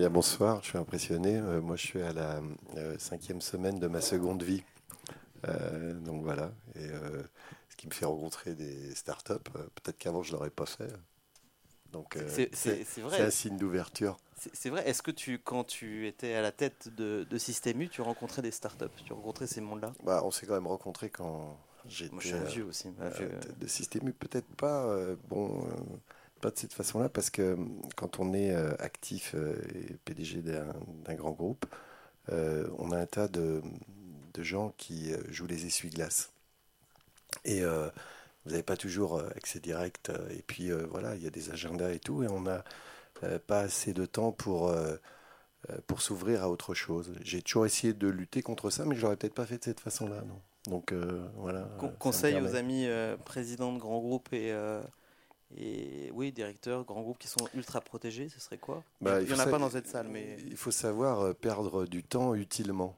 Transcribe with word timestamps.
bien, 0.00 0.08
bonsoir. 0.08 0.62
Je 0.62 0.68
suis 0.68 0.78
impressionné. 0.78 1.36
Euh, 1.36 1.60
moi, 1.60 1.76
je 1.76 1.86
suis 1.86 2.00
à 2.00 2.14
la 2.14 2.40
euh, 2.78 2.96
cinquième 2.98 3.42
semaine 3.42 3.78
de 3.78 3.86
ma 3.86 4.00
seconde 4.00 4.42
vie. 4.42 4.62
Euh, 5.46 5.92
donc 5.92 6.22
voilà. 6.22 6.52
Et 6.74 6.88
ce 7.68 7.76
qui 7.76 7.86
me 7.86 7.92
fait 7.92 8.06
rencontrer 8.06 8.54
des 8.54 8.94
startups. 8.94 9.34
Peut-être 9.74 9.98
qu'avant, 9.98 10.22
je 10.22 10.32
ne 10.32 10.38
l'aurais 10.38 10.50
pas 10.50 10.64
fait. 10.64 10.90
Donc 11.92 12.16
c'est 12.26 12.50
un 13.20 13.30
signe 13.30 13.58
d'ouverture. 13.58 14.16
C'est 14.54 14.70
vrai. 14.70 14.88
Est-ce 14.88 15.02
que 15.02 15.10
tu, 15.10 15.38
quand 15.38 15.64
tu 15.64 16.06
étais 16.06 16.32
à 16.32 16.40
la 16.40 16.52
tête 16.52 16.88
de, 16.96 17.26
de 17.28 17.38
Système 17.38 17.82
U, 17.82 17.90
tu 17.90 18.00
rencontrais 18.00 18.40
des 18.40 18.52
startups 18.52 18.86
Tu 19.04 19.12
rencontrais 19.12 19.46
ces 19.46 19.60
mondes-là? 19.60 19.92
Bah, 20.02 20.22
On 20.24 20.30
s'est 20.30 20.46
quand 20.46 20.54
même 20.54 20.66
rencontrés 20.66 21.10
quand 21.10 21.58
j'étais. 21.86 22.14
Moi, 22.14 22.22
je 22.22 22.28
suis 22.28 22.46
vieux 22.46 22.64
aussi. 22.64 22.88
de 23.58 23.66
Système 23.66 24.08
U, 24.08 24.14
peut-être 24.14 24.48
pas. 24.56 24.96
bon 25.28 25.62
pas 26.40 26.50
de 26.50 26.58
cette 26.58 26.72
façon-là, 26.72 27.08
parce 27.08 27.30
que 27.30 27.54
hum, 27.54 27.80
quand 27.96 28.18
on 28.18 28.32
est 28.34 28.52
euh, 28.52 28.74
actif 28.78 29.34
euh, 29.34 29.54
et 29.74 29.94
PDG 30.04 30.42
d'un 30.42 31.14
grand 31.14 31.32
groupe, 31.32 31.66
euh, 32.30 32.66
on 32.78 32.92
a 32.92 32.98
un 32.98 33.06
tas 33.06 33.28
de, 33.28 33.62
de 34.34 34.42
gens 34.42 34.74
qui 34.76 35.12
jouent 35.28 35.46
les 35.46 35.66
essuie-glaces. 35.66 36.30
Et 37.44 37.62
vous 37.62 38.50
n'avez 38.50 38.62
pas 38.62 38.76
toujours 38.76 39.22
accès 39.36 39.60
direct. 39.60 40.10
Et 40.30 40.42
puis 40.42 40.70
voilà, 40.72 41.14
il 41.14 41.22
y 41.22 41.26
a 41.26 41.30
des 41.30 41.50
agendas 41.50 41.90
et 41.90 41.98
tout, 41.98 42.22
et 42.22 42.28
on 42.28 42.40
n'a 42.40 42.64
pas 43.46 43.60
assez 43.60 43.92
de 43.92 44.04
temps 44.04 44.32
pour, 44.32 44.74
pour 45.86 46.02
s'ouvrir 46.02 46.42
à 46.42 46.50
autre 46.50 46.74
chose. 46.74 47.14
J'ai 47.22 47.40
toujours 47.40 47.66
essayé 47.66 47.94
de 47.94 48.08
lutter 48.08 48.42
contre 48.42 48.70
ça, 48.70 48.84
mais 48.84 48.96
je 48.96 49.02
l'aurais 49.02 49.16
peut-être 49.16 49.34
pas 49.34 49.46
fait 49.46 49.58
de 49.58 49.64
cette 49.64 49.80
façon-là. 49.80 50.22
Non. 50.26 50.40
Donc 50.66 50.92
voilà. 51.36 51.68
conseil 51.98 52.40
aux 52.40 52.54
amis 52.54 52.86
présidents 53.24 53.72
de 53.72 53.78
grands 53.78 54.00
groupes 54.00 54.32
et 54.32 54.52
et 55.56 56.10
oui, 56.14 56.32
directeurs, 56.32 56.84
grands 56.84 57.02
groupes 57.02 57.18
qui 57.18 57.28
sont 57.28 57.48
ultra 57.54 57.80
protégés, 57.80 58.28
ce 58.28 58.40
serait 58.40 58.58
quoi? 58.58 58.84
Bah, 59.00 59.20
Il 59.20 59.26
n'y 59.26 59.34
en 59.34 59.38
a 59.38 59.46
pas 59.46 59.58
dans 59.58 59.70
cette 59.70 59.88
salle, 59.88 60.08
mais... 60.08 60.36
Il 60.46 60.56
faut 60.56 60.70
savoir 60.70 61.20
euh, 61.20 61.32
perdre 61.32 61.86
du 61.86 62.04
temps 62.04 62.34
utilement. 62.34 62.96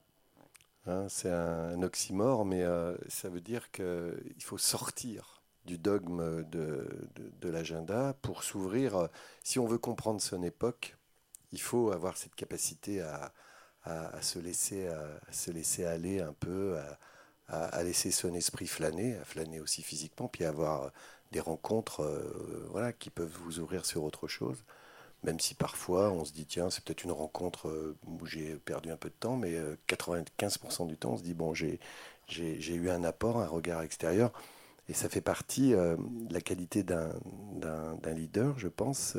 Hein, 0.86 1.06
c'est 1.08 1.30
un, 1.30 1.80
oxymore, 1.82 2.44
mais 2.44 2.62
euh, 2.62 2.96
ça 3.08 3.28
veut 3.28 3.40
dire 3.40 3.70
qu'il 3.70 4.42
faut 4.42 4.58
sortir 4.58 5.42
du 5.64 5.78
dogme 5.78 6.42
de, 6.50 7.08
de, 7.40 7.48
l'agenda 7.48 8.14
pour 8.20 8.42
s'ouvrir. 8.42 9.08
Si 9.44 9.60
on 9.60 9.66
veut 9.66 9.78
comprendre 9.78 10.20
son 10.20 10.42
époque, 10.42 10.96
il 11.52 11.60
faut 11.60 11.92
avoir 11.92 12.16
cette 12.16 12.34
capacité 12.34 13.00
à, 13.00 13.32
à, 13.84 14.20
se, 14.22 14.40
laisser, 14.40 14.88
à, 14.88 15.20
se 15.30 15.52
laisser 15.52 15.84
aller 15.84 16.20
un 16.20 16.32
peu, 16.32 16.76
à, 16.78 16.98
à, 17.52 17.82
laisser 17.82 18.10
son 18.10 18.34
esprit 18.34 18.66
flâner, 18.66 19.16
à 19.16 19.24
flâner 19.24 19.60
aussi 19.60 19.82
physiquement, 19.82 20.28
puis 20.28 20.44
avoir 20.44 20.90
des 21.32 21.40
rencontres 21.40 22.02
euh, 22.02 22.66
voilà, 22.70 22.92
qui 22.92 23.10
peuvent 23.10 23.36
vous 23.44 23.58
ouvrir 23.58 23.84
sur 23.84 24.04
autre 24.04 24.26
chose. 24.26 24.64
Même 25.22 25.38
si 25.38 25.54
parfois 25.54 26.10
on 26.10 26.24
se 26.24 26.32
dit, 26.32 26.46
tiens, 26.46 26.70
c'est 26.70 26.82
peut-être 26.82 27.04
une 27.04 27.12
rencontre 27.12 27.68
euh, 27.68 27.96
où 28.06 28.26
j'ai 28.26 28.56
perdu 28.56 28.90
un 28.90 28.96
peu 28.96 29.08
de 29.08 29.14
temps, 29.14 29.36
mais 29.36 29.56
95% 29.88 30.84
euh, 30.84 30.86
du 30.86 30.96
temps, 30.96 31.12
on 31.12 31.16
se 31.18 31.22
dit, 31.22 31.34
bon, 31.34 31.54
j'ai 31.54 31.78
eu 32.28 32.90
un 32.90 33.04
apport, 33.04 33.38
un 33.40 33.46
regard 33.46 33.82
extérieur. 33.82 34.32
Et 34.88 34.94
ça 34.94 35.08
fait 35.08 35.20
partie 35.20 35.70
de 35.70 35.96
la 36.30 36.40
qualité 36.40 36.82
d'un 36.82 37.12
leader, 38.14 38.58
je 38.58 38.66
pense, 38.66 39.16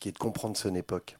qui 0.00 0.08
est 0.08 0.12
de 0.12 0.18
comprendre 0.18 0.56
son 0.56 0.74
époque. 0.74 1.16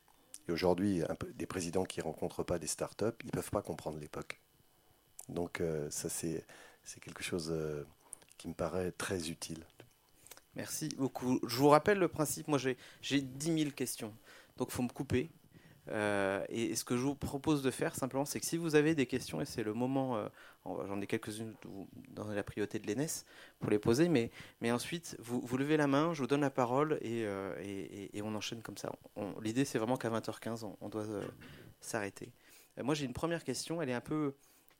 Et 0.48 0.52
aujourd'hui, 0.52 1.02
des 1.36 1.46
présidents 1.46 1.84
qui 1.84 2.00
ne 2.00 2.04
rencontrent 2.04 2.42
pas 2.42 2.58
des 2.58 2.66
startups, 2.66 3.04
ils 3.22 3.26
ne 3.26 3.30
peuvent 3.30 3.50
pas 3.50 3.62
comprendre 3.62 3.98
l'époque. 3.98 4.40
Donc 5.28 5.62
ça, 5.90 6.08
c'est 6.08 6.44
quelque 7.00 7.22
chose 7.22 7.54
qui 8.38 8.48
me 8.48 8.54
paraît 8.54 8.92
très 8.92 9.30
utile. 9.30 9.64
Merci 10.54 10.88
beaucoup. 10.96 11.38
Je 11.46 11.56
vous 11.56 11.68
rappelle 11.68 11.98
le 11.98 12.08
principe, 12.08 12.48
moi 12.48 12.58
j'ai 12.58 12.76
10 13.20 13.58
000 13.58 13.70
questions, 13.72 14.14
donc 14.56 14.68
il 14.70 14.74
faut 14.74 14.82
me 14.82 14.88
couper. 14.88 15.30
Euh, 15.88 16.44
et, 16.48 16.74
ce 16.74 16.84
que 16.84 16.96
je 16.96 17.02
vous 17.02 17.14
propose 17.14 17.62
de 17.62 17.70
faire 17.70 17.94
simplement, 17.94 18.24
c'est 18.24 18.40
que 18.40 18.46
si 18.46 18.56
vous 18.56 18.74
avez 18.74 18.94
des 18.94 19.06
questions, 19.06 19.40
et 19.40 19.44
c'est 19.44 19.62
le 19.62 19.72
moment, 19.72 20.16
euh, 20.16 20.28
j'en 20.64 21.00
ai 21.00 21.06
quelques-unes 21.06 21.54
dans 22.08 22.26
la 22.26 22.42
priorité 22.42 22.78
de 22.78 22.86
l'ENES 22.86 23.06
pour 23.60 23.70
les 23.70 23.78
poser, 23.78 24.08
mais, 24.08 24.30
mais 24.60 24.72
ensuite 24.72 25.16
vous, 25.20 25.40
vous, 25.40 25.56
levez 25.56 25.76
la 25.76 25.86
main, 25.86 26.12
je 26.12 26.22
vous 26.22 26.26
donne 26.26 26.40
la 26.40 26.50
parole 26.50 26.98
et, 27.02 27.24
euh, 27.24 27.54
et, 28.12 28.20
on 28.22 28.34
enchaîne 28.34 28.62
comme 28.62 28.76
ça. 28.76 28.92
L'idée 29.42 29.64
c'est 29.64 29.78
vraiment 29.78 29.96
qu'à 29.96 30.10
20h15, 30.10 30.68
on, 30.80 30.88
doit 30.88 31.06
s'arrêter. 31.80 32.32
moi 32.82 32.94
j'ai 32.94 33.04
une 33.04 33.12
première 33.12 33.44
question, 33.44 33.80
elle 33.80 33.90
est 33.90 33.94
un 33.94 34.00
peu, 34.00 34.34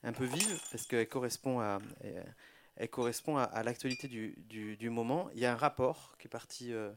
un 0.07 0.13
peu 0.13 0.25
vive 0.25 0.59
parce 0.71 0.87
qu'elle 0.87 1.09
correspond 1.09 1.61
à 1.61 1.79
elle 2.77 2.91
correspond 2.91 3.39
à, 3.39 3.63
l'actualité 3.63 4.07
du, 4.07 4.91
moment. 4.91 5.31
Il 5.35 5.41
y 5.41 5.47
a 5.47 5.53
un 5.53 5.57
rapport 5.57 6.15
qui 6.19 6.27
est 6.27 6.31
parti, 6.31 6.73
euh, 6.73 6.91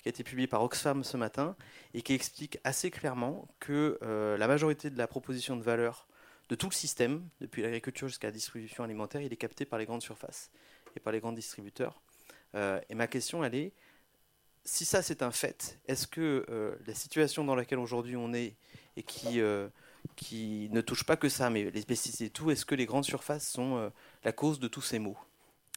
qui 0.00 0.08
a 0.08 0.10
été 0.10 0.22
publié 0.22 0.46
par 0.46 0.62
Oxfam 0.62 1.02
ce 1.02 1.16
matin 1.16 1.56
et 1.92 2.02
qui 2.02 2.14
explique 2.14 2.58
assez 2.62 2.90
clairement 2.90 3.48
que 3.58 3.98
euh, 4.02 4.36
la 4.36 4.46
majorité 4.46 4.90
de 4.90 4.98
la 4.98 5.08
proposition 5.08 5.56
de 5.56 5.62
valeur 5.62 6.06
de 6.48 6.54
tout 6.54 6.68
le 6.68 6.74
système, 6.74 7.26
depuis 7.40 7.62
l'agriculture 7.62 8.06
jusqu'à 8.06 8.28
la 8.28 8.32
distribution 8.32 8.84
alimentaire, 8.84 9.22
il 9.22 9.32
est 9.32 9.36
capté 9.36 9.64
par 9.64 9.78
les 9.78 9.86
grandes 9.86 10.02
surfaces 10.02 10.50
et 10.94 11.00
par 11.00 11.12
les 11.12 11.20
grands 11.20 11.32
distributeurs. 11.32 12.00
Euh, 12.54 12.80
et 12.88 12.94
ma 12.94 13.08
question, 13.08 13.42
elle 13.42 13.56
est, 13.56 13.72
si 14.64 14.84
ça 14.84 15.02
c'est 15.02 15.22
un 15.22 15.32
fait, 15.32 15.80
est-ce 15.88 16.06
que 16.06 16.46
la 16.86 16.94
situation 16.94 17.44
dans 17.44 17.54
laquelle 17.54 17.78
aujourd'hui 17.78 18.16
on 18.16 18.32
est 18.32 18.56
et 18.96 19.02
qui 19.02 19.40
qui 20.16 20.68
ne 20.72 20.80
touche 20.80 21.04
pas 21.04 21.16
que 21.16 21.28
ça, 21.28 21.50
mais 21.50 21.70
les 21.70 21.82
pesticides 21.82 22.26
et 22.26 22.30
tout, 22.30 22.50
est-ce 22.50 22.64
que 22.64 22.74
les 22.74 22.86
grandes 22.86 23.04
surfaces 23.04 23.48
sont 23.48 23.76
euh, 23.76 23.90
la 24.22 24.32
cause 24.32 24.60
de 24.60 24.68
tous 24.68 24.82
ces 24.82 24.98
maux? 24.98 25.18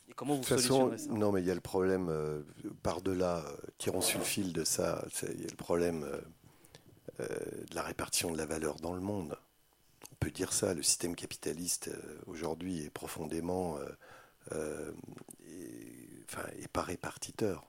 Et 0.09 0.13
comment 0.13 0.35
vous 0.35 0.43
solutionnez 0.43 0.97
ça? 0.97 1.11
Non, 1.11 1.31
mais 1.31 1.41
il 1.41 1.47
y 1.47 1.51
a 1.51 1.55
le 1.55 1.61
problème 1.61 2.07
euh, 2.09 2.41
par-delà, 2.83 3.45
euh, 3.45 3.57
tirons 3.77 4.01
sur 4.01 4.19
le 4.19 4.25
fil 4.25 4.53
de 4.53 4.63
ça, 4.63 5.05
il 5.23 5.41
y 5.41 5.45
a 5.45 5.49
le 5.49 5.55
problème 5.55 6.05
de 7.19 7.73
la 7.73 7.81
répartition 7.81 8.31
de 8.31 8.37
la 8.37 8.45
valeur 8.45 8.75
dans 8.75 8.93
le 8.93 9.01
monde. 9.01 9.37
On 10.11 10.15
peut 10.19 10.29
dire 10.29 10.53
ça, 10.53 10.73
le 10.73 10.83
système 10.83 11.15
capitaliste 11.15 11.89
aujourd'hui 12.27 12.83
est 12.83 12.89
profondément 12.91 13.79
enfin, 14.51 16.43
est 16.59 16.67
pas 16.71 16.83
répartiteur. 16.83 17.65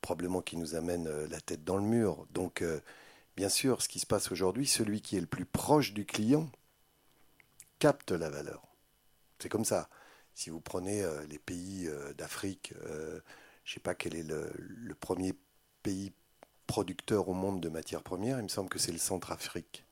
Probablement 0.00 0.42
qui 0.42 0.56
nous 0.56 0.76
amène 0.76 1.08
la 1.26 1.40
tête 1.40 1.64
dans 1.64 1.76
le 1.76 1.82
mur. 1.82 2.24
Donc 2.32 2.62
bien 3.36 3.48
sûr, 3.48 3.82
ce 3.82 3.88
qui 3.88 4.00
se 4.00 4.06
passe 4.06 4.32
aujourd'hui, 4.32 4.66
celui 4.66 5.00
qui 5.00 5.16
est 5.16 5.20
le 5.20 5.26
plus 5.26 5.46
proche 5.46 5.92
du 5.92 6.04
client 6.06 6.50
capte 7.78 8.12
la 8.12 8.30
valeur. 8.30 8.62
C'est 9.38 9.48
comme 9.48 9.64
ça. 9.64 9.88
Si 10.34 10.50
vous 10.50 10.60
prenez 10.60 11.02
euh, 11.02 11.24
les 11.26 11.38
pays 11.38 11.86
euh, 11.86 12.12
d'Afrique, 12.14 12.74
euh, 12.86 13.20
je 13.64 13.70
ne 13.70 13.74
sais 13.74 13.80
pas 13.80 13.94
quel 13.94 14.14
est 14.14 14.22
le, 14.22 14.94
premier 14.98 15.34
pays 15.82 16.12
producteur 16.66 17.28
au 17.28 17.34
monde 17.34 17.60
de 17.60 17.68
matières 17.68 18.02
premières, 18.02 18.38
il 18.38 18.44
me 18.44 18.48
semble 18.48 18.68
que 18.68 18.78
c'est 18.78 18.92
le 18.92 18.98
Centrafrique. 18.98 19.84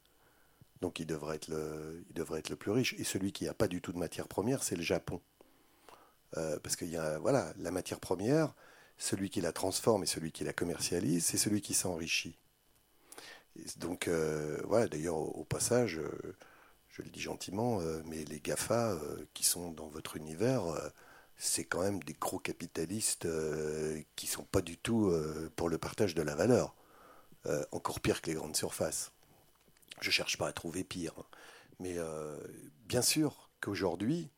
Donc 0.80 0.98
il 0.98 1.06
devrait, 1.06 1.36
être 1.36 1.48
le, 1.48 2.04
il 2.08 2.14
devrait 2.14 2.40
être 2.40 2.50
le 2.50 2.56
plus 2.56 2.72
riche. 2.72 2.94
Et 2.98 3.04
celui 3.04 3.32
qui 3.32 3.44
n'a 3.44 3.54
pas 3.54 3.68
du 3.68 3.80
tout 3.80 3.92
de 3.92 3.98
matières 3.98 4.26
premières, 4.26 4.62
c'est 4.62 4.74
le 4.74 4.82
Japon. 4.82 5.20
parce 6.32 6.76
qu'il 6.76 6.88
y 6.88 6.96
a 6.96 7.18
voilà, 7.18 7.52
la 7.58 7.70
matière 7.70 8.00
première, 8.00 8.54
celui 8.98 9.30
qui 9.30 9.40
la 9.40 9.52
transforme 9.52 10.02
et 10.02 10.06
celui 10.06 10.32
qui 10.32 10.44
la 10.44 10.52
commercialise, 10.52 11.24
c'est 11.24 11.36
celui 11.36 11.60
qui 11.60 11.74
s'enrichit. 11.74 12.36
Donc 13.76 14.08
euh, 14.08 14.60
voilà, 14.64 14.86
d'ailleurs 14.88 15.16
au, 15.16 15.44
passage, 15.44 15.98
euh, 15.98 16.36
je 16.88 17.02
le 17.02 17.10
dis 17.10 17.20
gentiment, 17.20 17.80
euh, 17.80 18.02
mais 18.06 18.24
les 18.24 18.40
GAFA 18.40 18.98
qui 19.34 19.44
sont 19.44 19.70
dans 19.70 19.88
votre 19.88 20.16
univers, 20.16 20.62
c'est 21.36 21.64
quand 21.64 21.82
même 21.82 22.02
des 22.02 22.14
gros 22.14 22.38
capitalistes 22.38 23.28
qui 24.16 24.26
sont 24.26 24.44
pas 24.44 24.62
du 24.62 24.76
tout 24.78 25.12
pour 25.56 25.68
le 25.68 25.78
partage 25.78 26.14
de 26.14 26.22
la 26.22 26.34
valeur. 26.34 26.74
encore 27.72 28.00
pire 28.00 28.22
que 28.22 28.30
les 28.30 28.36
grandes 28.36 28.56
surfaces. 28.56 29.12
Je 30.00 30.10
cherche 30.10 30.38
pas 30.38 30.48
à 30.48 30.52
trouver 30.52 30.84
pire. 30.84 31.14
Hein. 31.18 31.24
Mais 31.80 31.96
bien 32.86 33.02
sûr 33.02 33.50
qu'aujourd'hui, 33.60 34.30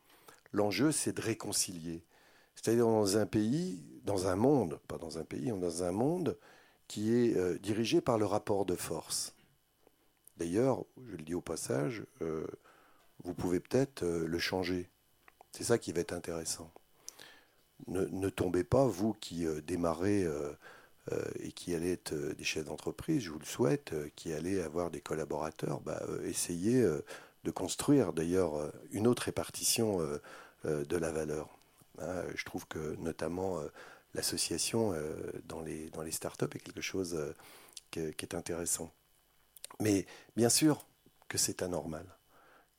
l'enjeu, 0.53 0.93
c'est 0.93 1.13
de 1.13 1.21
réconcilier. 1.21 2.05
C'est-à-dire 2.55 2.87
dans 2.87 3.19
un 3.19 3.27
pays, 3.27 3.83
dans 4.05 4.29
un 4.29 4.37
monde, 4.37 4.81
pas 4.89 4.99
dans 4.99 5.19
un 5.19 5.25
pays, 5.25 5.49
dans 5.49 5.83
un 5.83 5.93
monde 5.93 6.39
qui 6.89 7.15
est 7.15 7.37
euh, 7.37 7.59
dirigé 7.59 8.01
par 8.01 8.19
le 8.19 8.27
rapport 8.27 8.65
de 8.65 8.75
force. 8.75 9.35
D'ailleurs, 10.37 10.85
je 11.09 11.17
le 11.17 11.23
dis 11.23 11.35
au 11.35 11.41
passage, 11.41 12.05
euh, 12.23 12.47
vous 13.23 13.35
pouvez 13.35 13.61
peut-être 13.61 14.03
euh, 14.03 14.27
le 14.27 14.39
changer. 14.39 14.89
C'est 15.53 15.65
ça 15.65 15.79
qui 15.79 15.93
va 15.93 16.01
être 16.01 16.13
intéressant. 16.13 16.71
Ne, 17.87 18.29
tombez 18.29 18.65
pas, 18.65 18.87
vous 18.87 19.13
qui 19.15 19.47
démarrez 19.67 20.27
et 21.41 21.53
qui 21.53 21.75
allez 21.75 21.93
être 21.93 22.15
des 22.15 22.45
chefs 22.45 22.65
d'entreprise, 22.65 23.23
je 23.23 23.31
vous 23.31 23.39
le 23.39 23.45
souhaite, 23.45 23.95
qui 24.15 24.33
allez 24.33 24.61
avoir 24.61 24.91
des 24.91 25.01
collaborateurs, 25.01 25.81
bah, 25.81 26.01
essayez 26.25 26.83
de 26.83 27.51
construire 27.51 28.13
d'ailleurs 28.13 28.73
une 28.91 29.07
autre 29.07 29.25
répartition 29.25 29.99
de 30.65 30.97
la 30.97 31.11
valeur. 31.11 31.59
Hein, 32.01 32.23
je 32.35 32.45
trouve 32.45 32.67
que 32.67 32.97
notamment 32.97 33.61
l'association 34.15 34.93
euh, 34.93 35.15
dans, 35.45 35.61
les, 35.61 35.91
dans 35.91 36.03
les 36.03 36.11
startups 36.11 36.45
est 36.55 36.61
quelque 36.61 36.81
chose 36.81 37.15
euh, 37.15 37.33
qui, 37.91 38.01
est 38.01 38.35
intéressant. 38.35 38.93
Mais 39.81 40.07
bien 40.37 40.49
sûr 40.49 40.87
que 41.29 41.39
c'est 41.39 41.63
anormal 41.63 42.07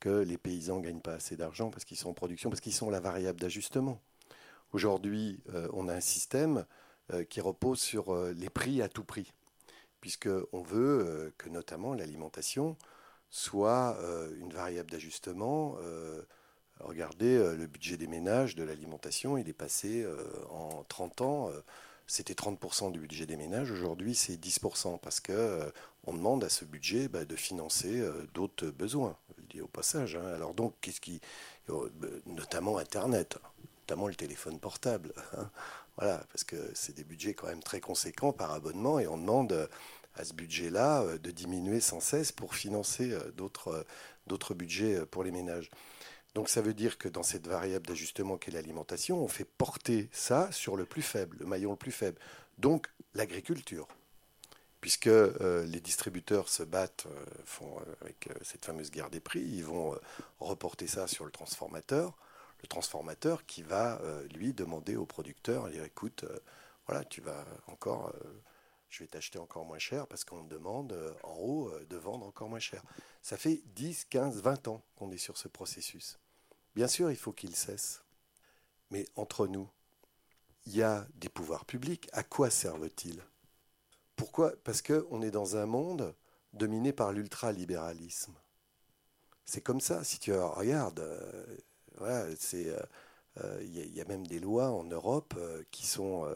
que 0.00 0.08
les 0.08 0.36
paysans 0.36 0.78
ne 0.78 0.84
gagnent 0.84 1.00
pas 1.00 1.14
assez 1.14 1.36
d'argent 1.36 1.70
parce 1.70 1.84
qu'ils 1.84 1.96
sont 1.96 2.10
en 2.10 2.14
production, 2.14 2.50
parce 2.50 2.60
qu'ils 2.60 2.74
sont 2.74 2.90
la 2.90 3.00
variable 3.00 3.40
d'ajustement. 3.40 4.00
Aujourd'hui, 4.72 5.40
euh, 5.54 5.68
on 5.72 5.88
a 5.88 5.94
un 5.94 6.00
système 6.00 6.64
qui 7.30 7.40
repose 7.40 7.78
sur 7.78 8.12
les 8.32 8.50
prix 8.50 8.82
à 8.82 8.88
tout 8.88 9.04
prix. 9.04 9.32
puisqu'on 10.00 10.62
veut 10.62 11.32
que 11.38 11.48
notamment 11.48 11.94
l'alimentation 11.94 12.76
soit 13.30 13.96
une 14.40 14.52
variable 14.52 14.90
d'ajustement. 14.90 15.78
Regardez, 16.80 17.36
le 17.36 17.66
budget 17.66 17.96
des 17.96 18.06
ménages 18.06 18.54
de 18.54 18.64
l'alimentation, 18.64 19.38
il 19.38 19.48
est 19.48 19.54
passé 19.54 20.06
en 20.50 20.84
30 20.88 21.20
ans 21.22 21.50
c'était 22.06 22.34
30% 22.34 22.92
du 22.92 23.00
budget 23.00 23.26
des 23.26 23.36
ménages. 23.36 23.70
Aujourd'hui, 23.70 24.14
c'est 24.14 24.36
10% 24.36 24.98
parce 25.00 25.20
que 25.20 25.32
euh, 25.32 25.70
on 26.04 26.12
demande 26.12 26.44
à 26.44 26.48
ce 26.48 26.64
budget 26.64 27.08
bah, 27.08 27.24
de 27.24 27.34
financer 27.34 28.00
euh, 28.00 28.26
d'autres 28.32 28.68
besoins. 28.68 29.16
Je 29.36 29.42
le 29.42 29.48
dis 29.48 29.60
au 29.60 29.66
passage. 29.66 30.14
Hein. 30.16 30.26
Alors 30.34 30.54
donc, 30.54 30.74
qu'est-ce 30.80 31.00
qui, 31.00 31.20
euh, 31.70 31.90
notamment 32.26 32.78
Internet, 32.78 33.38
notamment 33.80 34.06
le 34.06 34.14
téléphone 34.14 34.60
portable. 34.60 35.12
Hein. 35.36 35.50
Voilà, 35.96 36.18
parce 36.30 36.44
que 36.44 36.56
c'est 36.74 36.94
des 36.94 37.04
budgets 37.04 37.34
quand 37.34 37.48
même 37.48 37.62
très 37.62 37.80
conséquents 37.80 38.32
par 38.32 38.52
abonnement 38.52 38.98
et 38.98 39.06
on 39.06 39.16
demande 39.16 39.68
à 40.14 40.24
ce 40.24 40.34
budget-là 40.34 41.16
de 41.16 41.30
diminuer 41.30 41.80
sans 41.80 42.00
cesse 42.00 42.32
pour 42.32 42.54
financer 42.54 43.16
d'autres 43.34 44.54
budgets 44.54 45.06
pour 45.06 45.24
les 45.24 45.30
ménages. 45.30 45.70
Donc 46.36 46.50
ça 46.50 46.60
veut 46.60 46.74
dire 46.74 46.98
que 46.98 47.08
dans 47.08 47.22
cette 47.22 47.46
variable 47.46 47.86
d'ajustement 47.86 48.36
qu'est 48.36 48.50
l'alimentation, 48.50 49.24
on 49.24 49.26
fait 49.26 49.46
porter 49.46 50.10
ça 50.12 50.52
sur 50.52 50.76
le 50.76 50.84
plus 50.84 51.00
faible, 51.00 51.38
le 51.40 51.46
maillon 51.46 51.70
le 51.70 51.78
plus 51.78 51.92
faible. 51.92 52.20
Donc 52.58 52.88
l'agriculture. 53.14 53.88
Puisque 54.82 55.06
euh, 55.06 55.64
les 55.64 55.80
distributeurs 55.80 56.50
se 56.50 56.62
battent 56.62 57.06
euh, 57.06 57.24
font, 57.46 57.80
euh, 57.80 57.94
avec 58.02 58.28
cette 58.42 58.66
fameuse 58.66 58.90
guerre 58.90 59.08
des 59.08 59.18
prix, 59.18 59.40
ils 59.40 59.64
vont 59.64 59.98
reporter 60.38 60.86
ça 60.86 61.06
sur 61.06 61.24
le 61.24 61.30
transformateur. 61.30 62.14
Le 62.60 62.68
transformateur 62.68 63.46
qui 63.46 63.62
va, 63.62 63.98
lui, 64.34 64.52
demander 64.52 64.94
au 64.94 65.06
producteur, 65.06 65.70
dire, 65.70 65.84
écoute, 65.84 66.26
voilà, 66.86 67.02
tu 67.04 67.22
vas 67.22 67.46
encore 67.66 68.12
je 68.88 69.02
vais 69.02 69.08
t'acheter 69.08 69.38
encore 69.38 69.64
moins 69.64 69.78
cher 69.78 70.06
parce 70.06 70.24
qu'on 70.24 70.42
me 70.42 70.48
demande 70.48 70.94
en 71.22 71.34
haut 71.34 71.72
de 71.88 71.96
vendre 71.96 72.26
encore 72.26 72.48
moins 72.48 72.58
cher. 72.58 72.82
Ça 73.22 73.38
fait 73.38 73.62
10, 73.74 74.04
15, 74.06 74.42
20 74.42 74.68
ans 74.68 74.82
qu'on 74.96 75.10
est 75.10 75.18
sur 75.18 75.36
ce 75.38 75.48
processus. 75.48 76.18
Bien 76.76 76.88
sûr, 76.88 77.10
il 77.10 77.16
faut 77.16 77.32
qu'il 77.32 77.56
cesse. 77.56 78.02
Mais 78.90 79.06
entre 79.16 79.46
nous, 79.46 79.66
il 80.66 80.76
y 80.76 80.82
a 80.82 81.06
des 81.14 81.30
pouvoirs 81.30 81.64
publics. 81.64 82.06
À 82.12 82.22
quoi 82.22 82.50
servent-ils? 82.50 83.22
Pourquoi? 84.14 84.52
Parce 84.62 84.82
qu'on 84.82 85.22
est 85.22 85.30
dans 85.30 85.56
un 85.56 85.64
monde 85.64 86.14
dominé 86.52 86.92
par 86.92 87.12
l'ultralibéralisme. 87.12 88.34
C'est 89.46 89.62
comme 89.62 89.80
ça. 89.80 90.04
Si 90.04 90.18
tu 90.18 90.34
regardes, 90.34 91.00
euh, 91.00 91.46
euh, 92.02 92.34
euh, 93.38 93.62
il 93.62 93.94
y, 93.94 94.00
a 94.02 94.04
même 94.04 94.26
des 94.26 94.38
lois 94.38 94.70
en 94.70 94.84
Europe 94.84 95.34
qui 95.70 95.86
sont 95.86 96.28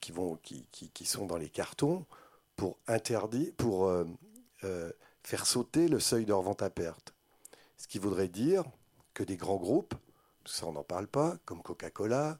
qui 0.00 0.12
vont 0.12 0.36
qui, 0.42 0.66
qui, 0.72 1.04
sont 1.04 1.26
dans 1.26 1.36
les 1.36 1.50
cartons 1.50 2.04
pour 2.56 2.78
interdire, 2.86 3.52
pour 3.56 3.92
faire 5.22 5.46
sauter 5.46 5.88
le 5.88 6.00
seuil 6.00 6.24
de 6.24 6.32
revente 6.32 6.62
à 6.62 6.70
perte. 6.70 7.14
Ce 7.76 7.86
qui 7.88 7.98
voudrait 7.98 8.28
dire 8.28 8.64
que 9.20 9.24
des 9.26 9.36
grands 9.36 9.58
groupes, 9.58 9.94
ça 10.46 10.66
on 10.66 10.72
n'en 10.72 10.82
parle 10.82 11.06
pas, 11.06 11.36
comme 11.44 11.62
Coca-Cola, 11.62 12.38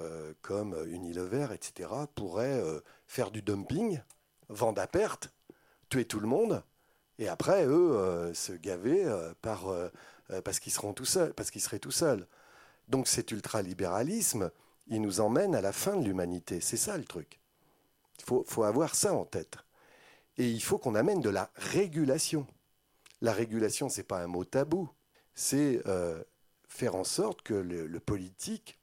euh, 0.00 0.32
comme 0.40 0.74
Unilever, 0.88 1.48
etc., 1.52 1.90
pourraient 2.14 2.62
euh, 2.62 2.80
faire 3.06 3.30
du 3.30 3.42
dumping, 3.42 4.00
vendre 4.48 4.80
à 4.80 4.86
perte, 4.86 5.34
tuer 5.90 6.06
tout 6.06 6.20
le 6.20 6.26
monde, 6.26 6.62
et 7.18 7.28
après, 7.28 7.66
eux, 7.66 7.92
euh, 7.92 8.32
se 8.32 8.54
gaver 8.54 9.04
par, 9.42 9.66
parce 10.44 10.60
qu'ils 10.60 10.72
seront 10.72 10.94
tout 10.94 11.04
seuls, 11.04 11.34
parce 11.34 11.50
qu'ils 11.50 11.60
seraient 11.60 11.78
tout 11.78 11.90
seuls. 11.90 12.26
Donc 12.88 13.06
cet 13.06 13.30
ultralibéralisme, 13.30 14.50
il 14.86 15.02
nous 15.02 15.20
emmène 15.20 15.54
à 15.54 15.60
la 15.60 15.72
fin 15.72 15.94
de 15.94 16.06
l'humanité. 16.06 16.62
C'est 16.62 16.78
ça 16.78 16.96
le 16.96 17.04
truc. 17.04 17.38
Il 18.20 18.24
faut, 18.24 18.44
faut 18.48 18.64
avoir 18.64 18.94
ça 18.94 19.12
en 19.12 19.26
tête. 19.26 19.58
Et 20.38 20.50
il 20.50 20.62
faut 20.62 20.78
qu'on 20.78 20.94
amène 20.94 21.20
de 21.20 21.28
la 21.28 21.50
régulation. 21.54 22.46
La 23.20 23.34
régulation, 23.34 23.90
ce 23.90 23.98
n'est 23.98 24.04
pas 24.04 24.22
un 24.22 24.26
mot 24.26 24.44
tabou 24.44 24.88
c'est 25.34 25.82
euh, 25.86 26.22
faire 26.68 26.94
en 26.94 27.04
sorte 27.04 27.42
que 27.42 27.54
le, 27.54 28.00
politique 28.00 28.78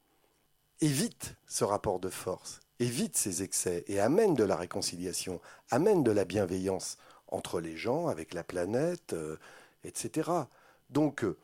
évite 0.81 1.35
ce 1.47 1.63
rapport 1.63 1.99
de 1.99 2.09
force, 2.09 2.59
évite 2.79 3.17
ces 3.17 3.43
excès 3.43 3.83
et 3.87 3.99
amène 3.99 4.33
de 4.33 4.43
la 4.43 4.55
réconciliation, 4.55 5.39
amène 5.69 6.03
de 6.03 6.11
la 6.11 6.25
bienveillance 6.25 6.97
entre 7.27 7.61
les 7.61 7.77
gens, 7.77 8.07
avec 8.07 8.33
la 8.33 8.43
planète, 8.43 9.13
euh, 9.13 9.37
etc. 9.83 10.29
Donc, 10.89 11.23
euh, 11.23 11.37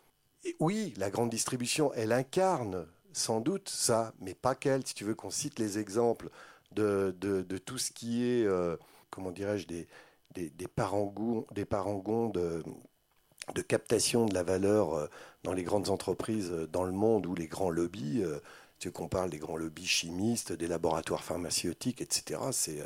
oui, 0.60 0.94
la 0.98 1.10
grande 1.10 1.30
distribution, 1.30 1.94
elle 1.94 2.12
incarne 2.12 2.86
sans 3.14 3.40
doute 3.40 3.70
ça, 3.70 4.14
mais 4.20 4.34
pas 4.34 4.56
qu'elle. 4.56 4.86
Si 4.86 4.94
tu 4.94 5.04
veux 5.04 5.16
qu'on 5.16 5.32
cite 5.32 5.60
les 5.60 5.80
exemples 5.80 6.30
de, 6.72 7.12
tout 7.66 7.78
ce 7.78 7.92
qui 7.92 8.24
est, 8.24 8.48
comment 9.10 9.32
dirais-je, 9.32 9.66
des, 9.66 9.88
des 10.36 10.68
parangons, 10.68 11.48
des 11.52 11.66
parangons 11.66 12.30
de, 12.30 12.64
de 13.58 13.64
captation 13.64 14.28
de 14.28 14.36
la 14.36 14.44
valeur 14.44 14.94
euh, 14.94 15.08
dans 15.44 15.54
les 15.54 15.64
grandes 15.64 15.90
entreprises 15.90 16.52
euh, 16.52 16.68
dans 16.68 16.84
le 16.84 16.92
monde 16.92 17.26
ou 17.26 17.34
les 17.34 17.48
grands 17.48 17.72
lobbies. 17.72 18.22
Euh, 18.24 18.40
tu 18.80 18.92
qu'on 18.92 19.08
parle 19.08 19.32
des 19.32 19.40
grands 19.40 19.58
lobbies 19.58 19.88
chimistes, 19.88 20.54
des 20.54 20.68
laboratoires 20.68 21.24
pharmaceutiques, 21.24 22.00
etc. 22.00 22.40
C'est 22.52 22.84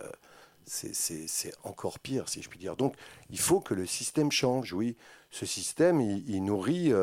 c'est 0.66 1.54
encore 1.64 2.00
pire, 2.00 2.30
si 2.30 2.42
je 2.42 2.48
puis 2.48 2.60
dire. 2.60 2.78
Donc, 2.78 2.96
il 3.30 3.40
faut 3.40 3.60
que 3.60 3.74
le 3.74 3.86
système 3.86 4.32
change. 4.32 4.72
Oui, 4.72 4.96
ce 5.32 5.46
système, 5.46 6.00
il, 6.00 6.46
nourrit. 6.46 6.94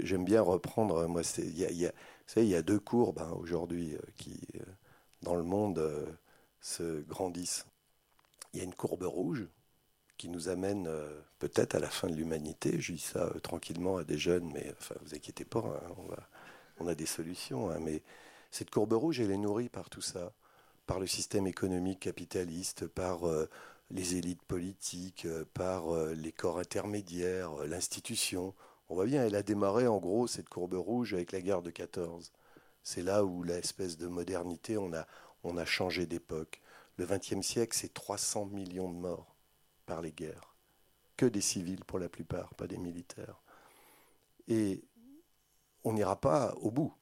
J'aime 0.00 0.24
bien 0.24 0.42
reprendre. 0.42 1.06
Moi, 1.06 1.22
il 1.38 1.56
y 1.56 1.64
a, 1.64 1.70
y, 1.70 1.86
a, 1.86 1.92
il 2.34 2.48
y 2.48 2.56
a 2.56 2.62
deux 2.62 2.80
courbes 2.80 3.20
hein, 3.20 3.30
aujourd'hui 3.38 3.96
qui, 4.16 4.40
dans 5.22 5.36
le 5.36 5.44
monde, 5.44 5.80
se 6.60 7.02
grandissent. 7.02 7.66
Il 8.52 8.58
y 8.58 8.62
a 8.62 8.64
une 8.64 8.74
courbe 8.74 9.04
rouge 9.04 9.46
qui 10.16 10.28
nous 10.28 10.48
amène 10.48 10.86
euh, 10.86 11.20
peut-être 11.38 11.74
à 11.74 11.78
la 11.78 11.90
fin 11.90 12.08
de 12.08 12.14
l'humanité. 12.14 12.80
Je 12.80 12.92
dis 12.92 12.98
ça 12.98 13.24
euh, 13.24 13.38
tranquillement 13.40 13.98
à 13.98 14.04
des 14.04 14.18
jeunes, 14.18 14.50
mais 14.52 14.72
enfin, 14.78 14.94
vous 15.02 15.14
inquiétez 15.14 15.44
pas, 15.44 15.60
hein, 15.60 16.16
on, 16.78 16.88
a 16.88 16.94
des 16.94 17.06
solutions. 17.06 17.70
Hein, 17.70 17.78
mais 17.80 18.02
cette 18.50 18.70
courbe 18.70 18.92
rouge, 18.92 19.20
elle 19.20 19.30
est 19.30 19.36
nourrie 19.36 19.68
par 19.68 19.90
tout 19.90 20.00
ça, 20.00 20.32
par 20.86 21.00
le 21.00 21.06
système 21.06 21.46
économique 21.46 22.00
capitaliste, 22.00 22.86
par 22.86 23.28
euh, 23.28 23.48
les 23.90 24.16
élites 24.16 24.42
politiques, 24.42 25.28
par 25.54 25.94
les 26.12 26.32
corps 26.32 26.58
intermédiaires, 26.58 27.52
l'institution. 27.66 28.52
On 28.88 28.96
voit 28.96 29.06
bien, 29.06 29.24
elle 29.24 29.36
a 29.36 29.44
démarré 29.44 29.86
en 29.86 29.98
gros 29.98 30.26
cette 30.26 30.48
courbe 30.48 30.74
rouge 30.74 31.14
avec 31.14 31.30
la 31.30 31.40
guerre 31.40 31.62
de 31.62 31.70
14. 31.70 32.32
C'est 32.82 33.02
là 33.02 33.24
où 33.24 33.44
l'espèce 33.44 33.96
de 33.96 34.08
modernité, 34.08 34.76
on 34.76 34.92
a, 34.92 35.06
on 35.44 35.56
a 35.56 35.64
changé 35.64 36.06
d'époque. 36.06 36.60
Le 36.96 37.06
XXe 37.06 37.46
siècle, 37.46 37.76
c'est 37.76 37.94
300 37.94 38.46
millions 38.46 38.90
de 38.90 38.96
morts 38.96 39.35
par 39.86 40.02
les 40.02 40.12
guerres. 40.12 40.54
Que 41.16 41.26
des 41.26 41.40
civils 41.40 41.84
pour 41.84 41.98
la 41.98 42.08
plupart, 42.08 42.54
pas 42.54 42.66
des 42.66 42.76
militaires. 42.76 43.40
Et 44.48 44.84
on 45.84 45.92
n'ira 45.92 46.20
pas 46.20 46.52
au 46.56 46.70
bout. 46.70 46.92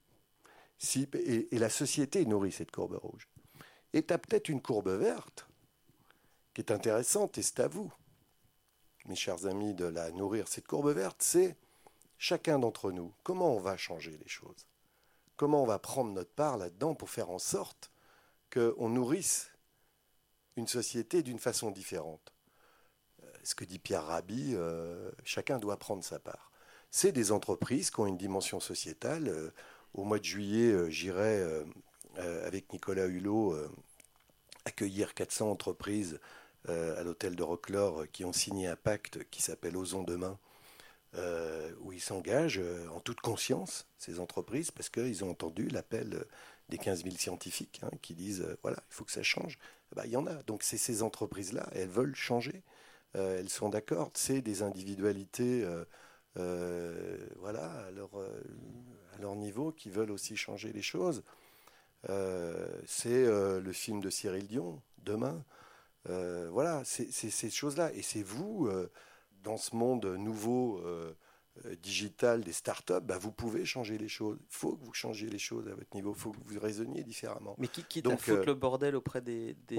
Si, 0.78 1.08
et, 1.14 1.48
la 1.58 1.70
société 1.70 2.24
nourrit 2.26 2.52
cette 2.52 2.70
courbe 2.70 2.96
rouge. 2.96 3.28
Et 3.92 4.04
tu 4.04 4.12
as 4.12 4.18
peut-être 4.18 4.48
une 4.48 4.60
courbe 4.60 4.90
verte 4.90 5.48
qui 6.52 6.60
est 6.60 6.70
intéressante, 6.70 7.38
et 7.38 7.42
c'est 7.42 7.60
à 7.60 7.68
vous, 7.68 7.92
mes 9.06 9.16
chers 9.16 9.46
amis, 9.46 9.74
de 9.74 9.86
la 9.86 10.10
nourrir. 10.12 10.46
Cette 10.46 10.66
courbe 10.66 10.90
verte, 10.90 11.22
c'est 11.22 11.56
chacun 12.18 12.58
d'entre 12.58 12.92
nous. 12.92 13.12
Comment 13.22 13.54
on 13.54 13.60
va 13.60 13.76
changer 13.76 14.16
les 14.16 14.28
choses? 14.28 14.66
Comment 15.36 15.62
on 15.62 15.66
va 15.66 15.78
prendre 15.78 16.12
notre 16.12 16.32
part 16.32 16.58
là-dedans 16.58 16.94
pour 16.94 17.10
faire 17.10 17.30
en 17.30 17.38
sorte 17.38 17.90
qu'on 18.52 18.88
nourrisse 18.88 19.50
une 20.56 20.68
société 20.68 21.22
d'une 21.22 21.40
façon 21.40 21.70
différente? 21.70 22.33
Ce 23.44 23.54
que 23.54 23.64
dit 23.64 23.78
Pierre 23.78 24.06
Rabhi, 24.06 24.54
euh, 24.54 25.10
chacun 25.22 25.58
doit 25.58 25.76
prendre 25.78 26.02
sa 26.02 26.18
part. 26.18 26.50
C'est 26.90 27.12
des 27.12 27.32
entreprises 27.32 27.90
qui 27.90 28.00
ont 28.00 28.06
une 28.06 28.16
dimension 28.16 28.60
sociétale. 28.60 29.28
Euh, 29.28 29.50
au 29.92 30.04
mois 30.04 30.18
de 30.18 30.24
juillet, 30.24 30.72
euh, 30.72 30.90
j'irai 30.90 31.44
avec 32.16 32.72
Nicolas 32.72 33.06
Hulot 33.06 33.56
accueillir 34.64 35.14
400 35.14 35.50
entreprises 35.50 36.20
à 36.68 37.02
l'hôtel 37.02 37.34
de 37.34 37.42
Rocklore 37.42 38.04
qui 38.12 38.24
ont 38.24 38.32
signé 38.32 38.68
un 38.68 38.76
pacte 38.76 39.28
qui 39.30 39.42
s'appelle 39.42 39.76
Osons 39.76 40.04
demain, 40.04 40.38
où 41.80 41.92
ils 41.92 42.00
s'engagent 42.00 42.62
en 42.94 43.00
toute 43.00 43.20
conscience, 43.20 43.88
ces 43.98 44.20
entreprises, 44.20 44.70
parce 44.70 44.88
qu'ils 44.90 45.24
ont 45.24 45.30
entendu 45.30 45.66
l'appel 45.66 46.24
des 46.68 46.78
15 46.78 47.02
000 47.02 47.16
scientifiques 47.16 47.80
hein, 47.82 47.90
qui 48.00 48.14
disent 48.14 48.46
voilà, 48.62 48.78
il 48.88 48.94
faut 48.94 49.04
que 49.04 49.12
ça 49.12 49.24
change. 49.24 49.58
Ben, 49.96 50.04
il 50.04 50.12
y 50.12 50.16
en 50.16 50.28
a. 50.28 50.34
Donc 50.44 50.62
c'est 50.62 50.78
ces 50.78 51.02
entreprises-là, 51.02 51.68
elles 51.72 51.88
veulent 51.88 52.14
changer. 52.14 52.62
Euh, 53.16 53.38
elles 53.38 53.48
sont 53.48 53.68
d'accord. 53.68 54.10
C'est 54.14 54.42
des 54.42 54.62
individualités, 54.62 55.64
euh, 55.64 55.84
euh, 56.38 57.18
voilà, 57.36 57.70
à 57.86 57.90
leur, 57.90 58.10
à 58.16 59.20
leur 59.20 59.36
niveau, 59.36 59.72
qui 59.72 59.90
veulent 59.90 60.10
aussi 60.10 60.36
changer 60.36 60.72
les 60.72 60.82
choses. 60.82 61.22
c'est 62.06 63.24
le 63.26 63.72
film 63.72 64.00
de 64.00 64.10
Cyril 64.10 64.46
Dion, 64.46 64.82
Demain. 64.98 65.44
voilà, 66.06 66.82
c'est 66.84 67.10
ces 67.10 67.50
choses-là. 67.50 67.92
Et 67.94 68.02
c'est 68.02 68.22
vous, 68.22 68.68
dans 69.42 69.56
ce 69.56 69.76
monde 69.76 70.06
nouveau 70.06 70.82
digital 71.80 72.42
des 72.42 72.52
startups, 72.52 73.00
bah, 73.00 73.16
vous 73.16 73.30
pouvez 73.30 73.64
changer 73.64 73.96
les 73.96 74.08
choses. 74.08 74.38
Il 74.40 74.56
faut 74.56 74.76
que 74.76 74.84
vous 74.84 74.92
changiez 74.92 75.28
les 75.28 75.38
choses 75.38 75.68
à 75.68 75.74
votre 75.74 75.94
niveau. 75.94 76.12
Il 76.12 76.20
faut 76.20 76.32
que 76.32 76.38
vous 76.44 76.60
raisonniez 76.60 77.04
différemment. 77.04 77.54
Mais 77.58 77.68
qui, 77.68 77.84
quitte 77.84 78.04
Donc, 78.04 78.14
à 78.14 78.16
foutre 78.16 78.46
le 78.46 78.54
bordel 78.54 78.96
auprès 78.96 79.20
des, 79.20 79.54
des, 79.68 79.76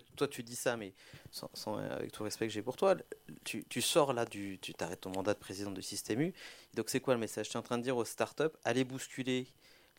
que 0.00 0.16
toi 0.16 0.28
tu 0.28 0.42
dis 0.42 0.56
ça, 0.56 0.76
mais 0.76 0.92
sans, 1.30 1.78
avec 1.78 2.12
tout 2.12 2.22
le 2.22 2.26
respect 2.26 2.46
que 2.46 2.52
j'ai 2.52 2.62
pour 2.62 2.76
toi, 2.76 2.96
tu, 3.44 3.64
tu, 3.64 3.80
sors 3.82 4.12
là, 4.12 4.24
du, 4.24 4.58
tu 4.60 4.74
t'arrêtes 4.74 5.02
ton 5.02 5.10
mandat 5.10 5.34
de 5.34 5.38
président 5.38 5.70
du 5.70 5.82
Système 5.82 6.20
U. 6.20 6.34
Donc 6.74 6.90
c'est 6.90 7.00
quoi 7.00 7.14
le 7.14 7.20
message? 7.20 7.48
Tu 7.48 7.54
es 7.54 7.58
en 7.58 7.62
train 7.62 7.78
de 7.78 7.82
dire 7.82 7.96
aux 7.96 8.04
startups, 8.04 8.56
allez 8.64 8.84
bousculer 8.84 9.46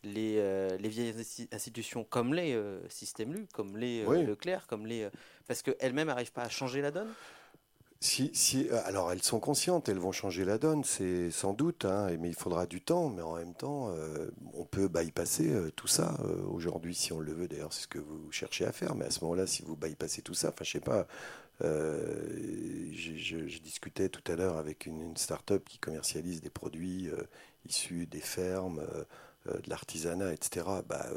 les, 0.03 0.38
euh, 0.38 0.77
les 0.77 0.89
vieilles 0.89 1.13
institutions 1.51 2.03
comme 2.03 2.33
les 2.33 2.53
euh, 2.53 2.79
Système 2.89 3.33
U, 3.35 3.47
comme 3.53 3.77
les 3.77 4.03
euh, 4.05 4.23
Leclerc, 4.23 4.67
comme 4.67 4.85
les... 4.85 5.09
parce 5.47 5.62
qu'elles-mêmes 5.62 6.07
n'arrivent 6.07 6.33
pas 6.33 6.43
à 6.43 6.50
changer 6.50 6.81
la 6.81 6.91
donne? 6.91 7.13
Si, 8.03 8.67
euh, 8.69 8.81
alors 8.86 9.12
elles 9.12 9.24
sont 9.24 9.39
conscientes, 9.39 9.88
elles 9.88 10.00
vont 10.00 10.12
changer 10.12 10.43
la 10.43 10.57
donne, 10.57 10.83
c'est 10.83 11.31
sans 11.31 11.53
doute, 11.53 11.86
hein, 11.86 12.10
mais 12.19 12.29
il 12.29 12.36
faudra 12.36 12.65
du 12.65 12.81
temps, 12.81 13.10
mais 13.10 13.22
en 13.22 13.36
même 13.36 13.53
temps, 13.53 13.91
euh, 13.91 14.29
on 14.53 14.65
peut 14.65 14.89
bypasser 14.89 15.50
euh, 15.50 15.72
tout 15.72 15.88
ça 15.88 16.17
aujourd'hui 16.50 16.95
si 16.95 17.13
on 17.13 17.19
le 17.19 17.31
veut. 17.33 17.48
D'ailleurs, 17.48 17.72
c'est 17.72 17.83
ce 17.83 17.88
que 17.88 18.00
vous 18.00 18.29
cherchez 18.31 18.65
à 18.65 18.74
faire, 18.74 18.95
mais 18.95 19.05
à 19.05 19.10
ce 19.10 19.24
moment-là, 19.24 19.48
si 19.48 19.63
vous 19.63 19.77
bypassez 19.77 20.22
tout 20.22 20.33
ça, 20.33 20.50
enfin, 20.50 20.65
je 20.65 20.72
sais 20.72 20.79
pas. 20.81 21.07
je, 21.62 23.60
discutais 23.60 24.10
tout 24.10 24.31
à 24.31 24.36
l'heure 24.36 24.57
avec 24.57 24.86
une, 24.86 25.01
une 25.01 25.17
start-up 25.17 25.63
qui 25.67 25.77
commercialise 25.77 26.41
des 26.41 26.50
produits 26.50 27.10
issus 27.67 28.05
des 28.05 28.19
fermes, 28.19 28.86
de 29.45 29.69
l'artisanat, 29.69 30.33
etc. 30.33 30.65
Bah, 30.88 31.07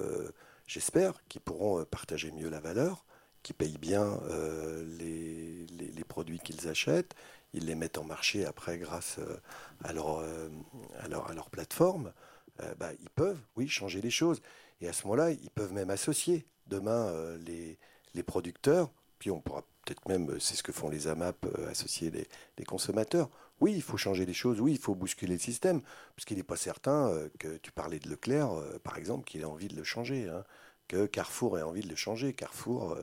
j'espère 0.66 1.14
qu'ils 1.28 1.40
pourront 1.40 1.84
partager 1.84 2.30
mieux 2.30 2.48
la 2.48 2.60
valeur 2.60 3.04
qui 3.46 3.52
payent 3.52 3.78
bien 3.78 4.18
euh, 4.28 4.84
les, 4.98 6.04
produits 6.08 6.40
qu'ils 6.40 6.66
achètent. 6.66 7.14
Ils 7.52 7.66
les 7.66 7.76
mettent 7.76 7.98
en 7.98 8.04
marché 8.04 8.44
après 8.44 8.76
grâce 8.76 9.18
euh, 9.20 9.36
à, 9.84 9.92
leur, 9.92 10.18
euh, 10.18 10.48
à, 10.98 11.06
leur, 11.08 11.48
plateforme. 11.50 12.12
bah, 12.78 12.90
ils 13.00 13.10
peuvent, 13.10 13.38
oui, 13.54 13.68
changer 13.68 14.00
les 14.00 14.10
choses. 14.10 14.42
Et 14.80 14.88
à 14.88 14.92
ce 14.92 15.04
moment-là, 15.04 15.30
ils 15.30 15.50
peuvent 15.50 15.72
même 15.72 15.90
associer 15.90 16.44
demain 16.66 17.12
les, 17.44 18.22
producteurs. 18.24 18.90
Puis 19.20 19.30
on 19.30 19.40
pourra 19.40 19.62
peut-être 19.84 20.08
même, 20.08 20.40
c'est 20.40 20.56
ce 20.56 20.64
que 20.64 20.72
font 20.72 20.88
les 20.88 21.06
AMAP, 21.06 21.46
associer 21.70 22.10
les, 22.10 22.26
les, 22.58 22.64
consommateurs. 22.64 23.28
Oui, 23.60 23.74
il 23.76 23.82
faut 23.82 23.96
changer 23.96 24.26
les 24.26 24.34
choses, 24.34 24.60
oui, 24.60 24.72
il 24.72 24.78
faut 24.78 24.96
bousculer 24.96 25.34
le 25.34 25.38
système, 25.38 25.82
parce 26.16 26.24
qu'il 26.24 26.36
n'est 26.38 26.42
pas 26.42 26.56
certain 26.56 27.12
que 27.38 27.58
tu 27.58 27.70
parlais 27.70 28.00
de 28.00 28.08
Leclerc, 28.08 28.50
par 28.82 28.96
exemple, 28.98 29.24
qu'il 29.24 29.42
ait 29.42 29.44
envie 29.44 29.68
de 29.68 29.76
le 29.76 29.84
changer, 29.84 30.28
hein, 30.28 30.44
que 30.88 31.06
Carrefour 31.06 31.58
ait 31.58 31.62
envie 31.62 31.82
de 31.82 31.88
le 31.88 31.96
changer. 31.96 32.32
Carrefour, 32.32 32.96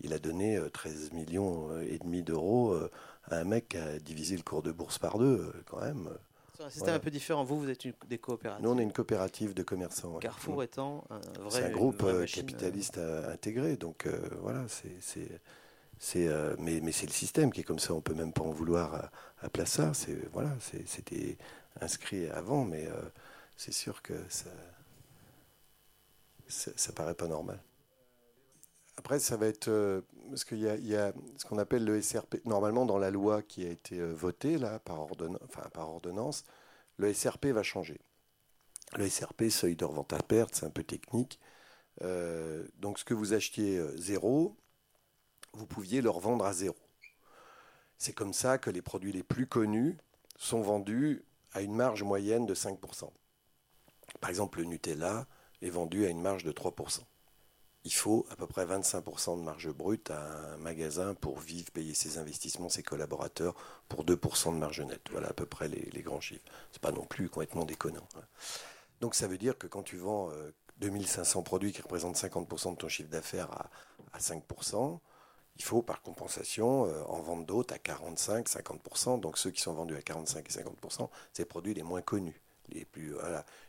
il 0.00 0.12
a 0.12 0.18
donné 0.18 0.58
13 0.72 1.10
euh, 1.12 1.16
millions 1.16 1.70
euh, 1.70 1.86
et 1.88 1.98
demi 1.98 2.22
d'euros 2.22 2.72
euh, 2.72 2.90
à 3.24 3.36
un 3.36 3.44
mec 3.44 3.70
qui 3.70 3.76
a 3.78 3.98
divisé 3.98 4.36
le 4.36 4.42
cours 4.42 4.62
de 4.62 4.72
bourse 4.72 4.98
par 4.98 5.18
deux, 5.18 5.52
quand 5.66 5.80
même. 5.80 6.10
C'est 6.56 6.64
un 6.64 6.70
système 6.70 6.94
un 6.94 7.00
peu 7.00 7.10
différent. 7.10 7.44
Vous, 7.44 7.58
vous 7.58 7.70
êtes 7.70 7.84
une, 7.84 7.94
des 8.08 8.18
coopératives. 8.18 8.64
Nous, 8.64 8.70
on 8.70 8.78
est 8.78 8.82
une 8.82 8.92
coopérative 8.92 9.54
de 9.54 9.62
commerçants. 9.62 10.18
Carrefour 10.18 10.62
étant 10.62 11.04
un 11.10 11.18
vrai. 11.40 11.50
C'est 11.50 11.64
un 11.64 11.70
groupe 11.70 12.04
capitaliste 12.26 12.98
intégré. 12.98 13.76
Donc 13.76 14.06
voilà, 14.40 14.64
c'est. 14.68 15.40
C'est, 15.96 16.28
mais, 16.58 16.80
mais 16.82 16.92
c'est 16.92 17.06
le 17.06 17.12
système 17.12 17.50
qui 17.50 17.60
est 17.60 17.64
comme 17.64 17.78
ça. 17.78 17.94
On 17.94 18.00
peut 18.00 18.14
même 18.14 18.32
pas 18.32 18.42
en 18.42 18.50
vouloir 18.50 18.94
à, 18.94 19.10
à 19.40 19.48
Plaça. 19.48 19.94
C'est 19.94 20.28
voilà, 20.32 20.50
c'était 20.60 21.38
inscrit 21.80 22.28
avant, 22.28 22.64
mais 22.64 22.86
c'est 23.56 23.72
sûr 23.72 24.02
que 24.02 24.12
ça, 24.28 24.50
ça, 26.46 26.72
ça 26.76 26.92
paraît 26.92 27.14
pas 27.14 27.28
normal. 27.28 27.58
Après, 28.96 29.18
ça 29.18 29.36
va 29.36 29.46
être. 29.46 29.68
Euh, 29.68 30.02
qu'il 30.46 30.58
y, 30.58 30.96
a 30.96 31.12
ce 31.36 31.44
qu'on 31.44 31.58
appelle 31.58 31.84
le 31.84 32.00
SRP. 32.00 32.44
Normalement, 32.44 32.86
dans 32.86 32.98
la 32.98 33.10
loi 33.10 33.42
qui 33.42 33.64
a 33.64 33.70
été 33.70 34.00
euh, 34.00 34.12
votée 34.12 34.58
là, 34.58 34.78
par 34.78 34.98
ordonnance, 35.76 36.44
le 36.96 37.12
SRP 37.12 37.46
va 37.46 37.62
changer. 37.62 38.00
Le 38.96 39.08
SRP, 39.08 39.48
seuil 39.50 39.76
de 39.76 39.84
revente 39.84 40.12
à 40.12 40.18
perte, 40.22 40.54
c'est 40.54 40.66
un 40.66 40.70
peu 40.70 40.84
technique. 40.84 41.40
Euh, 42.02 42.66
donc, 42.78 42.98
ce 42.98 43.04
que 43.04 43.14
vous 43.14 43.32
achetiez 43.32 43.80
zéro, 43.96 44.56
vous 45.52 45.66
pouviez 45.66 46.00
le 46.00 46.10
revendre 46.10 46.44
à 46.44 46.52
zéro. 46.52 46.76
C'est 47.98 48.12
comme 48.12 48.32
ça 48.32 48.58
que 48.58 48.70
les 48.70 48.82
produits 48.82 49.12
les 49.12 49.22
plus 49.22 49.46
connus 49.46 49.98
sont 50.36 50.62
vendus 50.62 51.24
à 51.52 51.62
une 51.62 51.74
marge 51.74 52.02
moyenne 52.02 52.46
de 52.46 52.54
5%. 52.54 53.10
Par 54.20 54.30
exemple, 54.30 54.58
le 54.58 54.64
Nutella 54.64 55.26
est 55.62 55.70
vendu 55.70 56.06
à 56.06 56.08
une 56.08 56.20
marge 56.20 56.44
de 56.44 56.52
3% 56.52 57.00
il 57.84 57.92
faut 57.92 58.26
à 58.30 58.36
peu 58.36 58.46
près 58.46 58.64
25% 58.64 59.38
de 59.38 59.42
marge 59.42 59.70
brute 59.70 60.10
à 60.10 60.54
un 60.54 60.56
magasin 60.56 61.14
pour 61.14 61.38
vivre, 61.38 61.70
payer 61.70 61.94
ses 61.94 62.16
investissements, 62.16 62.70
ses 62.70 62.82
collaborateurs, 62.82 63.54
pour 63.88 64.04
2% 64.04 64.54
de 64.54 64.58
marge 64.58 64.80
nette. 64.80 65.08
Voilà 65.10 65.28
à 65.28 65.32
peu 65.34 65.44
près 65.44 65.68
les, 65.68 66.02
grands 66.02 66.20
chiffres. 66.20 66.44
Ce 66.72 66.78
n'est 66.78 66.80
pas 66.80 66.92
non 66.92 67.04
plus 67.04 67.28
complètement 67.28 67.66
déconnant. 67.66 68.08
Hein. 68.16 68.22
Donc 69.00 69.14
ça 69.14 69.26
veut 69.26 69.36
dire 69.36 69.58
que 69.58 69.66
quand 69.66 69.82
tu 69.82 69.98
vends 69.98 70.30
2500 70.78 71.40
euh, 71.40 71.42
produits 71.42 71.72
qui 71.72 71.82
représentent 71.82 72.16
50% 72.16 72.72
de 72.72 72.76
ton 72.76 72.88
chiffre 72.88 73.10
d'affaires 73.10 73.50
à, 74.14 74.18
5%, 74.18 74.98
il 75.56 75.62
faut 75.62 75.82
par 75.82 76.00
compensation 76.00 76.86
euh, 76.86 77.02
en 77.04 77.20
vendre 77.20 77.44
d'autres 77.44 77.74
à 77.74 77.78
45, 77.78 78.48
50%. 78.48 79.20
Donc 79.20 79.36
ceux 79.36 79.50
qui 79.50 79.60
sont 79.60 79.74
vendus 79.74 79.96
à 79.96 80.00
45 80.00 80.46
et 80.48 80.62
50%, 80.62 81.10
c'est 81.34 81.42
les 81.42 81.46
produits 81.46 81.74
les 81.74 81.82
moins 81.82 82.00
connus. 82.02 82.40
Les 82.70 82.86
plus. 82.86 83.14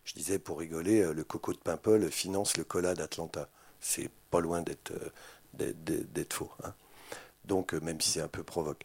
Je 0.06 0.14
disais 0.14 0.40
pour 0.40 0.60
rigoler, 0.60 1.02
euh, 1.02 1.14
le 1.14 1.26
coco 1.26 1.52
de 1.52 1.58
Paimpol 1.58 2.10
finance 2.10 2.56
le 2.56 2.64
cola 2.64 2.96
d'Atlanta 2.96 3.50
c'est 3.80 4.10
pas 4.30 4.40
loin 4.40 4.62
d'être 4.62 4.92
euh, 5.60 6.26
faux. 6.32 6.52
Hein. 6.64 6.74
Donc, 7.46 7.74
euh, 7.74 7.80
même 7.80 8.02
si 8.02 8.12
c'est 8.12 8.22
un 8.22 8.28
peu 8.28 8.44
provoque. 8.44 8.84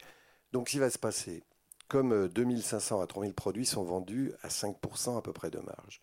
Donc, 0.53 0.69
ce 0.69 0.73
qui 0.73 0.79
va 0.79 0.91
se 0.91 0.99
passer, 0.99 1.43
comme 1.89 2.29
2500 2.29 3.01
euh, 3.01 3.03
à 3.03 3.07
3000 3.07 3.35
produits 3.35 3.67
sont 3.67 3.85
vendus 3.85 4.33
à 4.43 4.49
5% 4.49 5.19
à 5.19 5.23
peu 5.23 5.33
près 5.33 5.51
de 5.51 5.59
marge, 5.59 6.03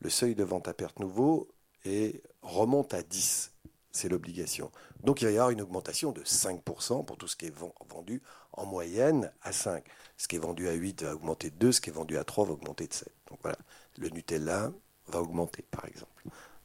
le 0.00 0.10
seuil 0.10 0.34
de 0.34 0.44
vente 0.44 0.68
à 0.68 0.74
perte 0.74 0.98
nouveau 0.98 1.48
est, 1.84 2.22
remonte 2.42 2.94
à 2.94 3.02
10. 3.02 3.52
C'est 3.92 4.08
l'obligation. 4.08 4.70
Donc 5.02 5.20
il 5.20 5.26
va 5.26 5.30
y 5.30 5.34
avoir 5.34 5.50
une 5.50 5.60
augmentation 5.60 6.12
de 6.12 6.22
5% 6.22 7.04
pour 7.04 7.18
tout 7.18 7.28
ce 7.28 7.36
qui 7.36 7.46
est 7.46 7.54
vendu 7.88 8.22
en 8.52 8.64
moyenne 8.64 9.30
à 9.42 9.52
5. 9.52 9.84
Ce 10.16 10.28
qui 10.28 10.36
est 10.36 10.38
vendu 10.38 10.68
à 10.68 10.72
8 10.72 11.02
va 11.02 11.14
augmenter 11.14 11.50
de 11.50 11.56
2, 11.56 11.72
ce 11.72 11.80
qui 11.80 11.90
est 11.90 11.92
vendu 11.92 12.16
à 12.16 12.24
3 12.24 12.46
va 12.46 12.52
augmenter 12.52 12.86
de 12.86 12.94
7. 12.94 13.08
Donc 13.28 13.38
voilà, 13.42 13.58
le 13.98 14.08
Nutella 14.08 14.72
va 15.08 15.20
augmenter 15.20 15.62
par 15.70 15.84
exemple. 15.84 16.24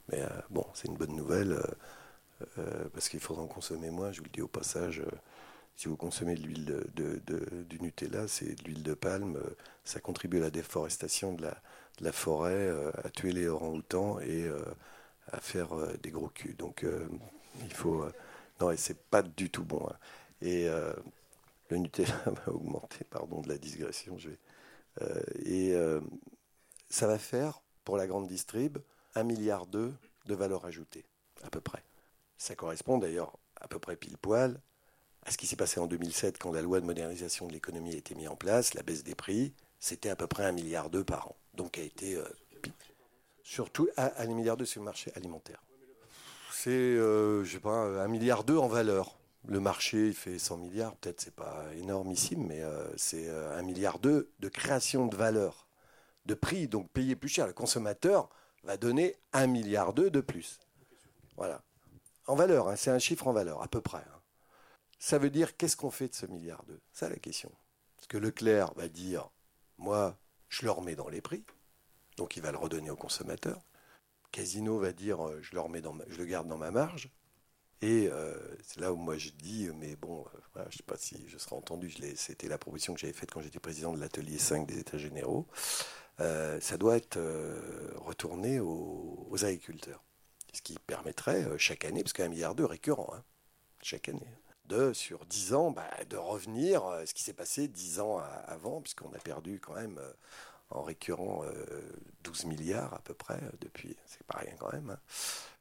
Mais 0.10 0.22
euh, 0.22 0.28
bon, 0.50 0.66
c'est 0.74 0.88
une 0.88 0.96
bonne 0.96 1.16
nouvelle 1.16 1.54
euh, 1.54 2.46
euh, 2.60 2.90
parce 2.94 3.10
qu'il 3.10 3.20
faudra 3.20 3.44
en 3.44 3.48
consommer 3.48 3.90
moins. 3.90 4.12
Je 4.12 4.20
vous 4.20 4.26
le 4.26 4.32
dis 4.32 4.42
au 4.42 4.48
passage, 4.48 5.04
si 5.76 5.88
vous 5.88 5.98
consommez 5.98 6.36
de 6.36 6.42
l'huile 6.42 6.84
de, 6.96 7.22
du 7.70 7.80
Nutella, 7.82 8.28
c'est 8.28 8.56
de 8.56 8.64
l'huile 8.64 8.84
de 8.84 8.94
palme. 8.94 9.40
ça 9.84 10.00
contribue 10.00 10.38
à 10.38 10.42
la 10.42 10.50
déforestation 10.50 11.34
de 11.34 11.48
la, 12.00 12.12
forêt, 12.12 12.70
à 13.04 13.10
tuer 13.10 13.32
les 13.32 13.48
orang-outans 13.48 14.20
et 14.20 14.50
à 15.32 15.40
faire 15.40 15.70
des 16.02 16.12
gros 16.12 16.30
culs. 16.30 16.56
Donc 16.56 16.86
il 17.62 17.74
faut. 17.74 18.06
non, 18.60 18.72
et 18.72 18.78
c'est 18.78 19.00
pas 19.10 19.22
du 19.22 19.50
tout 19.50 19.64
bon. 19.64 19.88
Hein. 19.88 19.96
Et 20.42 20.68
le 21.70 21.78
Nutella 21.78 22.16
va 22.26 22.54
augmenter, 22.54 23.04
pardon 23.10 23.42
de 23.42 23.50
la 23.50 23.58
digression. 23.58 24.18
Je 24.18 24.30
vais, 24.30 24.40
et 25.46 25.76
ça 26.90 27.08
va 27.08 27.20
faire 27.20 27.62
pour 27.84 27.98
la 27.98 28.08
grande 28.08 28.28
distrib 28.28 28.80
1,2 29.24 29.24
milliard 29.26 29.68
de 29.68 29.94
valeur 30.28 30.66
ajoutée, 30.66 31.06
à 31.44 31.50
peu 31.50 31.62
près. 31.62 31.84
Ça 32.38 32.56
correspond 32.56 32.98
d'ailleurs 32.98 33.38
à 33.60 33.68
peu 33.68 33.80
près 33.80 33.96
pile 33.96 34.18
poil 34.18 34.62
à 35.28 35.32
ce 35.32 35.38
qui 35.38 35.46
s'est 35.46 35.58
passé 35.58 35.80
en 35.80 35.88
2007 35.88 36.38
quand 36.40 36.52
la 36.52 36.62
loi 36.62 36.80
de 36.80 36.86
modernisation 36.86 37.48
de 37.48 37.54
l'économie 37.54 37.94
a 37.94 37.98
été 37.98 38.16
mise 38.16 38.30
en 38.30 38.38
place, 38.38 38.74
la 38.74 38.82
baisse 38.82 39.04
des 39.04 39.14
prix, 39.14 39.54
c'était 39.78 40.10
à 40.10 40.16
peu 40.16 40.26
près 40.26 40.44
1,2 40.44 40.54
milliard 40.54 40.90
par 41.06 41.28
an. 41.28 41.36
Donc 41.54 41.78
a 41.78 41.82
été 41.82 42.16
euh, 42.16 42.24
surtout 43.44 43.90
à, 43.98 44.08
1,2 44.24 44.34
milliard 44.34 44.58
sur 44.66 44.80
le 44.80 44.86
marché 44.86 45.12
alimentaire. 45.16 45.62
C'est, 46.54 46.70
euh, 46.70 47.44
je 47.44 47.52
sais 47.52 47.60
pas, 47.60 48.06
1,2 48.06 48.08
milliard 48.08 48.46
en 48.50 48.68
valeur. 48.68 49.18
Le 49.46 49.60
marché, 49.60 50.08
il 50.08 50.14
fait 50.14 50.40
100 50.40 50.58
milliards, 50.58 50.96
peut-être 50.96 51.20
c'est 51.20 51.36
pas 51.36 51.66
énormissime, 51.76 52.46
mais 52.48 52.62
euh, 52.62 52.88
c'est 52.96 53.28
1,2 53.28 53.64
milliard 53.64 54.00
de 54.00 54.30
création 54.52 55.08
de 55.08 55.16
valeur, 55.16 55.68
de 56.26 56.36
prix, 56.36 56.70
donc 56.70 56.90
payer 56.92 57.18
plus 57.18 57.30
cher. 57.30 57.48
Le 57.48 57.54
consommateur 57.54 58.30
va 58.68 58.78
donner 58.78 59.16
un 59.34 59.48
milliard 59.48 59.94
de 59.94 60.22
plus. 60.22 60.60
Voilà. 61.38 61.64
En 62.28 62.36
valeur, 62.36 62.68
hein, 62.68 62.76
c'est 62.76 62.92
un 62.92 63.00
chiffre 63.00 63.28
en 63.28 63.34
valeur, 63.34 63.64
à 63.64 63.68
peu 63.68 63.80
près. 63.80 64.00
Hein. 64.00 64.22
Ça 65.00 65.18
veut 65.18 65.30
dire 65.30 65.56
qu'est-ce 65.56 65.78
qu'on 65.78 65.90
fait 65.92 66.10
de 66.10 66.14
ce 66.14 66.26
milliard 66.26 66.64
d'eux 66.66 66.82
C'est 66.92 67.10
la 67.10 67.16
question. 67.16 67.52
Parce 67.96 68.08
que 68.08 68.18
Leclerc 68.18 68.74
va 68.76 68.90
dire, 68.90 69.30
moi, 69.78 70.18
je 70.50 70.66
le 70.66 70.72
remets 70.72 70.96
dans 70.96 71.08
les 71.08 71.22
prix, 71.22 71.46
donc 72.18 72.36
il 72.36 72.44
va 72.44 72.52
le 72.52 72.58
redonner 72.58 72.90
au 72.90 72.98
consommateur. 72.98 73.62
Casino 74.32 74.78
va 74.80 74.92
dire, 74.92 75.26
euh, 75.26 75.40
je 75.42 75.56
le, 75.56 75.62
remets 75.62 75.82
dans 75.82 75.96
je 76.10 76.18
le 76.18 76.26
garde 76.26 76.48
dans 76.48 76.58
ma 76.58 76.72
marge. 76.72 77.10
Et 77.82 78.10
euh, 78.12 78.36
c'est 78.64 78.82
là 78.82 78.92
où 78.92 78.98
moi 78.98 79.18
je 79.18 79.30
dis, 79.30 79.70
mais 79.76 79.96
bon, 79.96 80.26
euh, 80.58 80.64
je 80.64 80.66
ne 80.66 80.72
sais 80.72 80.84
pas 80.84 80.98
si 80.98 81.30
je 81.30 81.38
serai 81.38 81.56
entendu, 81.56 81.94
c'était 82.16 82.48
la 82.48 82.58
proposition 82.58 82.94
que 82.94 83.00
j'avais 83.00 83.14
faite 83.14 83.32
quand 83.32 83.42
j'étais 83.42 83.60
président 83.60 83.94
de 83.94 84.00
l'atelier 84.00 84.38
5 84.38 84.68
des 84.68 84.80
États 84.80 84.98
généraux. 84.98 85.48
Euh, 86.20 86.60
ça 86.62 86.78
doit 86.78 86.98
être 86.98 87.18
euh, 87.18 87.92
retourné 87.96 88.60
aux, 88.60 89.44
agriculteurs. 89.44 90.04
Ce 90.54 90.62
qui 90.62 90.78
permettrait 90.88 91.44
euh, 91.44 91.58
chaque 91.58 91.86
année, 91.86 92.02
parce 92.02 92.14
qu'un 92.14 92.30
milliard 92.30 92.56
d'euros 92.56 92.72
récurrent, 92.72 93.14
hein, 93.14 93.24
chaque 93.84 94.10
année, 94.10 94.28
de, 94.66 94.94
sur 94.94 95.26
10 95.26 95.54
ans, 95.54 95.72
bah, 95.72 95.88
de 96.10 96.18
revenir 96.18 96.84
ce 97.06 97.14
qui 97.14 97.24
s'est 97.24 97.34
passé 97.34 97.68
10 97.68 98.00
ans 98.00 98.18
avant, 98.48 98.82
puisqu'on 98.82 99.14
a 99.14 99.20
perdu 99.20 99.60
quand 99.60 99.76
même 99.76 100.02
en 100.72 100.82
récurrent 100.82 101.46
12 102.24 102.46
milliards 102.46 102.94
à 102.94 103.00
peu 103.00 103.14
près 103.14 103.40
depuis, 103.62 103.96
c'est 104.06 104.26
pas 104.26 104.40
rien 104.40 104.54
quand 104.60 104.74
même. 104.74 104.90
Hein. 104.90 105.00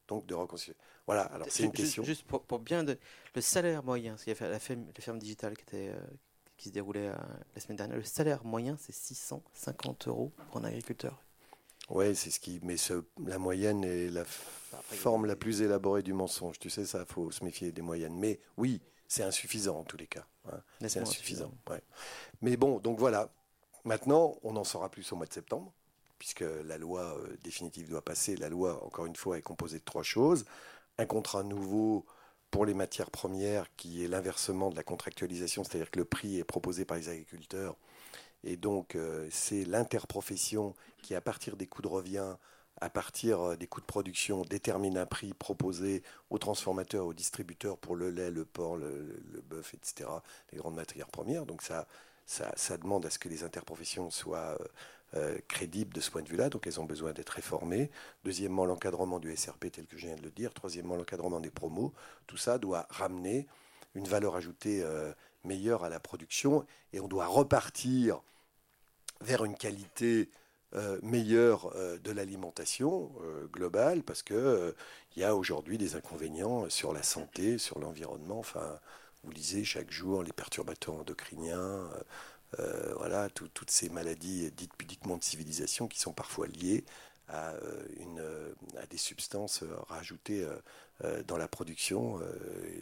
donc 0.09 0.27
de 0.27 0.35
reconstituer. 0.35 0.75
Voilà, 1.07 1.23
alors 1.23 1.47
c'est 1.49 1.63
une 1.63 1.73
question. 1.73 2.03
Juste 2.03 2.25
pour, 2.25 2.59
bien. 2.59 2.83
De, 2.83 2.99
le 3.35 3.41
salaire 3.41 3.85
moyen, 3.85 4.17
il 4.27 4.33
y 4.33 4.37
a 4.37 4.49
la 4.49 4.59
ferme, 4.59 4.87
la 4.87 5.01
ferme 5.01 5.19
digitale 5.19 5.57
qui, 5.57 5.63
était, 5.63 5.89
euh, 5.89 6.01
qui 6.57 6.69
se 6.69 6.75
déroulait 6.75 7.09
euh, 7.09 7.17
la 7.55 7.61
semaine 7.61 7.77
dernière, 7.77 7.97
le 7.97 8.05
salaire 8.05 8.45
moyen, 8.45 8.77
c'est 8.79 8.95
650 8.95 10.09
euros 10.09 10.33
pour 10.51 10.61
un 10.61 10.65
agriculteur. 10.65 11.23
Oui, 11.89 12.17
c'est 12.17 12.31
ce 12.31 12.41
qui. 12.41 12.61
Mais 12.63 12.77
la 13.25 13.39
moyenne 13.39 13.85
est 13.85 14.09
la 14.09 14.25
forme 14.25 15.27
la 15.27 15.37
plus 15.37 15.63
élaborée 15.63 16.03
du 16.03 16.13
mensonge. 16.13 16.59
Tu 16.59 16.69
sais, 16.69 16.85
ça, 16.85 17.05
il 17.07 17.13
faut 17.13 17.31
se 17.31 17.45
méfier 17.45 17.71
des 17.71 17.83
moyennes. 17.83 18.17
Mais 18.19 18.41
oui, 18.57 18.81
c'est 19.07 19.23
insuffisant 19.23 19.81
en 19.81 19.85
tous 19.85 19.97
les 19.97 20.09
cas. 20.09 20.27
Hein. 20.51 20.61
C'est 20.89 21.01
insuffisant. 21.01 21.53
Ouais. 21.71 21.83
Mais 22.43 22.57
bon, 22.57 22.81
donc 22.81 22.99
voilà. 22.99 23.31
Maintenant, 23.85 24.37
on 24.43 24.57
en 24.57 24.65
saura 24.65 24.91
plus 24.91 25.13
au 25.13 25.17
mois 25.17 25.27
de 25.27 25.33
septembre 25.33 25.73
puisque 26.19 26.45
la 26.65 26.79
loi 26.79 27.03
euh, 27.03 27.37
définitive 27.43 27.89
doit 27.89 28.05
passer. 28.05 28.37
La 28.37 28.49
loi, 28.49 28.83
encore 28.85 29.07
une 29.07 29.17
fois, 29.17 29.39
est 29.39 29.43
composée 29.43 29.79
de 29.79 29.85
trois 29.85 30.03
choses. 30.03 30.45
Un 30.99 31.07
contrat 31.07 31.43
nouveau 31.43 32.07
pour 32.50 32.67
les 32.67 32.75
matières 32.75 33.11
premières, 33.11 33.67
qui 33.76 34.05
est 34.05 34.09
l'inversement 34.09 34.71
de 34.71 34.76
la 34.76 34.83
contractualisation, 34.83 35.65
c'est-à-dire 35.65 35.91
que 35.91 35.99
le 35.99 36.05
prix 36.05 36.38
est 36.38 36.45
proposé 36.45 36.85
par 36.85 36.97
les 36.97 37.09
agriculteurs. 37.09 37.76
Et 38.45 38.57
donc, 38.57 38.95
euh, 38.95 39.26
c'est 39.31 39.65
l'interprofession 39.65 40.75
qui, 41.03 41.15
à 41.15 41.21
partir 41.21 41.57
des 41.57 41.67
coûts 41.67 41.83
de 41.83 41.88
revient, 41.88 42.37
à 42.81 42.91
partir 42.91 43.41
euh, 43.41 43.57
des 43.57 43.67
coûts 43.67 43.81
de 43.81 43.87
production, 43.87 44.43
détermine 44.43 44.99
un 44.99 45.07
prix 45.07 45.35
proposé 45.35 46.03
aux 46.31 46.38
transformateurs, 46.38 47.07
aux 47.07 47.15
distributeurs 47.15 47.79
pour 47.79 47.97
le 47.97 48.11
lait, 48.11 48.31
le 48.31 48.45
porc, 48.45 48.76
le, 48.76 49.43
bœuf, 49.49 49.75
etc., 49.75 50.09
les 50.53 50.59
grandes 50.59 50.76
matières 50.76 51.09
premières. 51.09 51.47
Donc, 51.47 51.62
ça, 51.62 51.87
ça, 52.26 52.76
demande 52.79 53.07
à 53.07 53.11
ce 53.11 53.19
que 53.19 53.29
les 53.29 53.43
interprofessions 53.45 54.11
soient 54.11 54.59
euh, 55.15 55.39
crédibles 55.47 55.95
de 55.95 56.01
ce 56.01 56.11
point 56.11 56.23
de 56.23 56.29
vue-là, 56.29 56.51
donc 56.51 56.67
elles 56.67 56.81
ont 56.81 56.85
besoin 56.85 57.13
d'être 57.13 57.31
réformées. 57.31 57.91
Deuxièmement, 58.25 58.67
l'encadrement 58.67 59.21
du 59.21 59.35
SRP 59.35 59.71
tel 59.71 59.87
que 59.87 59.97
je 59.97 60.07
viens 60.09 60.17
de 60.17 60.23
le 60.23 60.33
dire. 60.33 60.53
Troisièmement, 60.53 60.97
l'encadrement 60.97 61.39
des 61.39 61.51
promos. 61.51 61.93
Tout 62.27 62.37
ça 62.37 62.59
doit 62.59 62.87
ramener 62.91 63.47
une 63.95 64.09
valeur 64.09 64.35
ajoutée 64.35 64.83
euh, 64.83 65.13
meilleure 65.45 65.85
à 65.85 65.89
la 65.89 66.01
production 66.01 66.67
et 66.93 66.99
on 66.99 67.07
doit 67.07 67.27
repartir 67.27 68.21
vers 69.21 69.45
une 69.45 69.55
qualité 69.55 70.29
euh, 70.75 70.99
meilleure 71.03 71.73
de 72.03 72.11
l'alimentation 72.11 73.13
globale 73.53 74.03
parce 74.03 74.25
qu'il 74.25 74.75
il 75.15 75.23
y 75.23 75.25
a 75.25 75.37
aujourd'hui 75.37 75.79
des 75.79 75.95
inconvénients 75.95 76.69
sur 76.69 76.93
la 76.93 77.05
santé, 77.05 77.59
sur 77.59 77.79
l'environnement. 77.79 78.41
Enfin, 78.41 78.81
vous 79.23 79.31
lisez 79.31 79.63
chaque 79.63 79.93
jour 79.93 80.25
les 80.25 80.33
perturbateurs 80.33 80.97
endocriniens, 80.97 81.89
euh, 82.59 82.95
voilà, 82.95 83.29
toutes 83.31 83.71
ces 83.71 83.88
maladies 83.88 84.50
dites 84.53 84.75
pudiquement 84.75 85.17
de 85.17 85.25
civilisation 85.25 85.88
qui 85.88 85.99
sont 85.99 86.12
parfois 86.12 86.47
liées 86.47 86.85
à, 87.29 87.50
euh, 87.55 87.87
une, 87.99 88.21
euh, 88.21 88.55
à 88.79 88.87
des 88.87 88.97
substances 88.97 89.65
rajoutées 89.88 90.47
dans 91.26 91.37
la 91.37 91.49
production, 91.49 92.21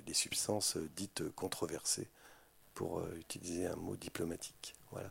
des 0.07 0.15
substances 0.15 0.77
dites 0.77 1.29
controversées, 1.31 2.09
pour 2.75 3.05
utiliser 3.17 3.67
un 3.67 3.77
mot 3.77 3.97
diplomatique. 3.97 4.75
Voilà. 4.93 5.11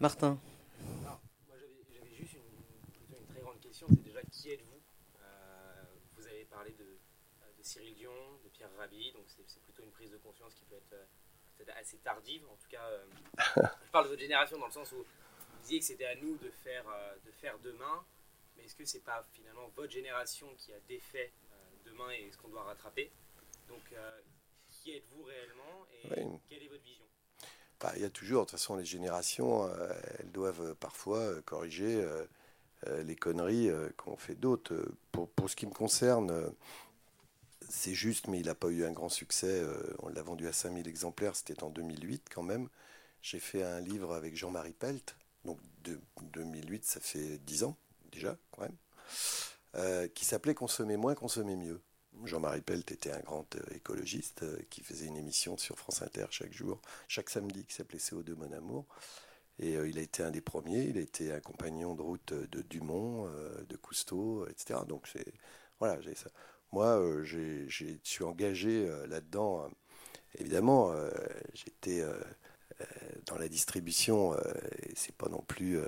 Martin 0.00 0.38
moi 0.80 1.20
j'avais 1.90 2.14
juste 2.14 2.34
une, 2.34 3.18
une, 3.18 3.26
très 3.26 3.40
grande 3.40 3.60
question, 3.60 3.86
c'est 3.88 4.02
déjà 4.02 4.20
qui 4.30 4.50
êtes-vous? 4.50 4.80
Vous 6.16 6.26
avez 6.26 6.44
parlé 6.44 6.72
de, 6.72 6.84
de, 6.84 7.62
Cyril 7.62 7.94
Dion, 7.94 8.12
de 8.44 8.48
Pierre 8.50 8.70
Rabhi, 8.76 9.12
donc 9.12 9.24
c'est 9.28 9.62
plutôt 9.62 9.82
une 9.84 9.92
prise 9.92 10.10
de 10.10 10.18
conscience 10.18 10.52
qui 10.54 10.64
peut 10.64 10.76
être 10.76 11.06
assez 11.70 11.98
tardive. 11.98 12.42
En 12.50 12.56
tout 12.56 12.68
cas, 12.68 12.84
euh, 12.84 13.04
je 13.56 13.90
parle 13.90 14.04
de 14.04 14.10
votre 14.10 14.20
génération 14.20 14.58
dans 14.58 14.66
le 14.66 14.72
sens 14.72 14.92
où 14.92 14.96
vous 14.96 15.04
disiez 15.62 15.78
que 15.80 15.84
c'était 15.84 16.06
à 16.06 16.14
nous 16.16 16.36
de 16.38 16.50
faire, 16.50 16.84
euh, 16.88 17.14
de 17.24 17.30
faire 17.32 17.58
demain. 17.60 18.04
Mais 18.56 18.64
est-ce 18.64 18.76
que 18.76 18.84
c'est 18.84 19.04
pas 19.04 19.26
finalement 19.32 19.68
votre 19.76 19.92
génération 19.92 20.48
qui 20.58 20.72
a 20.72 20.80
défait 20.88 21.32
euh, 21.52 21.90
demain 21.90 22.10
et 22.10 22.30
ce 22.30 22.36
qu'on 22.36 22.48
doit 22.48 22.64
rattraper? 22.64 23.10
Donc, 23.68 23.94
qui 24.68 24.94
êtes-vous 24.94 25.22
réellement 25.22 25.86
et 25.94 26.08
quelle 26.48 26.62
est 26.62 26.68
votre 26.68 26.82
vision? 26.82 27.04
Bah, 27.80 27.92
il 27.96 28.02
y 28.02 28.04
a 28.04 28.10
toujours, 28.10 28.44
de 28.44 28.50
toute 28.50 28.58
façon, 28.58 28.76
les 28.76 28.84
générations, 28.84 29.66
elles 30.18 30.30
doivent 30.30 30.74
parfois 30.74 31.40
corriger 31.42 32.06
les 32.86 33.16
conneries 33.16 33.70
qu'ont 33.96 34.18
fait 34.18 34.34
d'autres. 34.34 34.74
Pour, 35.10 35.30
pour, 35.30 35.48
ce 35.48 35.56
qui 35.56 35.64
me 35.66 35.72
concerne, 35.72 36.52
c'est 37.72 37.94
juste, 37.94 38.28
mais 38.28 38.38
il 38.38 38.46
n'a 38.46 38.54
pas 38.54 38.68
eu 38.68 38.84
un 38.84 38.92
grand 38.92 39.08
succès. 39.08 39.46
Euh, 39.48 39.82
on 40.00 40.08
l'a 40.08 40.22
vendu 40.22 40.46
à 40.46 40.52
5000 40.52 40.86
exemplaires, 40.86 41.34
c'était 41.34 41.62
en 41.62 41.70
2008 41.70 42.28
quand 42.32 42.42
même. 42.42 42.68
J'ai 43.22 43.40
fait 43.40 43.62
un 43.62 43.80
livre 43.80 44.12
avec 44.12 44.36
Jean-Marie 44.36 44.74
Pelt, 44.74 45.16
donc 45.46 45.58
de 45.84 45.98
2008, 46.34 46.84
ça 46.84 47.00
fait 47.00 47.38
10 47.38 47.64
ans 47.64 47.76
déjà 48.10 48.36
quand 48.50 48.62
même, 48.62 48.76
euh, 49.76 50.06
qui 50.08 50.26
s'appelait 50.26 50.54
Consommer 50.54 50.98
moins, 50.98 51.14
consommer 51.14 51.56
mieux. 51.56 51.80
Jean-Marie 52.24 52.60
Pelt 52.60 52.92
était 52.92 53.10
un 53.10 53.20
grand 53.20 53.56
euh, 53.56 53.74
écologiste 53.74 54.44
qui 54.68 54.82
faisait 54.82 55.06
une 55.06 55.16
émission 55.16 55.56
sur 55.56 55.78
France 55.78 56.02
Inter 56.02 56.26
chaque 56.30 56.52
jour, 56.52 56.78
chaque 57.08 57.30
samedi, 57.30 57.64
qui 57.64 57.74
s'appelait 57.74 57.98
CO2 57.98 58.34
Mon 58.34 58.52
Amour. 58.52 58.84
Et 59.58 59.74
il 59.74 59.98
a 59.98 60.02
été 60.02 60.22
un 60.22 60.30
des 60.30 60.40
premiers, 60.40 60.84
il 60.84 60.98
a 60.98 61.00
été 61.00 61.32
un 61.32 61.40
compagnon 61.40 61.94
de 61.94 62.02
route 62.02 62.32
de 62.32 62.62
Dumont, 62.62 63.30
de 63.68 63.76
Cousteau, 63.76 64.46
etc. 64.48 64.80
Donc 64.88 65.06
voilà, 65.78 66.00
j'ai 66.00 66.14
ça. 66.14 66.30
Moi, 66.72 66.86
euh, 66.86 67.22
je 67.24 67.66
suis 68.02 68.24
engagé 68.24 68.88
euh, 68.88 69.06
là-dedans. 69.06 69.68
Évidemment, 70.38 70.90
euh, 70.92 71.10
j'étais 71.54 72.02
dans 73.26 73.36
la 73.36 73.48
distribution, 73.48 74.34
et 74.34 74.92
c'est 74.96 75.14
pas 75.14 75.28
non 75.28 75.42
plus, 75.42 75.78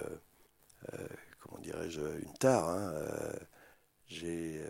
comment 1.41 1.59
dirais-je, 1.61 2.01
une 2.23 2.35
tare. 2.35 2.69
Hein, 2.69 2.95
j'ai 4.07 4.63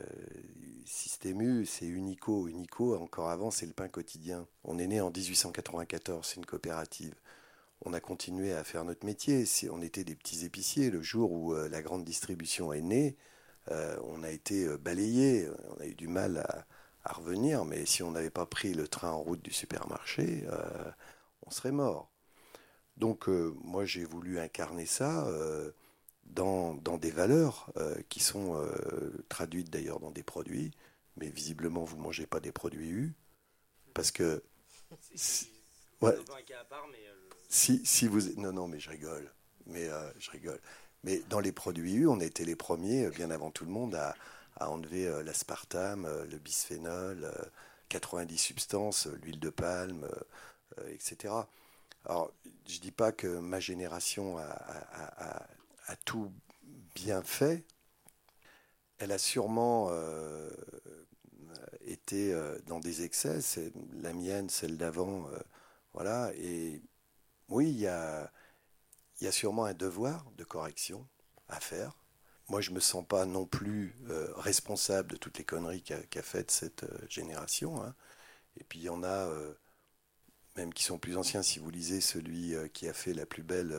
Systému, 0.86 1.66
c'est 1.66 1.86
Unico. 1.86 2.48
Unico, 2.48 2.96
encore 2.96 3.30
avant, 3.30 3.50
c'est 3.50 3.66
le 3.66 3.72
pain 3.72 3.88
quotidien. 3.88 4.46
On 4.62 4.78
est 4.78 4.86
né 4.86 5.00
en 5.00 5.10
1894, 5.10 6.24
c'est 6.26 6.36
une 6.36 6.46
coopérative. 6.46 7.14
On 7.82 7.92
a 7.92 8.00
continué 8.00 8.52
à 8.54 8.64
faire 8.64 8.84
notre 8.84 9.04
métier. 9.04 9.44
On 9.70 9.82
était 9.82 10.04
des 10.04 10.14
petits 10.14 10.44
épiciers. 10.46 10.90
Le 10.90 11.02
jour 11.02 11.32
où 11.32 11.54
la 11.54 11.82
grande 11.82 12.04
distribution 12.04 12.72
est 12.72 12.80
née, 12.80 13.16
euh, 13.70 13.96
on 14.04 14.22
a 14.22 14.30
été 14.30 14.66
euh, 14.66 14.76
balayé, 14.76 15.48
on 15.70 15.80
a 15.80 15.86
eu 15.86 15.94
du 15.94 16.08
mal 16.08 16.38
à, 17.04 17.12
revenir, 17.12 17.64
mais 17.64 17.84
si 17.84 18.02
on 18.02 18.12
n'avait 18.12 18.30
pas 18.30 18.46
pris 18.46 18.72
le 18.72 18.88
train 18.88 19.10
en 19.10 19.20
route 19.20 19.42
du 19.42 19.52
supermarché, 19.52 20.44
euh, 20.48 20.90
on 21.46 21.50
serait 21.50 21.72
mort. 21.72 22.10
Donc 22.96 23.28
moi 23.28 23.84
j'ai 23.84 24.04
voulu 24.04 24.38
incarner 24.38 24.86
ça 24.86 25.28
dans, 26.24 26.74
des 26.74 27.10
valeurs 27.10 27.72
qui 28.08 28.20
sont 28.20 28.56
traduites 29.28 29.68
d'ailleurs 29.68 29.98
dans 29.98 30.12
des 30.12 30.22
produits, 30.22 30.70
mais 31.16 31.28
visiblement 31.28 31.84
vous 31.84 31.96
ne 31.96 32.02
mangez 32.02 32.26
pas 32.26 32.40
des 32.40 32.52
produits 32.52 32.88
U, 32.88 33.14
parce 33.94 34.12
que... 34.12 34.42
Si, 35.08 35.50
si, 37.48 37.84
si 37.84 38.06
vous... 38.06 38.20
Non, 38.40 38.52
non, 38.52 38.68
mais 38.68 38.78
je 38.78 38.90
rigole. 38.90 39.30
Mais 39.66 39.88
je 40.18 40.30
rigole. 40.30 40.60
Mais 41.04 41.22
dans 41.28 41.40
les 41.40 41.52
produits 41.52 41.94
U, 41.94 42.08
on 42.08 42.18
a 42.20 42.24
été 42.24 42.44
les 42.44 42.56
premiers, 42.56 43.04
euh, 43.04 43.10
bien 43.10 43.30
avant 43.30 43.50
tout 43.50 43.64
le 43.64 43.70
monde, 43.70 43.94
à, 43.94 44.16
enlever 44.70 45.06
euh, 45.06 45.22
l'aspartame, 45.22 46.06
euh, 46.06 46.24
le 46.26 46.38
bisphénol, 46.38 47.30
90 47.90 48.38
substances, 48.38 49.06
l'huile 49.22 49.38
de 49.38 49.50
palme, 49.50 50.08
etc. 50.88 51.34
Alors, 52.06 52.32
je 52.66 52.76
ne 52.76 52.80
dis 52.80 52.90
pas 52.90 53.12
que 53.12 53.26
ma 53.26 53.60
génération 53.60 54.38
a, 54.38 55.46
tout 56.04 56.32
bien 56.94 57.22
fait. 57.22 57.62
Elle 58.98 59.12
a 59.12 59.18
sûrement 59.18 59.92
été 61.86 62.34
dans 62.66 62.80
des 62.80 63.02
excès. 63.02 63.38
La 64.02 64.12
mienne, 64.12 64.48
celle 64.48 64.76
d'avant. 64.76 65.28
voilà. 65.92 66.32
Et 66.36 66.82
oui, 67.48 67.68
il 67.70 67.78
y 67.78 67.86
a 67.86 68.32
il 69.24 69.28
y 69.28 69.28
a 69.28 69.32
sûrement 69.32 69.64
un 69.64 69.72
devoir 69.72 70.30
de 70.36 70.44
correction 70.44 71.08
à 71.48 71.58
faire. 71.58 71.96
Moi, 72.50 72.60
je 72.60 72.68
ne 72.68 72.74
me 72.74 72.80
sens 72.80 73.06
pas 73.08 73.24
non 73.24 73.46
plus 73.46 73.96
euh, 74.10 74.30
responsable 74.36 75.12
de 75.12 75.16
toutes 75.16 75.38
les 75.38 75.44
conneries 75.44 75.80
qu'a 75.80 76.22
faites 76.22 76.50
cette 76.50 76.84
euh, 76.84 76.98
génération. 77.08 77.82
Hein. 77.82 77.94
Et 78.60 78.64
puis, 78.64 78.80
il 78.80 78.82
y 78.82 78.90
en 78.90 79.02
a, 79.02 79.26
euh, 79.28 79.54
même 80.56 80.74
qui 80.74 80.84
sont 80.84 80.98
plus 80.98 81.16
anciens, 81.16 81.42
si 81.42 81.58
vous 81.58 81.70
lisez 81.70 82.02
celui 82.02 82.54
qui 82.74 82.86
a 82.86 82.92
fait 82.92 83.14
la 83.14 83.24
plus 83.24 83.42
belle, 83.42 83.74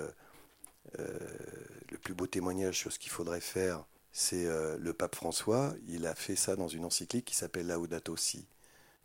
le 0.97 1.97
plus 1.99 2.15
beau 2.15 2.25
témoignage 2.25 2.79
sur 2.79 2.91
ce 2.91 2.97
qu'il 2.97 3.12
faudrait 3.12 3.39
faire, 3.39 3.86
c'est 4.12 4.45
le 4.45 4.93
pape 4.93 5.15
François. 5.15 5.75
Il 5.88 6.08
a 6.08 6.15
fait 6.15 6.36
ça 6.36 6.55
dans 6.55 6.67
une 6.67 6.86
encyclique 6.86 7.25
qui 7.25 7.36
s'appelle 7.36 7.67
Laudato 7.67 8.17
Si, 8.17 8.47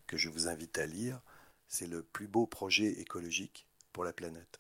que 0.07 0.17
je 0.17 0.31
vous 0.31 0.49
invite 0.49 0.79
à 0.79 0.87
lire. 0.87 1.21
C'est 1.69 1.87
le 1.87 2.03
plus 2.03 2.29
beau 2.29 2.47
projet 2.47 2.99
écologique 2.99 3.67
pour 3.93 4.05
la 4.05 4.13
planète 4.13 4.60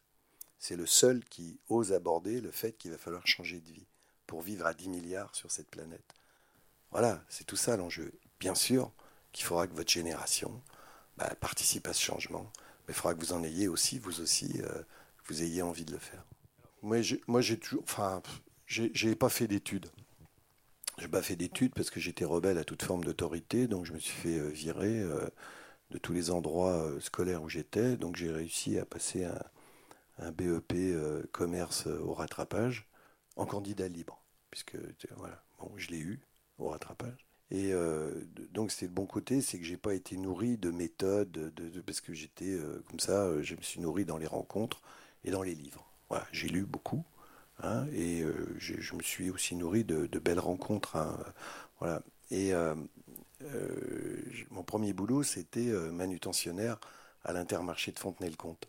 c'est 0.60 0.76
le 0.76 0.86
seul 0.86 1.24
qui 1.24 1.58
ose 1.70 1.92
aborder 1.92 2.40
le 2.40 2.50
fait 2.50 2.72
qu'il 2.72 2.90
va 2.90 2.98
falloir 2.98 3.26
changer 3.26 3.60
de 3.60 3.70
vie 3.70 3.86
pour 4.26 4.42
vivre 4.42 4.66
à 4.66 4.74
10 4.74 4.90
milliards 4.90 5.34
sur 5.34 5.50
cette 5.50 5.70
planète. 5.70 6.14
Voilà, 6.92 7.24
c'est 7.28 7.44
tout 7.44 7.56
ça 7.56 7.76
l'enjeu. 7.78 8.12
Bien 8.38 8.54
sûr 8.54 8.92
qu'il 9.32 9.46
faudra 9.46 9.66
que 9.66 9.74
votre 9.74 9.90
génération 9.90 10.62
bah, 11.16 11.34
participe 11.40 11.88
à 11.88 11.94
ce 11.94 12.02
changement, 12.02 12.52
mais 12.86 12.92
il 12.92 12.94
faudra 12.94 13.14
que 13.14 13.20
vous 13.20 13.32
en 13.32 13.42
ayez 13.42 13.68
aussi, 13.68 13.98
vous 13.98 14.20
aussi, 14.20 14.60
euh, 14.60 14.82
que 15.24 15.32
vous 15.32 15.42
ayez 15.42 15.62
envie 15.62 15.86
de 15.86 15.92
le 15.92 15.98
faire. 15.98 16.24
Moi, 16.82 17.00
j'ai 17.00 17.58
toujours, 17.58 17.82
enfin, 17.82 18.22
j'ai 18.66 19.14
pas 19.14 19.28
fait 19.30 19.48
d'études. 19.48 19.90
Je 20.98 21.04
n'ai 21.04 21.10
pas 21.10 21.22
fait 21.22 21.36
d'études 21.36 21.72
parce 21.74 21.88
que 21.88 22.00
j'étais 22.00 22.26
rebelle 22.26 22.58
à 22.58 22.64
toute 22.64 22.82
forme 22.82 23.04
d'autorité, 23.04 23.66
donc 23.66 23.86
je 23.86 23.92
me 23.92 23.98
suis 23.98 24.12
fait 24.12 24.50
virer 24.50 25.02
de 25.90 25.98
tous 25.98 26.12
les 26.12 26.30
endroits 26.30 26.90
scolaires 27.00 27.42
où 27.42 27.48
j'étais. 27.48 27.96
Donc 27.96 28.16
j'ai 28.16 28.30
réussi 28.30 28.78
à 28.78 28.86
passer 28.86 29.24
un, 29.24 29.38
un 30.20 30.30
BEP 30.30 30.74
commerce 31.32 31.86
au 31.86 32.14
rattrapage 32.14 32.86
en 33.36 33.46
candidat 33.46 33.88
libre, 33.88 34.22
puisque 34.50 34.76
voilà, 35.16 35.42
bon, 35.58 35.72
je 35.76 35.88
l'ai 35.88 35.98
eu 35.98 36.20
au 36.58 36.68
rattrapage. 36.68 37.26
Et 37.50 37.72
euh, 37.72 38.12
donc 38.52 38.70
c'était 38.70 38.86
le 38.86 38.92
bon 38.92 39.06
côté, 39.06 39.40
c'est 39.40 39.58
que 39.58 39.64
j'ai 39.64 39.76
pas 39.76 39.94
été 39.94 40.16
nourri 40.16 40.56
de 40.56 40.70
méthodes, 40.70 41.32
de, 41.32 41.80
parce 41.80 42.00
que 42.00 42.14
j'étais 42.14 42.52
euh, 42.52 42.82
comme 42.88 43.00
ça, 43.00 43.24
euh, 43.24 43.42
je 43.42 43.56
me 43.56 43.62
suis 43.62 43.80
nourri 43.80 44.04
dans 44.04 44.18
les 44.18 44.26
rencontres 44.26 44.80
et 45.24 45.30
dans 45.32 45.42
les 45.42 45.54
livres. 45.54 45.84
Voilà, 46.08 46.26
j'ai 46.32 46.48
lu 46.48 46.64
beaucoup, 46.64 47.04
hein, 47.62 47.86
et 47.92 48.24
je 48.58 48.94
me 48.94 49.02
suis 49.02 49.30
aussi 49.30 49.54
nourri 49.54 49.84
de, 49.84 50.18
belles 50.18 50.40
rencontres. 50.40 50.96
Hein, 50.96 51.22
voilà. 51.78 52.02
Et 52.32 52.52
mon 54.50 54.64
premier 54.64 54.92
boulot, 54.92 55.22
c'était 55.22 55.70
manutentionnaire 55.92 56.80
à 57.22 57.32
l'intermarché 57.32 57.92
de 57.92 57.98
Fontenay-le-Comte. 58.00 58.68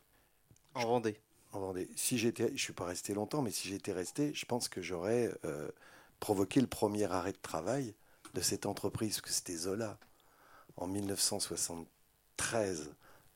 En 0.75 0.85
Vendée. 0.85 1.17
En 1.51 1.59
Vendée. 1.59 1.89
Si 1.95 2.17
j'étais, 2.17 2.51
je 2.55 2.61
suis 2.61 2.73
pas 2.73 2.85
resté 2.85 3.13
longtemps, 3.13 3.41
mais 3.41 3.51
si 3.51 3.67
j'étais 3.67 3.91
resté, 3.91 4.33
je 4.33 4.45
pense 4.45 4.69
que 4.69 4.81
j'aurais 4.81 5.31
provoqué 6.19 6.61
le 6.61 6.67
premier 6.67 7.05
arrêt 7.05 7.33
de 7.33 7.41
travail 7.41 7.93
de 8.33 8.41
cette 8.41 8.65
entreprise, 8.65 9.21
que 9.21 9.29
c'était 9.29 9.55
Zola, 9.55 9.97
en 10.77 10.87
1973, 10.87 12.91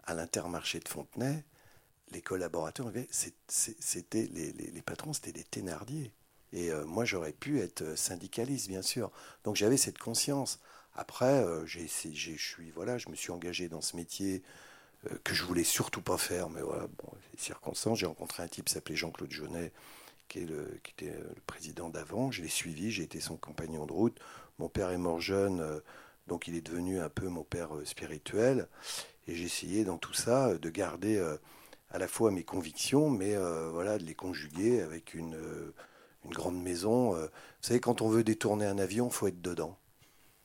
à 0.05 0.13
l'intermarché 0.13 0.79
de 0.79 0.87
Fontenay, 0.87 1.43
les 2.11 2.21
collaborateurs, 2.21 2.91
c'était 3.09 4.27
les, 4.27 4.53
les, 4.53 4.81
patrons, 4.81 5.13
c'était 5.13 5.31
des 5.31 5.43
Thénardier. 5.43 6.13
Et 6.53 6.71
euh, 6.71 6.85
moi, 6.85 7.03
j'aurais 7.03 7.33
pu 7.33 7.59
être 7.59 7.97
syndicaliste, 7.97 8.67
bien 8.67 8.83
sûr. 8.83 9.11
Donc 9.43 9.55
j'avais 9.55 9.77
cette 9.77 9.97
conscience. 9.97 10.59
Après, 10.93 11.43
euh, 11.43 11.65
j'ai, 11.65 11.87
je 11.87 12.37
suis, 12.37 12.71
voilà, 12.71 12.97
je 12.97 13.09
me 13.09 13.15
suis 13.15 13.31
engagé 13.31 13.67
dans 13.67 13.81
ce 13.81 13.97
métier 13.97 14.35
euh, 14.35 14.39
que 15.23 15.33
je 15.33 15.43
voulais 15.43 15.63
surtout 15.63 16.01
pas 16.01 16.17
faire, 16.17 16.49
mais 16.49 16.61
voilà, 16.61 16.87
bon, 16.87 17.11
les 17.31 17.39
circonstances. 17.39 17.99
J'ai 17.99 18.05
rencontré 18.05 18.43
un 18.43 18.47
type 18.47 18.65
qui 18.65 18.73
s'appelait 18.73 18.95
Jean-Claude 18.95 19.31
Jeunet, 19.31 19.71
qui, 20.27 20.39
est 20.39 20.45
le, 20.45 20.79
qui 20.83 20.91
était 20.91 21.17
le 21.17 21.41
président 21.45 21.89
d'avant. 21.89 22.31
Je 22.31 22.41
l'ai 22.41 22.49
suivi, 22.49 22.91
j'ai 22.91 23.03
été 23.03 23.19
son 23.19 23.37
compagnon 23.37 23.85
de 23.85 23.93
route. 23.93 24.19
Mon 24.59 24.69
père 24.69 24.89
est 24.91 24.97
mort 24.97 25.19
jeune, 25.19 25.59
euh, 25.59 25.79
donc 26.27 26.47
il 26.47 26.55
est 26.55 26.61
devenu 26.61 26.99
un 26.99 27.09
peu 27.09 27.27
mon 27.27 27.43
père 27.43 27.75
euh, 27.75 27.85
spirituel. 27.85 28.67
Et 29.27 29.35
j'ai 29.35 29.45
essayé 29.45 29.83
dans 29.83 29.97
tout 29.97 30.13
ça 30.13 30.49
euh, 30.49 30.57
de 30.57 30.69
garder 30.69 31.19
à 31.89 31.97
la 31.97 32.07
fois 32.07 32.31
mes 32.31 32.43
convictions, 32.43 33.09
mais 33.09 33.35
voilà, 33.71 33.97
de 33.97 34.03
les 34.03 34.15
conjuguer 34.15 34.81
avec 34.81 35.13
une, 35.13 35.37
une 36.25 36.31
grande 36.31 36.61
maison. 36.61 37.13
Vous 37.13 37.29
savez, 37.61 37.79
quand 37.79 38.01
on 38.01 38.09
veut 38.09 38.23
détourner 38.23 38.65
un 38.65 38.79
avion, 38.79 39.09
faut 39.09 39.27
être 39.27 39.41
dedans. 39.41 39.77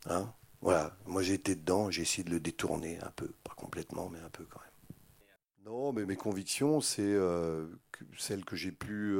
Hein 0.06 0.32
voilà, 0.60 0.96
moi 1.06 1.22
j'ai 1.22 1.34
été 1.34 1.54
dedans, 1.54 1.90
j'ai 1.90 2.02
essayé 2.02 2.24
de 2.24 2.30
le 2.30 2.40
détourner 2.40 2.98
un 3.02 3.10
peu, 3.16 3.28
pas 3.44 3.54
complètement, 3.54 4.08
mais 4.08 4.18
un 4.20 4.30
peu 4.30 4.44
quand 4.44 4.60
même. 4.60 4.68
Non, 5.64 5.92
mais 5.92 6.04
mes 6.04 6.16
convictions, 6.16 6.80
c'est 6.80 7.16
celles 8.18 8.44
que 8.44 8.56
j'ai 8.56 8.72
pu 8.72 9.16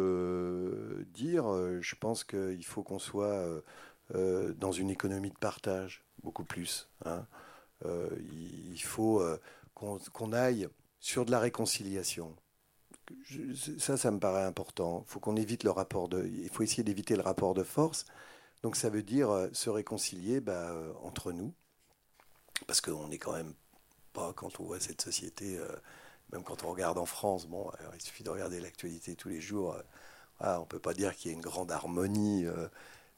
dire. 1.12 1.44
Je 1.80 1.94
pense 1.94 2.24
qu'il 2.24 2.64
faut 2.64 2.82
qu'on 2.82 2.98
soit 2.98 3.62
euh, 4.14 4.54
dans 4.54 4.72
une 4.72 4.90
économie 4.90 5.30
de 5.30 5.38
partage, 5.38 6.04
beaucoup 6.22 6.44
plus. 6.44 6.88
Hein. 7.04 7.26
Euh, 7.84 8.08
il 8.72 8.82
faut 8.82 9.20
euh, 9.20 9.38
qu'on 9.74 10.32
aille 10.32 10.68
sur 10.98 11.24
de 11.24 11.30
la 11.30 11.38
réconciliation. 11.38 12.34
ça, 13.78 13.96
ça 13.96 14.10
me 14.10 14.18
paraît 14.18 14.44
important. 14.44 15.04
Il 15.06 15.12
faut 15.12 15.20
qu'on 15.20 15.36
évite 15.36 15.62
le 15.64 15.70
rapport 15.70 16.08
de. 16.08 16.26
Il 16.26 16.48
faut 16.48 16.62
essayer 16.64 16.82
d'éviter 16.82 17.14
le 17.14 17.22
rapport 17.22 17.54
de 17.54 17.62
force. 17.62 18.04
Donc 18.62 18.76
ça 18.76 18.90
veut 18.90 19.02
dire 19.02 19.48
se 19.52 19.70
réconcilier 19.70 20.40
bah, 20.40 20.74
entre 21.02 21.32
nous, 21.32 21.54
parce 22.66 22.80
qu'on 22.80 23.08
n'est 23.08 23.18
quand 23.18 23.32
même 23.32 23.54
pas 24.12 24.32
quand 24.34 24.60
on 24.60 24.64
voit 24.64 24.80
cette 24.80 25.00
société, 25.00 25.58
même 26.32 26.44
quand 26.44 26.64
on 26.64 26.70
regarde 26.70 26.98
en 26.98 27.06
France. 27.06 27.46
Bon, 27.46 27.70
il 27.94 28.02
suffit 28.02 28.22
de 28.22 28.30
regarder 28.30 28.60
l'actualité 28.60 29.16
tous 29.16 29.30
les 29.30 29.40
jours. 29.40 29.76
on 30.40 30.60
ne 30.60 30.64
peut 30.66 30.78
pas 30.78 30.92
dire 30.92 31.16
qu'il 31.16 31.30
y 31.30 31.32
ait 31.32 31.36
une 31.36 31.42
grande 31.42 31.72
harmonie 31.72 32.46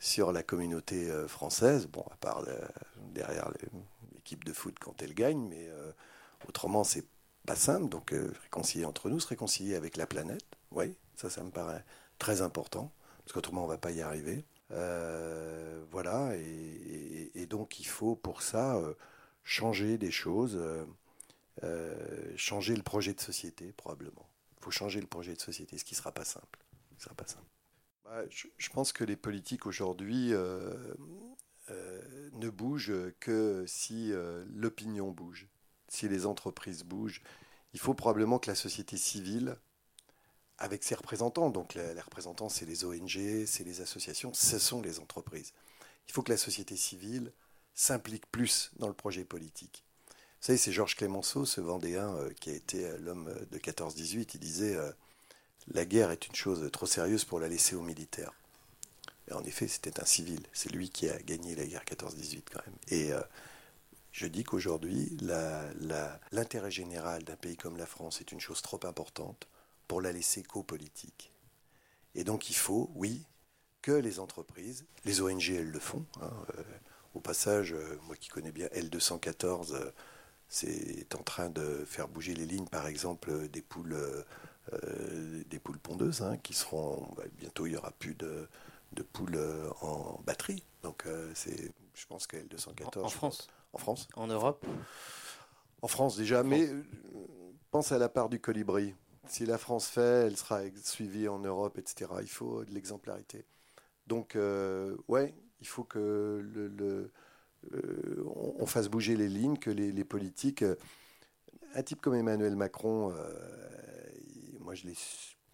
sur 0.03 0.33
la 0.33 0.43
communauté 0.43 1.09
euh, 1.09 1.29
française, 1.29 1.87
bon, 1.87 2.05
à 2.11 2.17
part 2.17 2.45
derrière 3.15 3.53
l'équipe 4.13 4.43
de 4.43 4.53
foot 4.53 4.75
quand 4.81 5.01
elle 5.01 5.15
gagne, 5.15 5.47
mais 5.49 5.69
euh, 5.69 5.93
autrement, 6.49 6.83
c'est 6.83 7.07
pas 7.47 7.55
simple. 7.55 7.89
Donc, 7.89 8.13
euh, 8.13 8.33
réconcilier 8.43 8.85
entre 8.85 9.09
nous, 9.09 9.21
se 9.21 9.29
réconcilier 9.29 9.77
avec 9.77 9.97
la 9.97 10.09
planète, 10.09 10.45
oui, 10.73 10.97
ça, 11.15 11.31
ça 11.31 11.45
me 11.45 11.51
paraît 11.51 11.85
très 12.19 12.43
important, 12.43 12.91
parce 13.19 13.33
qu'autrement, 13.33 13.63
on 13.63 13.69
va 13.69 13.79
pas 13.79 13.93
y 13.93 14.03
arriver. 14.03 14.45
Voilà, 15.91 16.35
et, 16.37 17.47
donc, 17.47 17.81
il 17.81 17.87
faut 17.87 18.17
pour 18.17 18.43
ça 18.43 18.81
changer 19.45 19.99
des 19.99 20.11
choses, 20.11 20.59
changer 22.37 22.75
le 22.75 22.83
projet 22.83 23.15
de 23.15 23.21
société, 23.21 23.73
probablement. 23.73 24.27
Il 24.59 24.65
faut 24.65 24.71
changer 24.71 25.01
le 25.01 25.07
projet 25.07 25.35
de 25.35 25.41
société, 25.41 25.77
ce 25.77 25.85
qui 25.85 25.95
sera 25.95 26.13
pas 26.13 26.25
simple. 26.25 26.61
Sera 26.99 27.15
pas 27.15 27.27
simple. 27.27 27.45
Bah, 28.05 28.23
je, 28.29 28.69
pense 28.71 28.93
que 28.93 29.05
les 29.05 29.17
politiques 29.17 29.67
aujourd'hui 29.67 30.33
euh, 30.33 30.95
euh, 31.71 32.31
ne 32.35 32.51
bougent 32.51 32.93
que 33.21 33.65
si 33.67 34.13
euh, 34.13 34.45
l'opinion 34.55 35.11
bouge, 35.11 35.49
si 35.89 36.09
les 36.09 36.27
entreprises 36.27 36.85
bougent. 36.85 37.23
Il 37.75 37.81
faut 37.81 37.95
probablement 37.95 38.39
que 38.39 38.51
la 38.51 38.55
société 38.55 38.97
civile, 38.97 39.57
avec 40.63 40.85
ses 40.85 40.95
représentants, 40.95 41.51
donc 41.51 41.75
les, 41.75 42.01
représentants, 42.01 42.49
c'est 42.49 42.67
les 42.67 42.85
ONG, 42.85 43.45
c'est 43.47 43.65
les 43.65 43.81
associations, 43.81 44.33
ce 44.33 44.59
sont 44.59 44.81
les 44.81 45.01
entreprises. 45.01 45.53
Il 46.09 46.13
faut 46.13 46.23
que 46.23 46.31
la 46.31 46.39
société 46.39 46.77
civile 46.77 47.33
s'implique 47.75 48.31
plus 48.31 48.71
dans 48.77 48.87
le 48.87 48.95
projet 48.95 49.25
politique. 49.25 49.83
Vous 50.09 50.47
savez, 50.47 50.59
c'est 50.59 50.73
Georges 50.73 50.95
Clémenceau, 50.95 51.45
ce 51.47 51.61
Vendéen 51.61 52.17
qui 52.41 52.51
a 52.51 52.55
été 52.55 52.97
l'homme 52.99 53.35
de 53.51 53.59
14-18, 53.59 54.31
il 54.35 54.41
disait 54.41 54.77
la 55.69 55.85
guerre 55.85 56.13
est 56.13 56.29
une 56.29 56.35
chose 56.35 56.69
trop 56.73 56.87
sérieuse 56.87 57.25
pour 57.25 57.41
la 57.41 57.49
laisser 57.49 57.75
aux 57.75 57.83
militaires. 57.83 58.33
Et 59.29 59.33
en 59.33 59.43
effet, 59.45 59.67
c'était 59.67 60.01
un 60.01 60.05
civil. 60.05 60.41
C'est 60.53 60.71
lui 60.71 60.91
qui 60.91 61.09
a 61.09 61.19
gagné 61.19 61.57
la 61.57 61.67
guerre 61.67 61.85
14-18 61.85 62.43
quand 62.53 62.61
même. 62.67 62.77
Et 62.89 63.13
euh, 63.13 63.21
je 64.13 64.27
dis 64.27 64.45
qu'aujourd'hui, 64.45 65.17
l'intérêt 66.33 66.71
général 66.71 67.25
d'un 67.25 67.37
pays 67.37 67.57
comme 67.57 67.77
la 67.77 67.87
France 67.87 68.21
est 68.21 68.31
une 68.31 68.41
chose 68.41 68.63
trop 68.63 68.81
importante 68.85 69.49
pour 69.93 70.01
la 70.01 70.11
laisser 70.11 70.43
qu'aux 70.43 70.63
politiques. 70.63 71.35
Et 72.15 72.25
donc 72.25 72.49
il 72.49 72.57
faut, 72.57 72.91
oui, 72.95 73.27
que 73.83 73.93
les 73.93 74.21
entreprises, 74.21 74.87
les 75.05 75.21
ONG, 75.21 75.51
elles 75.51 75.71
le 75.71 75.79
font. 75.79 76.07
Hein, 76.23 76.33
euh, 76.57 76.63
au 77.13 77.21
passage, 77.21 77.75
euh, 77.75 77.99
moi 78.07 78.17
qui 78.17 78.31
connais 78.31 78.53
bien 78.53 78.69
L214, 78.69 79.93
c'est 80.49 81.15
en 81.15 81.23
train 81.23 81.51
de 81.51 81.85
faire 81.85 82.09
bouger 82.09 82.33
les 82.33 82.47
lignes, 82.47 82.69
par 82.69 82.87
exemple, 82.87 83.51
des 83.51 83.61
poules 83.61 83.95
euh, 84.73 85.43
des 85.51 85.59
poules 85.59 85.79
pondeuses 85.79 86.23
hein, 86.23 86.39
qui 86.39 86.55
seront. 86.55 87.07
Bah, 87.15 87.25
bientôt, 87.37 87.67
il 87.67 87.73
n'y 87.73 87.77
aura 87.77 87.91
plus 87.91 88.15
de, 88.15 88.49
de 88.93 89.03
poules 89.03 89.37
euh, 89.37 89.69
en 89.83 90.23
batterie. 90.25 90.65
Donc, 90.83 91.05
euh, 91.05 91.31
c'est, 91.35 91.71
je 91.93 92.07
pense 92.07 92.27
qu'elle 92.27 92.49
214. 92.49 93.05
En, 93.05 93.09
France 93.11 93.47
En 93.75 93.79
France. 93.79 94.09
En 94.17 94.27
Europe 94.27 94.65
En 95.83 95.89
France 95.89 96.17
déjà, 96.17 96.43
mais 96.43 96.71
pense 97.73 97.91
à 97.91 97.99
la 97.99 98.09
part 98.09 98.29
du 98.29 98.39
colibri. 98.39 98.95
Si 99.29 99.47
la 99.47 99.59
France 99.59 99.87
fait, 99.87 100.27
elle 100.27 100.37
sera 100.37 100.63
suivie 100.83 101.29
en 101.29 101.39
Europe, 101.39 101.79
etc. 101.79 102.11
Il 102.21 102.29
faut 102.29 102.65
de 102.65 102.73
l'exemplarité. 102.73 103.45
Donc, 104.07 104.37
ouais, 105.09 105.35
il 105.61 105.67
faut 105.67 105.85
que 105.85 106.41
le, 106.43 107.13
on, 108.27 108.67
fasse 108.67 108.89
bouger 108.89 109.17
les 109.17 109.29
lignes, 109.29 109.59
que 109.59 109.71
les, 109.71 110.05
politiques. 110.05 110.65
Un 111.75 111.83
type 111.83 112.01
comme 112.01 112.15
Emmanuel 112.15 112.57
Macron, 112.57 113.15
moi, 114.61 114.75
je 114.75 114.87
l'ai 114.87 114.95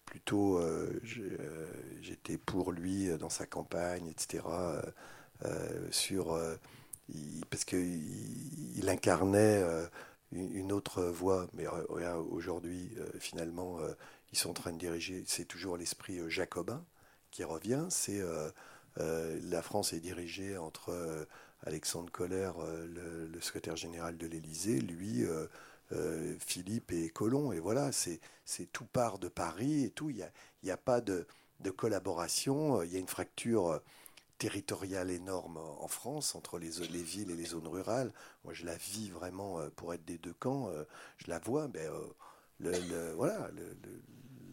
plutôt. 0.08 0.58
Euh, 0.58 1.00
euh, 1.18 1.66
j'étais 2.00 2.38
pour 2.38 2.72
lui 2.72 3.08
dans 3.18 3.28
sa 3.28 3.46
campagne, 3.46 4.08
etc. 4.08 4.44
Euh, 5.44 5.88
sur, 5.90 6.38
parce 7.50 7.64
qu'il 7.64 8.76
il 8.76 8.88
incarnait 8.88 9.62
une 10.32 10.72
autre 10.72 11.02
voie. 11.02 11.46
Mais 11.54 11.66
aujourd'hui, 12.30 12.90
finalement, 13.18 13.78
ils 14.32 14.38
sont 14.38 14.50
en 14.50 14.54
train 14.54 14.72
de 14.72 14.78
diriger. 14.78 15.24
C'est 15.26 15.44
toujours 15.44 15.76
l'esprit 15.76 16.20
jacobin 16.28 16.84
qui 17.30 17.44
revient. 17.44 17.86
C'est 17.90 18.22
la 18.96 19.62
France 19.62 19.92
est 19.92 20.00
dirigée 20.00 20.56
entre 20.56 21.26
Alexandre 21.64 22.10
Kohler, 22.10 22.50
le, 22.86 23.40
secrétaire 23.40 23.76
général 23.76 24.16
de 24.16 24.26
l'Élysée, 24.26 24.80
lui, 24.80 25.24
euh, 25.92 26.36
Philippe 26.38 26.92
et 26.92 27.08
Colomb. 27.08 27.52
Et 27.52 27.60
voilà, 27.60 27.90
c'est 27.92 28.20
tout 28.72 28.84
part 28.84 29.18
de 29.18 29.28
Paris 29.28 29.84
et 29.84 29.90
tout. 29.90 30.10
Il 30.10 30.16
n'y 30.16 30.22
a, 30.22 30.30
y 30.62 30.70
a, 30.70 30.76
pas 30.76 31.00
de, 31.00 31.26
collaboration. 31.76 32.82
Il 32.82 32.92
y 32.92 32.96
a 32.96 32.98
une 32.98 33.08
fracture 33.08 33.68
euh, 33.68 33.78
territoriale 34.38 35.10
énorme 35.10 35.56
en 35.56 35.88
France 35.88 36.34
entre 36.34 36.58
les, 36.58 36.70
les, 36.90 37.02
villes 37.02 37.30
et 37.30 37.36
les 37.36 37.46
zones 37.46 37.66
rurales. 37.66 38.12
Moi, 38.44 38.54
je 38.54 38.64
la 38.64 38.76
vis 38.76 39.10
vraiment 39.10 39.58
euh, 39.58 39.68
pour 39.70 39.92
être 39.92 40.04
des 40.04 40.18
deux 40.18 40.34
camps. 40.34 40.70
Je 41.18 41.28
la 41.28 41.38
vois, 41.38 41.68
mais 41.68 41.86
le, 42.58 43.12
voilà, 43.12 43.50
le, 43.54 43.76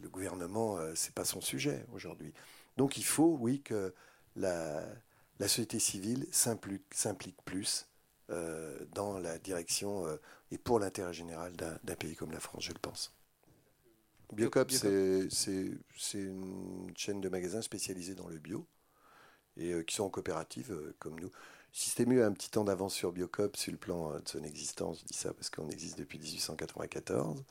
le, 0.02 0.08
gouvernement, 0.08 0.78
c'est 0.94 1.14
pas 1.14 1.24
son 1.24 1.40
sujet 1.40 1.84
aujourd'hui. 1.92 2.32
Donc, 2.76 2.96
il 2.96 3.04
faut, 3.04 3.36
oui, 3.40 3.60
que 3.60 3.92
la, 4.36 4.82
la 5.38 5.48
société 5.48 5.78
civile 5.78 6.26
s'implique 6.30 7.42
plus 7.44 7.86
euh, 8.30 8.78
dans 8.92 9.18
la 9.18 9.38
direction 9.38 10.06
euh, 10.06 10.16
et 10.50 10.58
pour 10.58 10.80
l'intérêt 10.80 11.12
général 11.12 11.54
d'un 11.56 11.94
pays 11.94 12.16
comme 12.16 12.32
la 12.32 12.40
France, 12.40 12.64
je 12.64 12.72
le 12.72 12.78
pense. 12.78 13.14
Biocop, 14.32 14.70
c'est 14.72 16.18
une 16.18 16.92
chaîne 16.96 17.20
de 17.20 17.28
magasins 17.28 17.62
spécialisés 17.62 18.14
dans 18.14 18.28
le 18.28 18.38
bio 18.38 18.66
et 19.56 19.72
euh, 19.72 19.82
qui 19.82 19.94
sont 19.94 20.04
en 20.04 20.10
coopérative 20.10 20.76
comme 20.98 21.18
nous. 21.20 21.30
Système 21.72 22.18
a 22.20 22.26
un 22.26 22.32
petit 22.32 22.50
temps 22.50 22.64
d'avance 22.64 22.94
sur 22.94 23.12
Biocop 23.12 23.56
sur 23.56 23.72
le 23.72 23.78
plan 23.78 24.18
de 24.18 24.28
son 24.28 24.42
existence. 24.44 25.00
Je 25.00 25.04
dis 25.04 25.18
ça 25.18 25.34
parce 25.34 25.50
qu'on 25.50 25.68
existe 25.68 25.98
depuis 25.98 26.18
1894. 26.18 27.44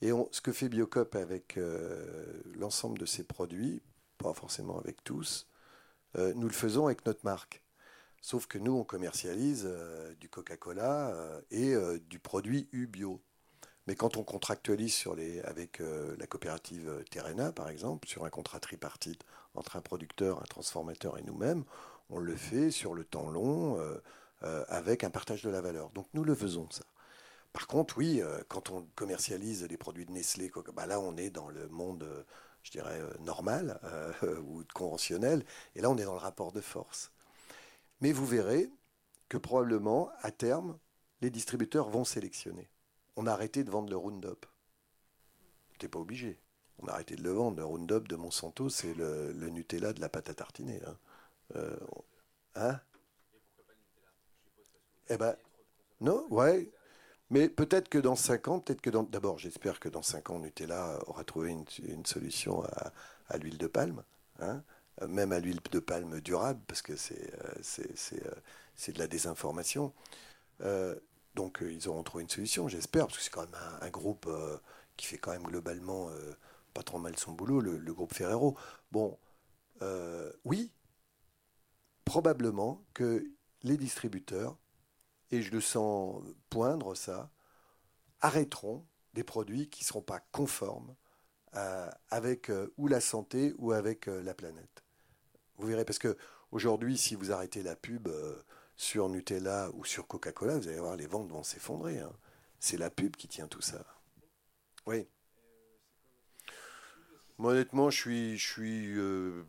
Et 0.00 0.10
ce 0.30 0.40
que 0.40 0.52
fait 0.52 0.68
Biocop 0.70 1.14
avec 1.16 1.58
l'ensemble 2.56 2.98
de 2.98 3.04
ses 3.04 3.24
produits, 3.24 3.82
pas 4.16 4.32
forcément 4.32 4.78
avec 4.78 5.04
tous, 5.04 5.48
nous 6.16 6.46
le 6.46 6.54
faisons 6.54 6.86
avec 6.86 7.04
notre 7.04 7.20
marque. 7.24 7.62
Sauf 8.20 8.46
que 8.46 8.58
nous, 8.58 8.72
on 8.72 8.84
commercialise 8.84 9.64
euh, 9.66 10.14
du 10.16 10.28
Coca-Cola 10.28 11.10
euh, 11.10 11.40
et 11.50 11.74
euh, 11.74 11.98
du 12.08 12.18
produit 12.18 12.68
U-Bio. 12.72 13.22
Mais 13.86 13.94
quand 13.94 14.16
on 14.16 14.22
contractualise 14.22 15.06
avec 15.44 15.80
la 15.80 16.26
coopérative 16.26 17.02
Terrena, 17.10 17.52
par 17.52 17.70
exemple, 17.70 18.06
sur 18.06 18.26
un 18.26 18.28
contrat 18.28 18.60
tripartite 18.60 19.24
entre 19.54 19.76
un 19.76 19.80
producteur, 19.80 20.40
un 20.42 20.46
transformateur 20.46 21.18
et 21.18 21.22
nous-mêmes, 21.22 21.64
on 22.10 22.18
le 22.18 22.36
fait 22.36 22.70
sur 22.70 22.94
le 22.94 23.04
temps 23.04 23.30
long 23.30 23.78
avec 24.40 25.04
un 25.04 25.10
partage 25.10 25.42
de 25.42 25.50
la 25.50 25.60
valeur. 25.60 25.90
Donc 25.90 26.06
nous 26.14 26.24
le 26.24 26.34
faisons, 26.34 26.68
ça. 26.70 26.84
Par 27.52 27.66
contre, 27.66 27.98
oui, 27.98 28.22
quand 28.48 28.70
on 28.70 28.86
commercialise 28.94 29.64
des 29.64 29.76
produits 29.76 30.06
de 30.06 30.12
Nestlé, 30.12 30.50
bah 30.74 30.86
là, 30.86 31.00
on 31.00 31.16
est 31.16 31.30
dans 31.30 31.48
le 31.48 31.68
monde, 31.68 32.06
je 32.62 32.70
dirais, 32.70 33.00
normal 33.20 33.80
ou 34.46 34.62
conventionnel. 34.74 35.44
Et 35.74 35.80
là, 35.80 35.90
on 35.90 35.98
est 35.98 36.04
dans 36.04 36.12
le 36.12 36.18
rapport 36.18 36.52
de 36.52 36.60
force. 36.60 37.10
Mais 38.00 38.12
vous 38.12 38.26
verrez 38.26 38.70
que 39.28 39.36
probablement, 39.36 40.10
à 40.20 40.30
terme, 40.30 40.78
les 41.20 41.30
distributeurs 41.30 41.88
vont 41.88 42.04
sélectionner. 42.04 42.68
On 43.16 43.26
a 43.26 43.32
arrêté 43.32 43.64
de 43.64 43.70
vendre 43.70 43.90
le 43.90 43.96
Roundup. 43.96 44.46
T'es 45.78 45.88
pas 45.88 45.98
obligé. 45.98 46.38
On 46.80 46.86
a 46.88 46.92
arrêté 46.92 47.16
de 47.16 47.22
le 47.22 47.32
vendre. 47.32 47.56
Le 47.56 47.64
Roundup 47.64 48.08
de 48.08 48.16
Monsanto, 48.16 48.68
c'est 48.68 48.94
le, 48.94 49.32
Nutella 49.50 49.92
de 49.92 50.00
la 50.00 50.08
pâte 50.08 50.30
à 50.30 50.34
tartiner. 50.34 50.80
Hein, 50.86 50.96
euh, 51.56 51.76
hein? 52.56 52.80
Eh 55.08 55.16
ben, 55.16 55.36
non, 56.00 56.26
ouais. 56.30 56.70
Mais 57.30 57.48
peut-être 57.48 57.88
que 57.88 57.98
dans 57.98 58.16
5 58.16 58.48
ans, 58.48 58.60
peut-être 58.60 58.80
que 58.80 58.90
dans. 58.90 59.02
D'abord, 59.02 59.38
j'espère 59.38 59.80
que 59.80 59.88
dans 59.88 60.02
5 60.02 60.30
ans, 60.30 60.38
Nutella 60.38 60.98
aura 61.06 61.24
trouvé 61.24 61.50
une, 61.50 62.06
solution 62.06 62.62
à, 63.28 63.38
l'huile 63.38 63.58
de 63.58 63.66
palme. 63.66 64.02
Hein 64.40 64.62
même 65.06 65.32
à 65.32 65.38
l'huile 65.38 65.60
de 65.70 65.78
palme 65.78 66.20
durable, 66.20 66.60
parce 66.66 66.82
que 66.82 66.96
c'est 66.96 67.32
euh, 67.34 67.82
euh, 68.14 68.92
de 68.92 68.98
la 68.98 69.06
désinformation. 69.06 69.92
Euh, 70.62 70.96
donc 71.34 71.58
ils 71.62 71.88
auront 71.88 72.02
trouvé 72.02 72.24
une 72.24 72.30
solution, 72.30 72.68
j'espère, 72.68 73.06
parce 73.06 73.18
que 73.18 73.24
c'est 73.24 73.30
quand 73.30 73.42
même 73.42 73.60
un, 73.80 73.90
groupe 73.90 74.28
qui 74.96 75.06
fait 75.06 75.18
quand 75.18 75.30
même 75.30 75.44
globalement 75.44 76.10
trop 76.82 76.98
mal 76.98 77.16
son 77.16 77.32
boulot, 77.32 77.60
le, 77.60 77.92
groupe 77.92 78.14
Ferrero. 78.14 78.56
Bon, 78.90 79.18
oui, 80.44 80.72
probablement 82.04 82.84
que 82.94 83.24
les 83.62 83.76
distributeurs, 83.76 84.56
et 85.30 85.42
je 85.42 85.50
le 85.50 85.60
sens 85.60 86.22
poindre 86.50 86.94
ça, 86.94 87.30
arrêteront 88.20 88.86
des 89.14 89.24
produits 89.24 89.68
qui 89.68 89.82
ne 89.82 89.86
seront 89.86 90.02
pas 90.02 90.20
conformes 90.32 90.94
avec 92.10 92.50
ou 92.76 92.88
la 92.88 93.00
santé 93.00 93.54
ou 93.58 93.72
avec 93.72 94.06
la 94.06 94.34
planète. 94.34 94.84
Vous 95.58 95.66
verrez, 95.66 95.84
parce 95.84 95.98
que 95.98 96.16
aujourd'hui, 96.52 96.96
si 96.96 97.14
vous 97.14 97.32
arrêtez 97.32 97.62
la 97.62 97.76
pub 97.76 98.08
euh, 98.08 98.42
sur 98.76 99.08
Nutella 99.08 99.70
ou 99.74 99.84
sur 99.84 100.06
Coca-Cola, 100.06 100.56
vous 100.56 100.68
allez 100.68 100.78
voir, 100.78 100.96
les 100.96 101.06
ventes 101.06 101.30
vont 101.30 101.42
s'effondrer. 101.42 101.98
Hein. 101.98 102.12
C'est 102.60 102.76
la 102.76 102.90
pub 102.90 103.16
qui 103.16 103.28
tient 103.28 103.48
tout 103.48 103.60
ça. 103.60 103.84
Oui. 104.86 105.06
Moi, 107.38 107.52
honnêtement, 107.52 107.90
je 107.90 108.36
suis. 108.36 108.94
Euh, 108.96 109.44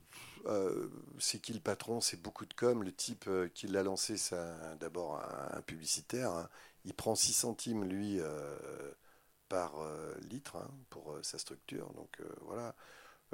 euh, 0.45 0.87
c'est 1.19 1.39
qui 1.39 1.53
le 1.53 1.59
patron? 1.59 2.01
C'est 2.01 2.21
beaucoup 2.21 2.45
de 2.45 2.53
com. 2.53 2.83
Le 2.83 2.91
type 2.91 3.29
qui 3.53 3.67
l'a 3.67 3.83
lancé, 3.83 4.17
c'est 4.17 4.37
d'abord 4.79 5.21
un, 5.51 5.61
publicitaire. 5.61 6.31
Hein. 6.31 6.49
Il 6.85 6.93
prend 6.93 7.15
6 7.15 7.33
centimes, 7.33 7.83
lui, 7.85 8.19
par 9.49 9.73
litre 10.29 10.57
hein, 10.57 10.69
pour 10.89 11.17
sa 11.23 11.37
structure. 11.39 11.91
Donc 11.93 12.21
voilà. 12.41 12.75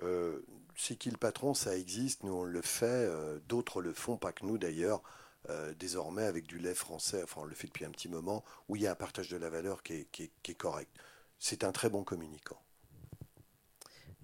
Euh, 0.03 0.41
c'est 0.75 0.97
qui 0.97 1.09
le 1.09 1.17
patron? 1.17 1.53
Ça 1.53 1.77
existe, 1.77 2.23
nous 2.23 2.33
on 2.33 2.43
le 2.43 2.61
fait, 2.61 2.85
euh, 2.85 3.39
d'autres 3.47 3.81
le 3.81 3.93
font, 3.93 4.17
pas 4.17 4.33
que 4.33 4.45
nous 4.45 4.57
d'ailleurs, 4.57 5.01
euh, 5.49 5.73
désormais 5.75 6.23
avec 6.23 6.47
du 6.47 6.57
lait 6.59 6.75
français, 6.75 7.23
enfin 7.23 7.41
on 7.41 7.45
le 7.45 7.55
fait 7.55 7.67
depuis 7.67 7.85
un 7.85 7.91
petit 7.91 8.09
moment, 8.09 8.43
où 8.67 8.75
il 8.75 8.81
y 8.81 8.87
a 8.87 8.91
un 8.91 8.95
partage 8.95 9.29
de 9.29 9.37
la 9.37 9.49
valeur 9.49 9.83
qui 9.83 9.93
est, 9.93 10.53
correct. 10.55 10.91
C'est 11.39 11.63
un 11.63 11.71
très 11.71 11.89
bon 11.89 12.03
communicant. 12.03 12.61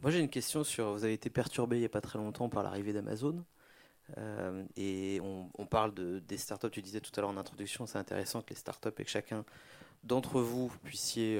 Moi 0.01 0.11
j'ai 0.11 0.19
une 0.19 0.29
question 0.29 0.63
sur, 0.63 0.91
vous 0.93 1.03
avez 1.03 1.13
été 1.13 1.29
perturbé 1.29 1.77
il 1.77 1.79
n'y 1.79 1.85
a 1.85 1.89
pas 1.89 2.01
très 2.01 2.17
longtemps 2.17 2.49
par 2.49 2.63
l'arrivée 2.63 2.93
d'Amazon. 2.93 3.43
et 4.75 5.19
on, 5.21 5.65
parle 5.65 5.93
de, 5.93 6.19
des 6.19 6.37
startups, 6.37 6.71
tu 6.71 6.81
disais 6.81 7.01
tout 7.01 7.11
à 7.15 7.21
l'heure 7.21 7.29
en 7.29 7.37
introduction, 7.37 7.85
c'est 7.85 7.97
intéressant 7.99 8.41
que 8.41 8.49
les 8.49 8.55
startups 8.55 8.89
et 8.97 9.03
que 9.03 9.09
chacun 9.09 9.45
d'entre 10.03 10.41
vous 10.41 10.71
puissiez 10.83 11.39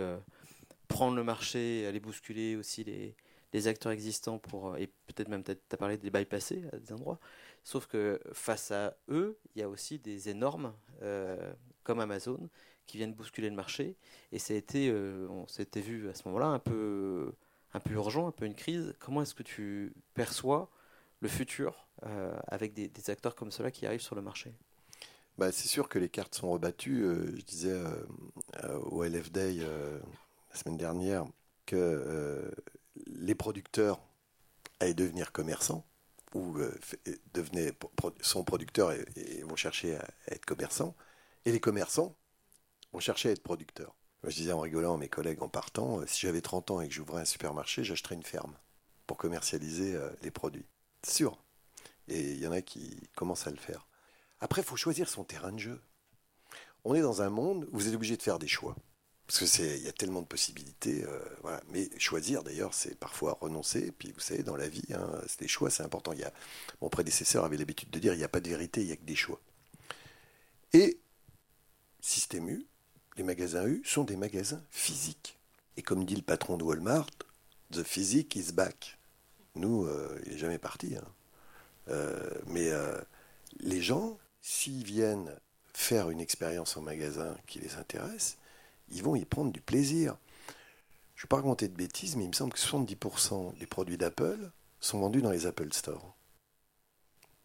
prendre 0.91 1.15
le 1.15 1.23
marché, 1.23 1.85
aller 1.87 1.99
bousculer 1.99 2.55
aussi 2.55 2.83
les, 2.83 3.67
acteurs 3.67 3.91
existants 3.91 4.39
pour, 4.39 4.73
euh, 4.73 4.77
et 4.77 4.87
peut-être 4.87 5.27
même, 5.27 5.43
tu 5.43 5.51
as 5.51 5.77
parlé 5.77 5.97
des 5.97 6.09
bypassés 6.09 6.63
à 6.71 6.77
des 6.77 6.93
endroits. 6.93 7.19
Sauf 7.63 7.85
que 7.85 8.19
face 8.33 8.71
à 8.71 8.95
eux, 9.09 9.37
il 9.55 9.59
y 9.59 9.63
a 9.63 9.69
aussi 9.69 9.99
des 9.99 10.29
énormes, 10.29 10.73
euh, 11.01 11.53
comme 11.83 11.99
Amazon, 11.99 12.49
qui 12.87 12.97
viennent 12.97 13.13
bousculer 13.13 13.49
le 13.49 13.55
marché. 13.55 13.95
Et 14.31 14.39
ça 14.39 14.53
a 14.53 14.57
été, 14.57 14.89
euh, 14.89 15.27
vu 15.75 16.09
à 16.09 16.13
ce 16.13 16.27
moment-là 16.27 16.47
un 16.47 16.59
peu, 16.59 17.33
un 17.73 17.79
peu 17.79 17.93
urgent, 17.93 18.27
un 18.27 18.31
peu 18.31 18.45
une 18.45 18.55
crise. 18.55 18.95
Comment 18.99 19.21
est-ce 19.21 19.35
que 19.35 19.43
tu 19.43 19.93
perçois 20.13 20.71
le 21.19 21.29
futur 21.29 21.87
avec 22.47 22.73
des, 22.73 23.09
acteurs 23.09 23.35
comme 23.35 23.51
cela 23.51 23.69
qui 23.69 23.85
arrivent 23.85 24.01
sur 24.01 24.15
le 24.15 24.21
marché? 24.21 24.53
Bah, 25.37 25.51
C'est 25.51 25.67
sûr 25.67 25.87
que 25.87 25.99
les 25.99 26.09
cartes 26.09 26.35
sont 26.35 26.49
rebattues. 26.49 27.03
je 27.35 27.43
disais 27.43 27.79
au 28.85 29.03
LF 29.03 29.31
Day 29.31 29.57
la 29.57 30.57
semaine 30.57 30.77
dernière 30.77 31.25
que 31.65 32.51
les 33.07 33.35
producteurs 33.35 34.01
allaient 34.79 34.93
devenir 34.93 35.31
commerçants 35.31 35.85
ou 36.33 36.57
euh, 36.57 36.73
devenaient, 37.33 37.73
sont 38.21 38.43
producteurs 38.43 38.91
et, 38.91 39.43
vont 39.43 39.55
chercher 39.55 39.95
à, 39.95 40.07
être 40.27 40.45
commerçants, 40.45 40.95
et 41.45 41.51
les 41.51 41.59
commerçants 41.59 42.15
vont 42.93 42.99
chercher 42.99 43.29
à 43.29 43.31
être 43.33 43.43
producteurs. 43.43 43.95
Je 44.23 44.35
disais 44.35 44.51
en 44.51 44.59
rigolant 44.59 44.95
à 44.95 44.97
mes 44.97 45.09
collègues 45.09 45.41
en 45.41 45.49
partant, 45.49 45.99
euh, 45.99 46.05
si 46.07 46.21
j'avais 46.21 46.41
30 46.41 46.71
ans 46.71 46.81
et 46.81 46.87
que 46.87 46.93
j'ouvrais 46.93 47.21
un 47.21 47.25
supermarché, 47.25 47.83
j'achèterais 47.83 48.15
une 48.15 48.23
ferme 48.23 48.53
pour 49.07 49.17
commercialiser 49.17 49.95
euh, 49.95 50.09
les 50.21 50.31
produits. 50.31 50.65
C'est 51.03 51.15
sûr. 51.15 51.37
Et 52.07 52.31
il 52.33 52.39
y 52.39 52.47
en 52.47 52.51
a 52.51 52.61
qui 52.61 53.09
commencent 53.15 53.47
à 53.47 53.51
le 53.51 53.57
faire. 53.57 53.87
Après, 54.39 54.61
il 54.61 54.65
faut 54.65 54.75
choisir 54.75 55.09
son 55.09 55.23
terrain 55.23 55.51
de 55.51 55.59
jeu. 55.59 55.81
On 56.83 56.95
est 56.95 57.01
dans 57.01 57.21
un 57.21 57.29
monde 57.29 57.67
où 57.71 57.79
vous 57.79 57.87
êtes 57.87 57.95
obligé 57.95 58.17
de 58.17 58.21
faire 58.21 58.39
des 58.39 58.47
choix. 58.47 58.75
Parce 59.27 59.39
que 59.39 59.45
c'est, 59.45 59.77
il 59.77 59.83
y 59.83 59.87
a 59.87 59.93
tellement 59.93 60.21
de 60.21 60.27
possibilités. 60.27 61.03
Euh. 61.05 61.59
Mais 61.69 61.89
choisir, 61.97 62.43
d'ailleurs, 62.43 62.73
c'est 62.73 62.99
parfois 62.99 63.37
renoncer. 63.39 63.91
Puis 63.91 64.11
vous 64.11 64.19
savez, 64.19 64.43
dans 64.43 64.57
la 64.57 64.67
vie, 64.67 64.83
hein, 64.93 65.21
c'est 65.27 65.39
des 65.39 65.47
choix, 65.47 65.69
c'est 65.69 65.83
important. 65.83 66.13
Mon 66.81 66.89
prédécesseur 66.89 67.45
avait 67.45 67.57
l'habitude 67.57 67.89
de 67.89 67.99
dire, 67.99 68.13
il 68.13 68.17
n'y 68.17 68.23
a 68.23 68.29
pas 68.29 68.41
de 68.41 68.49
vérité, 68.49 68.81
il 68.81 68.87
n'y 68.87 68.93
a 68.93 68.97
que 68.97 69.05
des 69.05 69.15
choix. 69.15 69.39
Et 70.73 70.99
Système 72.01 72.49
U, 72.49 72.67
les 73.21 73.27
magasins 73.27 73.67
U 73.67 73.83
sont 73.85 74.03
des 74.03 74.15
magasins 74.15 74.61
physiques. 74.71 75.37
Et 75.77 75.83
comme 75.83 76.05
dit 76.05 76.15
le 76.15 76.23
patron 76.23 76.57
de 76.57 76.63
Walmart, 76.63 77.11
the 77.71 77.83
physique 77.83 78.35
is 78.35 78.51
back. 78.51 78.97
Nous, 79.53 79.85
euh, 79.85 80.19
il 80.25 80.31
n'est 80.31 80.37
jamais 80.39 80.57
parti. 80.57 80.95
Hein. 80.95 81.07
Euh, 81.89 82.31
mais 82.47 82.69
les 83.59 83.81
gens, 83.81 84.17
s'ils 84.41 84.83
viennent 84.83 85.31
faire 85.73 86.09
une 86.09 86.19
expérience 86.19 86.77
en 86.77 86.81
magasin 86.81 87.37
qui 87.45 87.59
les 87.59 87.75
intéresse, 87.75 88.37
ils 88.89 89.03
vont 89.03 89.15
y 89.15 89.23
prendre 89.23 89.51
du 89.51 89.61
plaisir. 89.61 90.17
Je 91.15 91.21
ne 91.21 91.23
vais 91.25 91.29
pas 91.29 91.35
raconter 91.37 91.67
de 91.67 91.75
bêtises, 91.75 92.15
mais 92.15 92.23
il 92.23 92.29
me 92.29 92.33
semble 92.33 92.53
que 92.53 92.59
70% 92.59 93.55
des 93.59 93.67
produits 93.67 93.97
d'Apple 93.97 94.49
sont 94.79 94.99
vendus 94.99 95.21
dans 95.21 95.29
les 95.29 95.45
Apple 95.45 95.71
Store. 95.73 96.15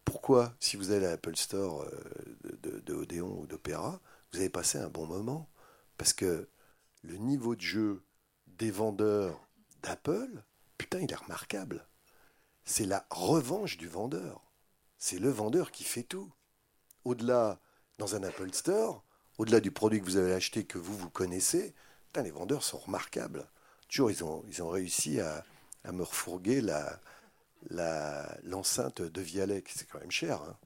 Pourquoi, 0.05 0.55
si 0.59 0.75
vous 0.75 0.89
allez 0.91 1.05
à 1.05 1.11
l'Apple 1.11 1.35
Store 1.35 1.83
euh, 1.83 2.57
de, 2.63 2.79
de, 2.79 2.93
Odéon 2.95 3.41
ou 3.41 3.45
d'Opéra, 3.45 3.99
vous 4.31 4.39
avez 4.39 4.49
passé 4.49 4.79
un 4.79 4.89
bon 4.89 5.05
moment 5.05 5.47
Parce 5.97 6.13
que 6.13 6.49
le 7.03 7.17
niveau 7.17 7.55
de 7.55 7.61
jeu 7.61 8.03
des 8.47 8.71
vendeurs 8.71 9.47
d'Apple, 9.81 10.43
putain, 10.77 10.99
il 10.99 11.11
est 11.11 11.15
remarquable. 11.15 11.87
C'est 12.65 12.85
la 12.85 13.05
revanche 13.09 13.77
du 13.77 13.87
vendeur. 13.87 14.51
C'est 14.97 15.19
le 15.19 15.29
vendeur 15.29 15.71
qui 15.71 15.83
fait 15.83 16.03
tout. 16.03 16.31
Au-delà, 17.05 17.59
dans 17.97 18.15
un 18.15 18.23
Apple 18.23 18.53
Store, 18.53 19.03
au-delà 19.37 19.59
du 19.59 19.71
produit 19.71 19.99
que 19.99 20.05
vous 20.05 20.17
avez 20.17 20.33
acheté, 20.33 20.65
que 20.65 20.77
vous, 20.77 20.97
vous 20.97 21.09
connaissez, 21.09 21.75
les 22.23 22.31
vendeurs 22.31 22.63
sont 22.63 22.77
remarquables. 22.77 23.47
Toujours, 23.87 24.11
ils 24.11 24.23
ont, 24.23 24.43
ils 24.47 24.61
ont 24.63 24.69
réussi 24.69 25.19
à, 25.19 25.43
me 25.91 26.03
refourguer 26.03 26.61
la, 26.61 26.99
l'enceinte 28.43 29.01
de 29.01 29.21
Vialet, 29.21 29.61
qui 29.61 29.77
c'est 29.77 29.85
quand 29.85 29.99
même 29.99 30.11
cher. 30.11 30.41
Hein. 30.41 30.57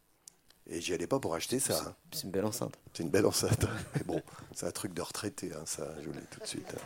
Et 0.67 0.79
j'y 0.79 0.93
allais 0.93 1.07
pas 1.07 1.19
pour 1.19 1.33
acheter 1.35 1.59
ça. 1.59 1.83
hein. 1.87 1.95
C'est 2.11 2.23
une 2.23 2.31
belle 2.31 2.45
enceinte. 2.45 2.77
C'est 2.93 3.03
une 3.03 3.09
belle 3.09 3.25
enceinte. 3.25 3.65
Mais 3.95 4.03
bon, 4.03 4.21
c'est 4.53 4.65
un 4.67 4.71
truc 4.71 4.93
de 4.93 5.01
retraité, 5.01 5.51
hein, 5.53 5.63
ça, 5.65 5.93
je 6.01 6.09
vous 6.09 6.19
tout 6.31 6.39
de 6.39 6.45
suite. 6.45 6.67
hein. 6.75 6.81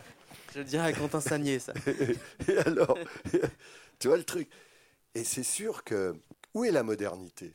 Je 0.54 0.58
le 0.60 0.64
dirais 0.64 0.86
à 0.86 0.92
Quentin 0.92 1.20
Sagnier, 1.20 1.58
ça. 1.58 1.74
Et 2.48 2.56
alors, 2.58 2.96
tu 3.98 4.08
vois 4.08 4.16
le 4.16 4.24
truc. 4.24 4.48
Et 5.14 5.24
c'est 5.24 5.42
sûr 5.42 5.84
que 5.84 6.14
où 6.54 6.64
est 6.64 6.70
la 6.70 6.82
modernité? 6.82 7.54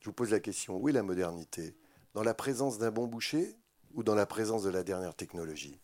Je 0.00 0.06
vous 0.06 0.12
pose 0.12 0.30
la 0.30 0.40
question, 0.40 0.76
où 0.76 0.88
est 0.88 0.92
la 0.92 1.02
modernité? 1.02 1.74
Dans 2.14 2.22
la 2.22 2.34
présence 2.34 2.78
d'un 2.78 2.90
bon 2.90 3.06
boucher 3.06 3.56
ou 3.94 4.02
dans 4.02 4.14
la 4.14 4.26
présence 4.26 4.62
de 4.62 4.70
la 4.70 4.82
dernière 4.82 5.14
technologie? 5.14 5.80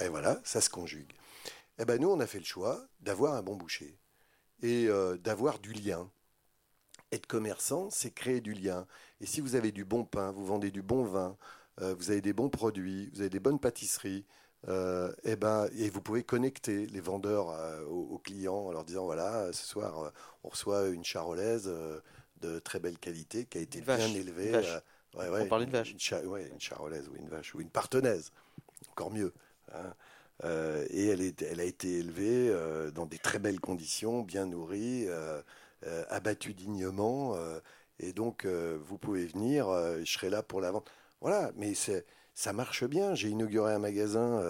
Et 0.00 0.08
voilà, 0.08 0.40
ça 0.44 0.60
se 0.60 0.70
conjugue. 0.70 1.12
Eh 1.78 1.84
ben 1.84 2.00
nous, 2.00 2.08
on 2.10 2.20
a 2.20 2.26
fait 2.26 2.38
le 2.38 2.44
choix 2.44 2.86
d'avoir 3.00 3.34
un 3.34 3.42
bon 3.42 3.56
boucher 3.56 3.98
et 4.62 4.86
euh, 4.88 5.16
d'avoir 5.16 5.58
du 5.58 5.72
lien. 5.72 6.10
Être 7.12 7.26
commerçant, 7.26 7.90
c'est 7.90 8.12
créer 8.12 8.40
du 8.40 8.52
lien. 8.54 8.86
Et 9.20 9.26
si 9.26 9.40
vous 9.40 9.56
avez 9.56 9.72
du 9.72 9.84
bon 9.84 10.04
pain, 10.04 10.30
vous 10.30 10.46
vendez 10.46 10.70
du 10.70 10.80
bon 10.82 11.02
vin, 11.04 11.36
euh, 11.80 11.94
vous 11.98 12.10
avez 12.12 12.20
des 12.20 12.32
bons 12.32 12.50
produits, 12.50 13.10
vous 13.12 13.20
avez 13.20 13.30
des 13.30 13.40
bonnes 13.40 13.58
pâtisseries, 13.58 14.24
euh, 14.68 15.12
eh 15.24 15.34
ben, 15.34 15.68
et 15.76 15.90
vous 15.90 16.00
pouvez 16.00 16.22
connecter 16.22 16.86
les 16.86 17.00
vendeurs 17.00 17.50
euh, 17.50 17.82
aux, 17.86 18.14
aux 18.14 18.18
clients 18.18 18.54
en 18.54 18.70
leur 18.72 18.84
disant 18.84 19.06
voilà, 19.06 19.52
ce 19.52 19.66
soir, 19.66 20.12
on 20.44 20.48
reçoit 20.50 20.88
une 20.88 21.04
charolaise 21.04 21.68
de 22.40 22.58
très 22.60 22.78
belle 22.78 22.98
qualité 22.98 23.44
qui 23.44 23.58
a 23.58 23.60
été 23.60 23.80
Une 23.80 23.84
vache, 23.86 24.02
bien 24.02 24.14
élevée. 24.14 24.46
une 24.46 24.52
vache. 24.52 24.82
ouais, 25.14 25.28
ouais, 25.30 25.42
On 25.42 25.46
parlait 25.46 25.66
de 25.66 25.70
vache. 25.72 25.92
Une, 25.92 25.98
cha- 25.98 26.22
ouais, 26.22 26.48
une 26.52 26.60
charolaise 26.60 27.08
ou 27.08 27.16
une 27.16 27.28
vache 27.28 27.54
ou 27.54 27.60
une 27.60 27.70
partenaise, 27.70 28.30
encore 28.90 29.10
mieux. 29.10 29.32
hein. 29.74 29.94
Et 30.90 31.08
elle, 31.08 31.20
est, 31.20 31.42
elle 31.42 31.60
a 31.60 31.64
été 31.64 31.98
élevée 31.98 32.54
dans 32.94 33.06
des 33.06 33.18
très 33.18 33.38
belles 33.38 33.60
conditions, 33.60 34.22
bien 34.22 34.46
nourrie, 34.46 35.06
euh, 35.86 36.04
abattue 36.08 36.54
dignement. 36.54 37.34
euh, 37.36 37.60
et 37.98 38.12
donc, 38.12 38.44
euh, 38.44 38.78
vous 38.82 38.98
pouvez 38.98 39.26
venir, 39.26 39.66
je 40.02 40.10
serai 40.10 40.30
là 40.30 40.42
pour 40.42 40.60
la 40.60 40.70
vente. 40.70 40.90
Voilà, 41.20 41.52
mais 41.56 41.74
ça 42.34 42.52
marche 42.52 42.84
bien. 42.84 43.14
J'ai 43.14 43.28
inauguré 43.28 43.74
un 43.74 43.78
magasin 43.78 44.42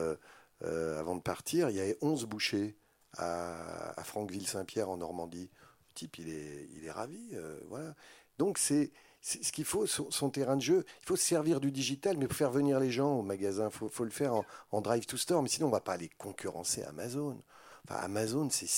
avant 0.63 1.17
de 1.17 1.21
partir. 1.21 1.69
Il 1.71 1.77
y 1.77 1.81
avait 1.81 1.99
11 2.01 2.27
bouchers 2.27 2.77
à, 3.17 3.99
à 4.01 4.05
Franqueville-Saint-Pierre 4.05 4.89
en 4.89 4.99
Normandie. 4.99 5.51
Le 5.89 5.95
type, 5.95 6.19
il 6.19 6.29
est, 6.29 6.69
il 6.77 6.85
est 6.85 6.93
ravi. 6.93 7.35
voilà. 7.69 7.97
Donc, 8.39 8.57
c'est, 8.59 8.93
ce 9.21 9.51
qu'il 9.51 9.65
faut, 9.65 9.87
son, 9.87 10.31
terrain 10.31 10.57
de 10.57 10.63
jeu. 10.63 10.85
Il 11.03 11.07
faut 11.07 11.17
se 11.17 11.25
servir 11.25 11.61
du 11.61 11.73
digital, 11.73 12.17
mais 12.19 12.29
pour 12.29 12.37
faire 12.37 12.53
venir 12.53 12.79
les 12.79 12.93
gens 12.93 13.19
au 13.19 13.23
magasin, 13.23 13.67
il 13.67 13.77
faut, 13.77 13.89
faut 13.89 14.05
le 14.05 14.11
faire 14.11 14.35
en, 14.35 14.45
en 14.71 14.81
drive 14.81 15.07
to 15.07 15.17
store. 15.17 15.43
Mais 15.43 15.49
sinon, 15.49 15.67
on 15.67 15.71
ne 15.71 15.75
va 15.75 15.81
pas 15.81 15.95
aller 15.95 16.09
concurrencer 16.19 16.85
Amazon. 16.85 17.43
Amazon, 17.89 18.49
c'est 18.51 18.69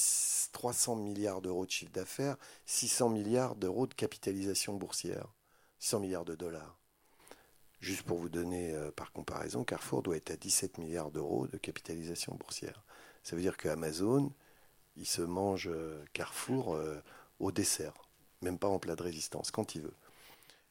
300 0.53 0.97
milliards 0.97 1.43
d'euros 1.43 1.67
de 1.67 1.71
chiffre 1.71 1.93
d'affaires, 1.93 2.37
600 2.67 3.09
milliards 3.11 3.57
d'euros 3.57 3.87
de 3.87 3.95
capitalisation 3.95 4.75
boursière, 4.75 5.27
600 5.79 6.01
milliards 6.01 6.25
de 6.25 6.35
dollars. 6.35 6.79
Juste 7.81 8.03
pour 8.03 8.19
vous 8.19 8.29
donner 8.29 8.73
euh, 8.75 8.93
par 8.93 9.11
comparaison, 9.11 9.65
Carrefour 9.65 10.03
doit 10.03 10.17
être 10.17 10.31
à 10.31 10.37
17 10.37 10.79
milliards 10.79 11.11
d'euros 11.11 11.49
de 11.49 11.57
capitalisation 11.59 12.37
boursière. 12.37 12.85
Ça 13.25 13.35
veut 13.35 13.43
dire 13.43 13.57
que 13.57 13.69
Amazon, 13.69 14.33
il 14.97 15.07
se 15.07 15.23
mange 15.23 15.69
euh, 15.69 16.05
Carrefour 16.13 16.75
euh, 16.75 17.03
au 17.41 17.51
dessert, 17.51 17.95
même 18.41 18.59
pas 18.59 18.69
en 18.69 18.79
plat 18.79 18.95
de 18.95 19.03
résistance, 19.03 19.51
quand 19.51 19.75
il 19.75 19.83
veut. 19.83 19.97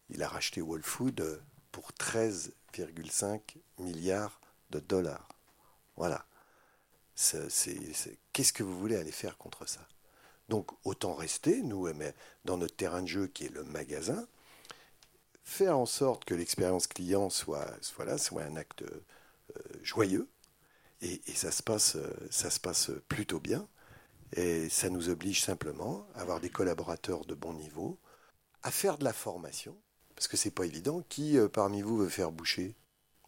Il 0.09 0.23
a 0.23 0.29
racheté 0.29 0.61
Whole 0.61 0.83
Food 0.83 1.41
pour 1.73 1.91
13,5 1.91 3.41
milliards 3.79 4.39
de 4.69 4.79
dollars. 4.79 5.27
Voilà. 5.97 6.25
Qu'est-ce 8.33 8.53
que 8.53 8.63
vous 8.63 8.77
voulez 8.77 8.95
aller 8.95 9.11
faire 9.11 9.37
contre 9.37 9.67
ça? 9.67 9.87
Donc 10.49 10.71
autant 10.83 11.13
rester, 11.13 11.61
nous, 11.61 11.87
dans 12.45 12.57
notre 12.57 12.75
terrain 12.75 13.01
de 13.01 13.07
jeu 13.07 13.27
qui 13.27 13.45
est 13.45 13.53
le 13.53 13.63
magasin, 13.63 14.27
faire 15.43 15.77
en 15.77 15.85
sorte 15.85 16.25
que 16.25 16.33
l'expérience 16.33 16.87
client 16.87 17.29
soit, 17.29 17.67
soit 17.81 18.05
là, 18.05 18.17
soit 18.17 18.43
un 18.43 18.55
acte 18.55 18.83
euh, 18.83 19.61
joyeux, 19.81 20.29
et, 21.01 21.21
et 21.25 21.33
ça, 21.33 21.51
se 21.51 21.63
passe, 21.63 21.95
euh, 21.95 22.13
ça 22.29 22.49
se 22.49 22.59
passe 22.59 22.91
plutôt 23.07 23.39
bien, 23.39 23.67
et 24.33 24.69
ça 24.69 24.89
nous 24.89 25.09
oblige 25.09 25.41
simplement 25.41 26.07
à 26.15 26.21
avoir 26.21 26.39
des 26.39 26.49
collaborateurs 26.49 27.25
de 27.25 27.33
bon 27.33 27.53
niveau, 27.53 27.97
à 28.63 28.71
faire 28.71 28.97
de 28.97 29.03
la 29.03 29.13
formation, 29.13 29.75
parce 30.15 30.27
que 30.27 30.37
c'est 30.37 30.51
pas 30.51 30.65
évident. 30.65 31.01
Qui 31.09 31.37
euh, 31.37 31.47
parmi 31.49 31.81
vous 31.81 31.97
veut 31.97 32.09
faire 32.09 32.31
boucher, 32.31 32.75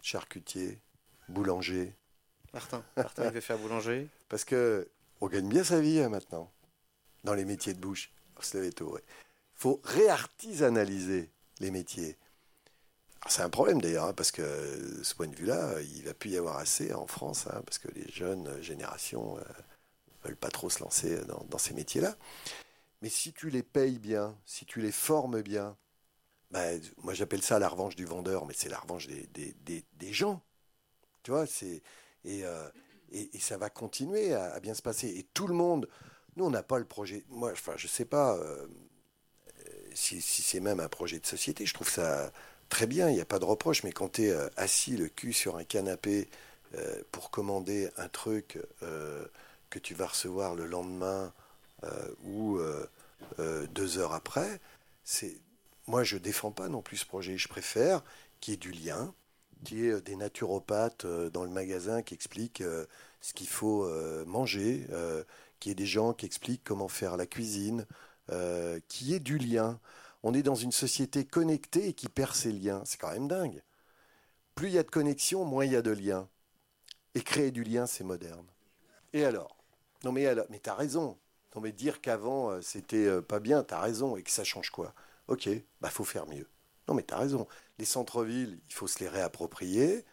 charcutier, 0.02 0.82
boulanger? 1.30 1.96
Martin, 2.54 2.84
Martin, 2.96 3.26
il 3.26 3.32
veut 3.32 3.42
faire 3.42 3.58
boulanger. 3.58 4.08
Parce 4.34 4.46
que 4.46 4.90
on 5.22 5.28
gagne 5.28 5.48
bien 5.48 5.64
sa 5.64 5.80
vie 5.80 6.00
hein, 6.00 6.10
maintenant, 6.10 6.52
dans 7.24 7.36
les 7.36 7.46
métiers 7.46 7.76
de 7.76 7.80
bouche. 7.80 8.12
Il 8.56 8.72
faut 9.54 9.80
réartisanaliser 9.84 11.30
les 11.60 11.70
métiers. 11.70 12.18
C'est 13.30 13.44
un 13.44 13.52
problème 13.52 13.80
d'ailleurs, 13.80 14.06
hein, 14.06 14.14
parce 14.14 14.32
que 14.32 14.42
euh, 14.42 14.98
de 14.98 15.04
ce 15.04 15.14
point 15.14 15.28
de 15.28 15.36
vue-là, 15.36 15.80
il 15.82 16.02
va 16.02 16.16
plus 16.16 16.32
y 16.32 16.38
avoir 16.38 16.58
assez 16.58 16.96
en 16.96 17.06
France, 17.06 17.46
hein, 17.46 17.62
parce 17.64 17.78
que 17.78 17.90
les 17.90 18.10
jeunes 18.12 18.60
générations 18.60 19.38
euh, 19.38 19.44
veulent 20.24 20.36
pas 20.36 20.50
trop 20.50 20.72
se 20.72 20.80
lancer 20.80 21.22
dans, 21.26 21.60
ces 21.60 21.76
métiers-là. 21.76 22.18
Mais 23.04 23.10
si 23.10 23.34
tu 23.34 23.52
les 23.52 23.62
payes 23.62 24.00
bien, 24.00 24.36
si 24.48 24.66
tu 24.66 24.82
les 24.82 24.92
formes 24.92 25.44
bien, 25.44 25.78
ben, 26.50 26.82
moi 27.04 27.14
j'appelle 27.14 27.44
ça 27.44 27.60
la 27.60 27.70
revanche 27.70 27.96
du 27.96 28.06
vendeur, 28.06 28.48
mais 28.48 28.56
c'est 28.58 28.70
la 28.70 28.80
revanche 28.80 29.08
des, 29.08 30.12
gens. 30.12 30.42
Tu 31.22 31.30
vois, 31.30 31.46
c'est 31.46 31.84
euh, 32.26 32.72
et, 33.14 33.40
ça 33.40 33.58
va 33.58 33.70
continuer 33.70 34.34
à, 34.34 34.60
bien 34.60 34.74
se 34.74 34.82
passer. 34.82 35.08
Et 35.08 35.24
tout 35.34 35.48
le 35.48 35.54
monde, 35.54 35.88
nous 36.36 36.46
on 36.46 36.50
n'a 36.50 36.64
pas 36.64 36.80
le 36.80 36.86
projet. 36.86 37.24
Moi, 37.30 37.52
enfin, 37.52 37.74
je 37.78 37.88
sais 37.88 38.06
pas 38.06 38.36
euh, 38.38 38.68
si, 39.94 40.22
c'est 40.22 40.60
même 40.60 40.80
un 40.80 40.90
projet 40.90 41.20
de 41.20 41.26
société. 41.26 41.66
Je 41.66 41.74
trouve 41.74 41.90
ça 41.90 42.32
très 42.70 42.88
bien. 42.88 43.10
Il 43.10 43.16
n'y 43.16 43.22
a 43.22 43.26
pas 43.26 43.40
de 43.40 43.46
reproche. 43.46 43.84
Mais 43.84 43.92
quand 43.92 44.14
tu 44.14 44.26
es 44.26 44.36
assis 44.58 44.98
le 44.98 45.08
cul 45.08 45.34
sur 45.34 45.58
un 45.58 45.64
canapé 45.64 46.28
euh, 46.76 47.02
pour 47.12 47.30
commander 47.30 47.90
un 47.98 48.08
truc 48.08 48.58
euh, 48.82 49.26
que 49.70 49.80
tu 49.80 49.94
vas 49.96 50.08
recevoir 50.08 50.56
le 50.56 50.66
lendemain 50.66 51.34
euh, 51.84 52.16
ou 52.24 52.58
euh, 52.58 52.88
euh, 53.40 53.66
deux 53.68 53.98
heures 53.98 54.14
après, 54.14 54.62
c'est 55.04 55.36
moi 55.88 56.04
je 56.04 56.18
défends 56.18 56.52
pas 56.52 56.70
non 56.70 56.82
plus 56.82 56.98
ce 56.98 57.06
projet. 57.06 57.38
Je 57.38 57.48
préfère 57.48 58.04
qu'il 58.40 58.54
y 58.54 58.56
ait 58.56 58.58
du 58.58 58.72
lien, 58.72 59.14
qu'il 59.64 59.80
y 59.80 59.88
ait 59.88 59.92
euh, 59.94 60.02
des 60.02 60.16
naturopathes 60.16 61.06
euh, 61.06 61.30
dans 61.30 61.44
le 61.44 61.50
magasin 61.50 62.02
qui 62.02 62.14
expliquent 62.14 62.62
euh, 62.62 62.86
ce 63.22 63.34
qu'il 63.34 63.48
faut 63.48 63.88
manger, 64.26 64.86
y 65.66 65.70
ait 65.70 65.76
des 65.76 65.86
gens 65.86 66.12
qui 66.14 66.26
expliquent 66.26 66.66
comment 66.66 66.90
faire 66.90 67.16
la 67.16 67.26
cuisine, 67.26 67.86
y 68.30 69.14
ait 69.14 69.20
du 69.22 69.38
lien. 69.38 69.80
On 70.24 70.34
est 70.34 70.44
dans 70.44 70.56
une 70.56 70.74
société 70.74 71.24
connectée 71.24 71.88
et 71.88 71.94
qui 71.94 72.10
perd 72.10 72.36
ses 72.36 72.52
liens. 72.52 72.82
C'est 72.84 73.00
quand 73.00 73.14
même 73.14 73.30
dingue. 73.30 73.64
Plus 74.56 74.68
il 74.68 74.74
y 74.74 74.78
a 74.78 74.84
de 74.84 74.90
connexion, 74.90 75.46
moins 75.46 75.64
il 75.64 75.72
y 75.72 75.78
a 75.78 75.82
de 75.82 75.92
liens. 75.92 76.28
Et 77.16 77.22
créer 77.22 77.52
du 77.52 77.64
lien, 77.64 77.88
c'est 77.88 78.04
moderne. 78.04 78.46
Et 79.14 79.24
alors? 79.24 79.56
Non 80.04 80.12
mais 80.12 80.26
alors, 80.28 80.46
mais 80.50 80.60
t'as 80.60 80.76
raison. 80.76 81.18
Non 81.56 81.62
mais 81.62 81.72
dire 81.72 82.02
qu'avant 82.02 82.62
c'était 82.62 83.22
pas 83.22 83.40
bien, 83.40 83.64
t'as 83.64 83.80
raison. 83.80 84.18
Et 84.18 84.24
que 84.24 84.32
ça 84.32 84.44
change 84.44 84.70
quoi? 84.70 84.94
Ok, 85.30 85.48
bah 85.80 85.90
faut 85.90 86.04
faire 86.04 86.28
mieux. 86.28 86.50
Non 86.90 86.94
mais 86.94 87.04
t'as 87.04 87.20
raison. 87.20 87.48
Les 87.80 87.86
centres-villes, 87.86 88.60
il 88.68 88.74
faut 88.74 88.88
se 88.88 89.00
les 89.00 89.10
réapproprier. 89.10 90.06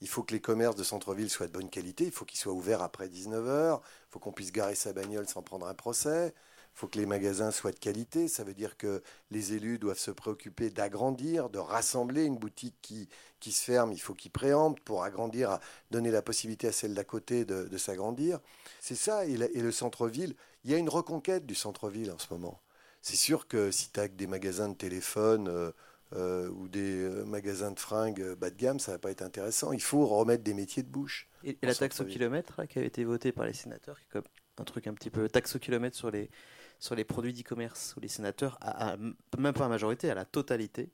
Il 0.00 0.08
faut 0.08 0.22
que 0.22 0.32
les 0.32 0.40
commerces 0.40 0.76
de 0.76 0.84
centre-ville 0.84 1.28
soient 1.28 1.46
de 1.46 1.52
bonne 1.52 1.68
qualité. 1.68 2.04
Il 2.04 2.12
faut 2.12 2.24
qu'ils 2.24 2.38
soient 2.38 2.52
ouverts 2.52 2.82
après 2.82 3.08
19h. 3.08 3.80
Il 3.80 4.10
faut 4.10 4.18
qu'on 4.18 4.32
puisse 4.32 4.52
garer 4.52 4.74
sa 4.74 4.92
bagnole 4.92 5.28
sans 5.28 5.42
prendre 5.42 5.66
un 5.66 5.74
procès. 5.74 6.32
Il 6.74 6.78
faut 6.78 6.86
que 6.86 6.98
les 6.98 7.04
magasins 7.04 7.50
soient 7.50 7.72
de 7.72 7.78
qualité. 7.78 8.28
Ça 8.28 8.44
veut 8.44 8.54
dire 8.54 8.76
que 8.78 9.02
les 9.30 9.52
élus 9.52 9.78
doivent 9.78 9.98
se 9.98 10.10
préoccuper 10.10 10.70
d'agrandir, 10.70 11.50
de 11.50 11.58
rassembler 11.58 12.24
une 12.24 12.38
boutique 12.38 12.76
qui, 12.80 13.08
qui 13.40 13.52
se 13.52 13.62
ferme. 13.62 13.92
Il 13.92 14.00
faut 14.00 14.14
qu'ils 14.14 14.30
préemptent 14.30 14.80
pour 14.80 15.02
agrandir, 15.02 15.58
donner 15.90 16.10
la 16.10 16.22
possibilité 16.22 16.68
à 16.68 16.72
celle 16.72 16.94
d'à 16.94 17.04
côté 17.04 17.44
de, 17.44 17.76
s'agrandir. 17.76 18.38
C'est 18.80 18.94
ça. 18.94 19.26
Et 19.26 19.36
le 19.36 19.72
centre-ville, 19.72 20.34
il 20.64 20.70
y 20.70 20.74
a 20.74 20.78
une 20.78 20.88
reconquête 20.88 21.44
du 21.44 21.54
centre-ville 21.54 22.12
en 22.12 22.18
ce 22.18 22.32
moment. 22.32 22.60
C'est 23.02 23.16
sûr 23.16 23.48
que 23.48 23.70
si 23.70 23.90
tu 23.90 24.00
as 24.00 24.08
des 24.08 24.26
magasins 24.26 24.68
de 24.68 24.74
téléphone 24.74 25.48
euh, 25.48 25.72
euh, 26.12 26.48
ou 26.50 26.68
des 26.68 27.02
euh, 27.02 27.24
magasins 27.24 27.70
de 27.70 27.78
fringues 27.78 28.20
euh, 28.20 28.34
bas 28.34 28.50
de 28.50 28.56
gamme, 28.56 28.80
ça 28.80 28.92
va 28.92 28.98
pas 28.98 29.10
être 29.10 29.22
intéressant. 29.22 29.72
Il 29.72 29.82
faut 29.82 30.06
remettre 30.06 30.42
des 30.42 30.54
métiers 30.54 30.82
de 30.82 30.88
bouche. 30.88 31.28
Et, 31.44 31.56
la 31.62 31.74
taxe 31.74 32.00
au 32.00 32.04
kilomètre 32.04 32.54
là, 32.58 32.66
qui 32.66 32.78
avait 32.78 32.88
été 32.88 33.04
votée 33.04 33.32
par 33.32 33.46
les 33.46 33.52
sénateurs, 33.52 33.98
qui 33.98 34.06
est 34.06 34.10
comme 34.10 34.24
un 34.58 34.64
truc 34.64 34.86
un 34.88 34.94
petit 34.94 35.10
peu 35.10 35.28
taxe 35.28 35.54
au 35.56 35.58
kilomètre 35.58 35.96
sur 35.96 36.10
les, 36.10 36.30
sur 36.78 36.94
les 36.94 37.04
produits 37.04 37.32
d'e-commerce, 37.32 37.94
où 37.96 38.00
les 38.00 38.08
sénateurs, 38.08 38.58
à- 38.60 38.94
à- 38.94 38.96
même 39.38 39.54
pas 39.54 39.66
à 39.66 39.68
majorité, 39.68 40.10
à 40.10 40.14
la 40.14 40.24
totalité, 40.24 40.90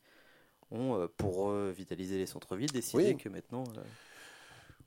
ont, 0.70 0.96
euh, 1.00 1.08
pour 1.16 1.36
revitaliser 1.36 2.18
les 2.18 2.26
centres-villes, 2.26 2.70
décidé 2.72 3.04
Oui. 3.12 3.16
que 3.16 3.28
maintenant. 3.28 3.64
euh, 3.78 3.82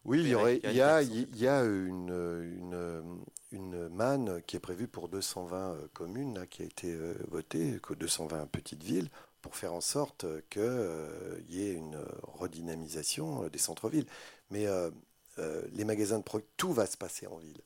Oui, 0.05 0.19
il 0.21 0.27
y, 0.29 0.35
aurait, 0.35 0.61
il 0.63 0.71
y 0.73 0.81
a, 0.81 1.01
il 1.01 1.35
y 1.37 1.47
a 1.47 1.63
une, 1.63 2.09
une, 2.11 3.23
une 3.51 3.89
manne 3.89 4.41
qui 4.43 4.55
est 4.55 4.59
prévue 4.61 4.87
pour 4.87 5.09
220 5.09 5.73
euh, 5.73 5.87
communes 5.93 6.35
là, 6.37 6.47
qui 6.47 6.61
a 6.61 6.65
été 6.65 6.95
votée, 7.27 7.79
que 7.81 7.93
220 7.93 8.45
petites 8.47 8.83
villes, 8.83 9.09
pour 9.41 9.55
faire 9.55 9.73
en 9.73 9.81
sorte 9.81 10.25
qu'il 10.49 11.45
y 11.49 11.63
ait 11.63 11.73
une 11.73 11.99
redynamisation 12.23 13.43
euh, 13.45 13.49
des 13.49 13.59
centres-villes. 13.59 14.05
Mais 14.51 14.67
euh, 14.67 14.91
euh, 15.39 15.61
les 15.73 15.85
magasins 15.85 16.19
de 16.19 16.23
produits, 16.23 16.47
tout 16.57 16.73
va 16.73 16.85
se 16.85 16.97
passer 16.97 17.27
en 17.27 17.37
ville. 17.37 17.61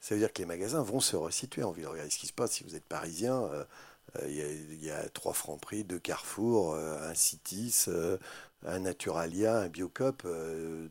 Ça 0.00 0.14
veut 0.14 0.20
dire 0.20 0.32
que 0.32 0.38
les 0.40 0.46
magasins 0.46 0.82
vont 0.82 1.00
se 1.00 1.16
resituer 1.16 1.62
en 1.64 1.72
ville. 1.72 1.86
Regardez 1.86 2.10
ce 2.10 2.18
qui 2.18 2.26
se 2.28 2.32
passe 2.32 2.52
si 2.52 2.64
vous 2.64 2.76
êtes 2.76 2.84
parisien. 2.84 3.44
euh, 3.44 3.64
Il 4.28 4.82
y, 4.84 4.90
a 4.90 5.08
trois 5.10 5.34
francs 5.34 5.60
prix, 5.60 5.84
deux 5.84 5.98
Carrefour, 5.98 6.74
un 6.76 7.14
Citis, 7.14 7.86
un 8.64 8.78
Naturalia, 8.80 9.58
un 9.58 9.68
Biocop 9.68 10.26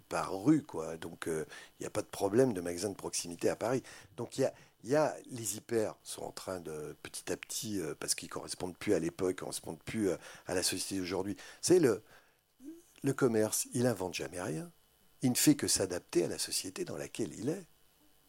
par 0.08 0.40
rue, 0.44 0.62
quoi. 0.64 0.98
Donc 0.98 1.26
il 1.28 1.46
n'y 1.82 1.88
a 1.88 1.90
pas 1.90 2.04
de 2.04 2.08
problème 2.08 2.54
de 2.54 2.62
magasin 2.62 2.90
de 2.90 2.96
proximité 2.96 3.50
à 3.50 3.56
Paris. 3.56 3.82
Donc 4.18 4.38
il 4.38 4.42
y 4.42 4.46
a, 4.46 4.54
il 4.84 4.92
y 4.92 4.96
a 4.96 5.16
les 5.32 5.58
hyper 5.58 5.96
sont 6.04 6.24
en 6.24 6.32
train 6.32 6.60
de 6.60 6.96
petit 7.04 7.32
à 7.32 7.38
petit, 7.38 7.82
parce 8.00 8.16
qu'ils 8.16 8.30
correspondent 8.30 8.78
plus 8.78 8.94
à 8.94 9.00
l'époque, 9.00 9.38
correspondent 9.38 9.82
plus 9.84 10.10
à 10.12 10.54
la 10.54 10.64
société 10.64 11.00
d'aujourd'hui. 11.00 11.36
C'est 11.62 11.80
le, 11.80 12.04
le 13.04 13.14
commerce, 13.14 13.68
il 13.74 13.88
invente 13.88 14.14
jamais 14.14 14.42
rien. 14.42 14.72
Il 15.22 15.32
ne 15.32 15.36
fait 15.36 15.56
que 15.56 15.68
s'adapter 15.68 16.26
à 16.26 16.28
la 16.28 16.38
société 16.38 16.86
dans 16.86 16.98
laquelle 16.98 17.34
il 17.34 17.50
est. 17.50 17.66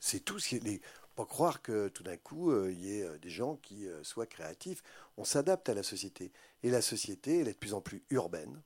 C'est 0.01 0.21
tout 0.21 0.39
ce 0.39 0.49
qui 0.49 0.57
est. 0.57 0.83
Pas 1.17 1.27
croire 1.27 1.63
que 1.63 1.89
tout 1.89 2.05
d'un 2.05 2.17
coup, 2.17 2.53
euh, 2.53 2.71
il 2.71 2.85
y 2.85 3.01
ait 3.01 3.03
euh, 3.03 3.19
des 3.19 3.29
gens 3.29 3.57
qui 3.57 3.89
euh, 3.89 4.05
soient 4.05 4.27
créatifs. 4.27 4.85
On 5.17 5.25
s'adapte 5.25 5.69
à 5.69 5.75
la 5.75 5.83
société. 5.83 6.31
Et 6.63 6.71
la 6.71 6.81
société, 6.81 7.41
elle 7.41 7.49
est 7.49 7.55
de 7.55 7.59
plus 7.59 7.75
en 7.75 7.81
plus 7.81 8.05
urbaine. 8.11 8.63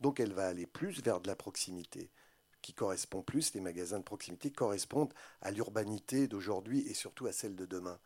Donc 0.00 0.20
elle 0.20 0.32
va 0.32 0.46
aller 0.46 0.66
plus 0.66 1.02
vers 1.02 1.20
de 1.20 1.26
la 1.26 1.34
proximité, 1.34 2.10
qui 2.66 2.74
correspond 2.74 3.22
plus, 3.22 3.54
les 3.54 3.60
magasins 3.60 4.00
de 4.00 4.02
proximité 4.02 4.50
correspondent 4.50 5.14
à 5.40 5.52
l'urbanité 5.52 6.26
d'aujourd'hui 6.26 6.80
et 6.88 6.94
surtout 6.94 7.28
à 7.28 7.32
celle 7.32 7.54
de 7.54 7.64
demain. 7.64 7.96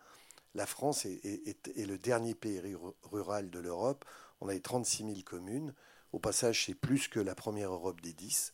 La 0.54 0.66
France 0.66 1.06
est, 1.06 1.56
le 1.78 1.96
dernier 1.96 2.34
pays 2.34 2.60
rural 3.04 3.48
de 3.48 3.58
l'Europe. 3.58 4.04
On 4.42 4.50
a 4.50 4.52
les 4.52 4.60
36 4.60 5.04
000 5.04 5.14
communes. 5.24 5.72
Au 6.12 6.18
passage, 6.18 6.66
c'est 6.66 6.74
plus 6.74 7.08
que 7.08 7.20
la 7.20 7.34
première 7.34 7.72
Europe 7.72 8.02
des 8.02 8.12
10. 8.12 8.52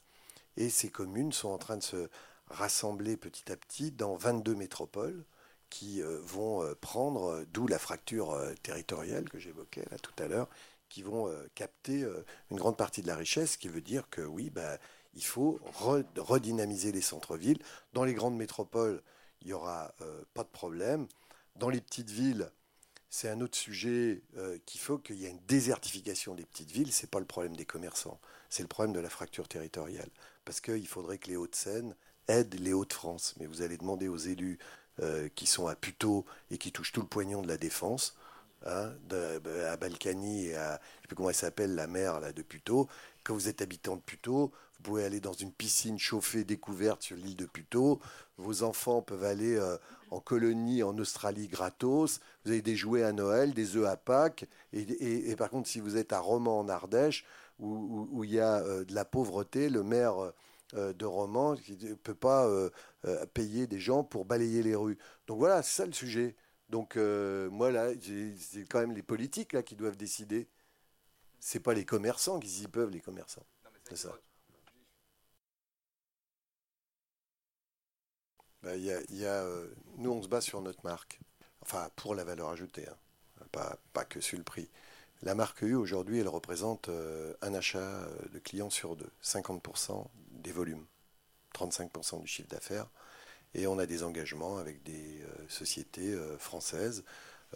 Et 0.59 0.71
ces 0.71 0.91
communes 0.91 1.33
sont 1.33 1.49
en 1.49 1.59
train 1.59 1.77
de 1.77 1.83
se 1.83 2.09
rassembler 2.51 3.17
petit 3.17 3.51
à 3.51 3.57
petit 3.57 3.91
dans 3.91 4.15
22 4.15 4.55
métropoles 4.55 5.25
qui 5.71 6.03
euh, 6.03 6.21
vont 6.23 6.63
euh, 6.63 6.77
prendre, 6.81 7.33
euh, 7.33 7.45
d'où 7.53 7.67
la 7.67 7.81
fracture 7.81 8.41
territoriale 8.63 9.29
que 9.29 9.41
j'évoquais 9.41 9.85
là 9.91 9.99
tout 9.99 10.15
à 10.23 10.29
l'heure, 10.29 10.49
qui 10.89 11.03
vont 11.03 11.35
capter 11.57 12.07
une 12.53 12.57
grande 12.59 12.77
partie 12.77 13.03
de 13.03 13.09
la 13.09 13.17
richesse, 13.17 13.55
ce 13.55 13.59
qui 13.59 13.67
veut 13.67 13.81
dire 13.81 14.09
que 14.09 14.21
oui, 14.21 14.51
bah, 14.51 14.79
il 15.17 15.25
faut 15.25 15.59
redynamiser 16.17 16.93
les 16.93 17.01
centres-villes. 17.01 17.59
Dans 17.93 18.05
les 18.05 18.15
grandes 18.15 18.37
métropoles, 18.37 19.03
il 19.41 19.49
n'y 19.49 19.53
aura 19.53 19.93
pas 20.35 20.45
de 20.45 20.49
problème. 20.49 21.09
Dans 21.57 21.71
les 21.71 21.81
petites 21.81 22.11
villes, 22.11 22.51
c'est 23.09 23.31
un 23.31 23.41
autre 23.41 23.57
sujet 23.57 24.23
euh, 24.37 24.59
qu'il 24.67 24.81
faut 24.81 24.99
qu'il 24.99 25.17
y 25.17 25.25
ait 25.25 25.31
une 25.31 25.45
désertification 25.47 26.35
des 26.35 26.45
petites 26.45 26.71
villes. 26.71 26.93
Ce 26.93 27.03
n'est 27.03 27.09
pas 27.09 27.19
le 27.19 27.25
problème 27.25 27.57
des 27.57 27.65
commerçants, 27.65 28.21
c'est 28.51 28.63
le 28.63 28.69
problème 28.69 28.93
de 28.93 29.01
la 29.01 29.09
fracture 29.09 29.49
territoriale. 29.49 30.11
Parce 30.45 30.61
qu'il 30.61 30.87
faudrait 30.87 31.17
que 31.17 31.29
les 31.29 31.37
Hauts-de-Seine 31.37 31.97
aident 32.29 32.61
les 32.61 32.75
Hauts-de-France. 32.75 33.35
Mais 33.39 33.47
vous 33.47 33.63
allez 33.63 33.79
demander 33.79 34.09
aux 34.09 34.19
élus 34.19 34.59
euh, 35.01 35.29
qui 35.35 35.47
sont 35.47 35.67
à 35.67 35.77
Puteaux 35.77 36.27
et 36.51 36.59
qui 36.59 36.73
touchent 36.73 36.93
tout 36.93 37.01
le 37.01 37.07
poignon 37.07 37.41
de 37.41 37.49
la 37.49 37.57
défense, 37.57 38.17
hein, 38.67 38.93
à 39.65 39.77
Balkany 39.77 40.49
et 40.49 40.57
à, 40.57 40.81
je 40.97 41.03
sais 41.03 41.09
plus 41.09 41.17
comment 41.17 41.31
elle 41.31 41.35
s'appelle, 41.35 41.75
la 41.75 41.87
mer 41.87 42.21
là, 42.21 42.33
de 42.33 42.43
Puteaux, 42.43 42.89
quand 43.25 43.35
vous 43.35 43.49
êtes 43.49 43.63
habitant 43.63 43.97
de 43.97 44.03
Puteaux, 44.03 44.53
pouvez 44.87 45.05
aller 45.05 45.21
dans 45.21 45.33
une 45.33 45.53
piscine 45.53 45.99
chauffée 45.99 46.45
découverte 46.45 47.03
sur 47.03 47.17
l'île 47.17 47.35
de 47.35 47.47
Puteaux. 47.47 48.01
Vos 48.37 48.63
enfants 48.63 49.03
peuvent 49.03 49.25
aller 49.25 49.57
euh, 49.57 49.77
en 50.11 50.21
colonie 50.21 50.85
en 50.85 50.97
Australie 50.99 51.49
gratos. 51.49 52.21
Vous 52.45 52.53
avez 52.53 52.63
des 52.63 52.77
jouets 52.77 53.03
à 53.03 53.13
Noël, 53.13 53.53
des 53.53 53.77
œufs 53.77 53.89
à 53.89 53.97
Pâques. 53.97 54.47
Et, 54.73 55.35
par 55.35 55.51
contre, 55.51 55.69
si 55.69 55.81
vous 55.81 55.97
êtes 55.97 56.13
à 56.13 56.21
Romans 56.21 56.61
en 56.61 56.69
Ardèche, 56.69 57.25
où, 57.59 58.23
il 58.23 58.31
y 58.31 58.39
a 58.39 58.59
euh, 58.59 58.85
de 58.85 58.95
la 58.95 59.05
pauvreté, 59.05 59.69
le 59.71 59.83
maire 59.83 60.33
euh, 60.75 60.93
de 60.93 61.05
Romans 61.05 61.55
ne 61.55 61.95
peut 61.95 62.15
pas 62.15 62.49
payer 63.35 63.67
des 63.67 63.81
gens 63.81 64.05
pour 64.05 64.25
balayer 64.25 64.63
les 64.63 64.77
rues. 64.77 64.99
Donc 65.27 65.39
voilà, 65.39 65.63
c'est 65.63 65.83
ça 65.83 65.87
le 65.87 65.93
sujet. 65.93 66.37
Donc 66.69 66.97
moi 66.97 67.71
là, 67.73 67.91
c'est 68.39 68.69
quand 68.69 68.81
même 68.81 68.93
les 68.93 69.03
politiques 69.03 69.53
là 69.53 69.63
qui 69.63 69.75
doivent 69.75 69.97
décider. 69.97 70.49
C'est 71.41 71.61
pas 71.61 71.75
les 71.75 71.85
commerçants 71.85 72.41
qui 72.41 72.63
y 72.63 72.69
peuvent, 72.69 72.91
les 72.91 73.01
commerçants. 73.01 73.47
C'est 73.89 73.97
ça. 73.97 74.13
Bah, 78.67 78.75
y 78.77 78.91
a, 78.91 79.45
euh, 79.45 79.69
nous, 79.99 80.11
on 80.11 80.21
se 80.21 80.27
bat 80.27 80.41
sur 80.41 80.61
notre 80.61 80.83
marque. 80.83 81.21
Enfin, 81.63 81.89
pour 81.95 82.17
la 82.17 82.25
valeur 82.25 82.49
ajoutée, 82.49 82.85
hein. 82.89 82.97
pas, 83.53 83.79
pas, 83.93 84.05
que 84.05 84.21
sur 84.21 84.37
le 84.37 84.43
prix. 84.43 84.69
La 85.23 85.37
marque 85.37 85.63
U, 85.63 85.77
aujourd'hui, 85.77 86.19
elle 86.19 86.27
représente 86.27 86.89
euh, 86.89 87.33
un 87.43 87.55
achat 87.55 87.79
euh, 87.79 88.09
de 88.33 88.41
clients 88.41 88.69
sur 88.69 88.97
deux, 88.97 89.09
50% 89.23 90.05
des 90.33 90.51
volumes, 90.51 90.85
35% 91.55 92.21
du 92.21 92.27
chiffre 92.27 92.49
d'affaires. 92.49 92.89
Et 93.55 93.69
on 93.69 93.79
a 93.79 93.87
des 93.87 94.03
engagements 94.03 94.59
avec 94.59 94.83
des 94.83 95.25
sociétés 95.49 96.15
françaises. 96.39 97.05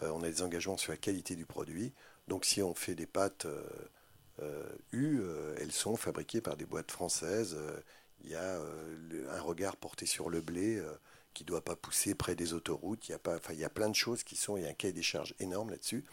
on 0.01 0.23
a 0.23 0.29
des 0.29 0.41
engagements 0.41 0.77
sur 0.77 0.93
la 0.93 0.97
qualité 0.97 1.35
du 1.35 1.45
produit. 1.45 1.93
Donc 2.27 2.45
si 2.45 2.63
on 2.63 2.73
fait 2.73 2.95
des 2.95 3.05
pâtes 3.05 3.45
U, 4.93 5.21
elles 5.59 5.71
sont 5.71 5.95
fabriquées 5.97 6.41
par 6.41 6.57
des 6.57 6.65
boîtes 6.65 6.89
françaises 6.89 7.55
il 8.23 8.31
y 8.31 8.35
a 8.35 8.41
euh, 8.41 9.27
un 9.31 9.41
regard 9.41 9.77
porté 9.77 10.05
sur 10.05 10.29
le 10.29 10.41
blé 10.41 10.77
euh, 10.77 10.91
qui 11.33 11.43
ne 11.43 11.47
doit 11.47 11.63
pas 11.63 11.75
pousser 11.75 12.15
près 12.15 12.35
des 12.35 12.53
autoroutes. 12.53 13.07
Il 13.07 13.11
y, 13.11 13.15
a 13.15 13.19
pas, 13.19 13.39
il 13.51 13.69
plein 13.69 13.89
de 13.89 13.95
choses 13.95 14.23
qui 14.23 14.35
sont. 14.35 14.57
Il 14.57 14.63
y 14.63 14.65
a 14.65 14.69
un 14.69 14.73
cahier 14.73 14.93
des 14.93 15.01
charges 15.01 15.35
énorme 15.39 15.69
là-dessus. 15.69 16.03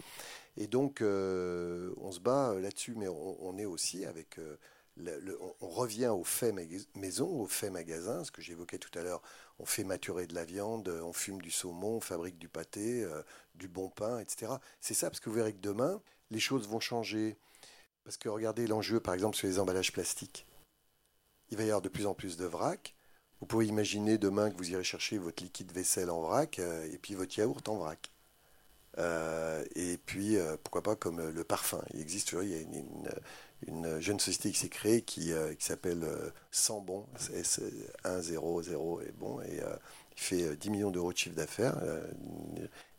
Et 0.56 0.66
donc, 0.66 1.00
euh, 1.00 1.92
on 1.98 2.12
se 2.12 2.20
bat 2.20 2.54
là-dessus, 2.54 2.94
mais 2.96 3.08
on, 3.08 3.56
est 3.58 3.64
aussi 3.64 4.04
avec. 4.04 4.40
on 5.60 5.68
revient 5.68 6.08
au 6.08 6.24
fait 6.24 6.52
maison, 6.94 7.28
au 7.28 7.46
fait 7.46 7.70
magasin, 7.70 8.24
ce 8.24 8.30
que 8.30 8.42
j'évoquais 8.42 8.78
tout 8.78 8.96
à 8.98 9.02
l'heure. 9.02 9.22
On 9.60 9.66
fait 9.66 9.84
maturer 9.84 10.26
de 10.26 10.34
la 10.34 10.44
viande, 10.44 10.88
on 10.88 11.12
fume 11.12 11.42
du 11.42 11.50
saumon, 11.50 11.96
on 11.96 12.00
fabrique 12.00 12.38
du 12.38 12.48
pâté, 12.48 13.06
du 13.54 13.68
bon 13.68 13.88
pain, 13.88 14.18
etc. 14.20 14.52
C'est 14.80 14.94
ça, 14.94 15.10
parce 15.10 15.20
que 15.20 15.28
vous 15.28 15.36
verrez 15.36 15.52
que 15.52 15.60
demain, 15.60 16.00
les 16.30 16.40
choses 16.40 16.68
vont 16.68 16.80
changer. 16.80 17.36
Parce 18.04 18.16
que 18.16 18.28
regardez 18.28 18.66
l'enjeu, 18.66 19.00
par 19.00 19.14
exemple, 19.14 19.36
sur 19.36 19.46
les 19.46 19.58
emballages 19.58 19.92
plastiques 19.92 20.47
il 21.50 21.56
va 21.56 21.64
y 21.64 21.66
avoir 21.66 21.82
de 21.82 21.88
plus 21.88 22.06
en 22.06 22.14
plus 22.14 22.36
de 22.36 22.44
vrac. 22.44 22.94
Vous 23.40 23.46
pouvez 23.46 23.66
imaginer 23.66 24.18
demain 24.18 24.50
que 24.50 24.56
vous 24.56 24.70
irez 24.70 24.84
chercher 24.84 25.18
votre 25.18 25.42
liquide 25.42 25.72
vaisselle 25.72 26.10
en 26.10 26.22
vrac 26.22 26.58
euh, 26.58 26.90
et 26.92 26.98
puis 26.98 27.14
votre 27.14 27.38
yaourt 27.38 27.66
en 27.68 27.76
vrac. 27.76 28.10
Euh, 28.98 29.64
et 29.76 29.96
puis, 29.96 30.36
euh, 30.36 30.56
pourquoi 30.62 30.82
pas 30.82 30.96
comme 30.96 31.30
le 31.30 31.44
parfum. 31.44 31.80
Il 31.94 32.00
existe, 32.00 32.32
il 32.32 32.48
y 32.48 32.54
a 32.54 32.60
une, 33.66 34.00
jeune 34.00 34.18
société 34.18 34.50
qui 34.50 34.58
s'est 34.58 34.68
créée 34.68 35.02
qui, 35.02 35.32
qui 35.58 35.64
s'appelle 35.64 36.04
Sambon, 36.50 37.06
S100 37.16 39.02
et 39.02 39.12
bon, 39.12 39.40
et 39.42 39.60
il 40.16 40.20
fait 40.20 40.56
10 40.56 40.70
millions 40.70 40.90
d'euros 40.90 41.12
de 41.12 41.18
chiffre 41.18 41.34
d'affaires 41.34 41.76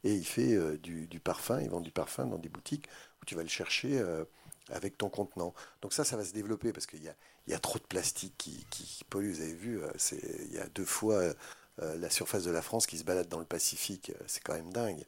et 0.04 0.14
il 0.14 0.26
fait 0.26 0.78
du, 0.80 1.08
du, 1.08 1.20
parfum, 1.22 1.62
il 1.62 1.70
vend 1.70 1.80
du 1.80 1.92
parfum 1.92 2.26
dans 2.26 2.38
des 2.38 2.50
boutiques 2.50 2.90
où 3.22 3.26
tu 3.26 3.36
vas 3.36 3.44
le 3.44 3.50
chercher 3.50 4.04
avec 4.70 4.98
ton 4.98 5.10
contenant. 5.10 5.54
Donc 5.82 5.94
ça, 5.94 6.04
ça 6.04 6.18
va 6.18 6.26
se 6.26 6.34
développer 6.34 6.74
parce 6.74 6.86
qu'il 6.86 7.04
y 7.04 7.08
a, 7.08 7.16
il 7.50 7.54
y 7.54 7.56
a 7.56 7.60
trop 7.60 7.80
de 7.80 7.84
plastique 7.84 8.36
qui, 8.38 8.64
qui, 8.70 9.04
pollue. 9.10 9.32
Vous 9.32 9.42
avez 9.42 9.54
vu, 9.54 9.82
euh, 9.82 9.90
il 10.12 10.54
y 10.54 10.60
a 10.60 10.68
deux 10.68 10.86
fois 10.86 11.16
euh, 11.16 11.34
la 11.98 12.12
surface 12.12 12.44
de 12.44 12.52
la 12.52 12.62
France 12.62 12.86
qui 12.86 13.00
se 13.00 13.04
balade 13.04 13.28
dans 13.28 13.40
le 13.40 13.46
Pacifique. 13.46 14.12
Euh, 14.12 14.24
c'est 14.28 14.44
quand 14.44 14.54
même 14.54 14.72
dingue. 14.72 15.04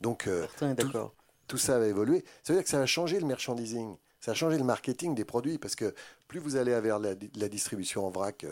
Donc 0.00 0.28
tout, 0.56 1.10
tout, 1.46 1.58
ça 1.58 1.78
va 1.78 1.86
évoluer. 1.86 2.24
Ça 2.42 2.52
veut 2.54 2.58
dire 2.58 2.64
que 2.64 2.70
ça 2.70 2.78
va 2.78 2.86
changer 2.86 3.20
le 3.20 3.26
merchandising. 3.26 3.94
Ça 4.20 4.30
va 4.30 4.34
changer 4.34 4.56
le 4.56 4.64
marketing 4.64 5.14
des 5.14 5.24
produits 5.24 5.58
parce 5.58 5.74
que 5.76 5.94
plus 6.28 6.40
vous 6.40 6.56
allez 6.56 6.80
vers 6.80 6.98
la, 6.98 7.10
la 7.34 7.48
distribution 7.48 8.06
en 8.06 8.10
vrac, 8.10 8.46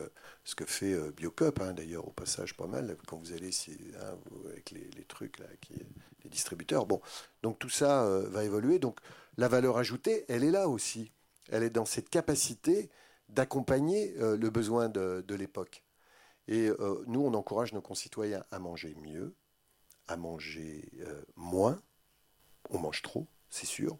ce 0.44 0.54
que 0.54 0.66
fait 0.66 0.94
Biocop, 1.12 1.60
hein, 1.60 1.72
d'ailleurs 1.72 2.06
au 2.06 2.12
passage 2.12 2.54
pas 2.56 2.66
mal, 2.66 2.96
quand 3.06 3.16
vous 3.16 3.32
allez 3.32 3.50
hein, 4.00 4.16
avec 4.50 4.70
les, 4.70 4.90
les, 4.96 5.04
trucs 5.04 5.38
là, 5.38 5.46
qui, 5.60 5.74
les 6.22 6.30
distributeurs. 6.30 6.86
Bon, 6.86 7.00
donc 7.42 7.58
tout 7.58 7.70
ça 7.70 8.04
va 8.28 8.44
évoluer. 8.44 8.78
Donc 8.78 8.98
la 9.38 9.48
valeur 9.48 9.78
ajoutée, 9.78 10.26
elle 10.28 10.44
est 10.44 10.50
là 10.50 10.68
aussi. 10.68 11.10
Elle 11.50 11.62
est 11.62 11.70
dans 11.70 11.86
cette 11.86 12.10
capacité 12.10 12.90
d'accompagner 13.30 14.14
euh, 14.18 14.36
le 14.36 14.50
besoin 14.50 14.88
de, 14.88 15.34
l'époque. 15.34 15.84
Et 16.48 16.68
euh, 16.68 17.04
nous, 17.06 17.20
on 17.20 17.34
encourage 17.34 17.72
nos 17.72 17.80
concitoyens 17.80 18.44
à 18.50 18.58
manger 18.58 18.94
mieux, 19.00 19.34
à 20.08 20.16
manger 20.16 20.90
euh, 21.00 21.22
moins. 21.36 21.80
On 22.70 22.78
mange 22.78 23.02
trop, 23.02 23.28
c'est 23.48 23.66
sûr. 23.66 23.98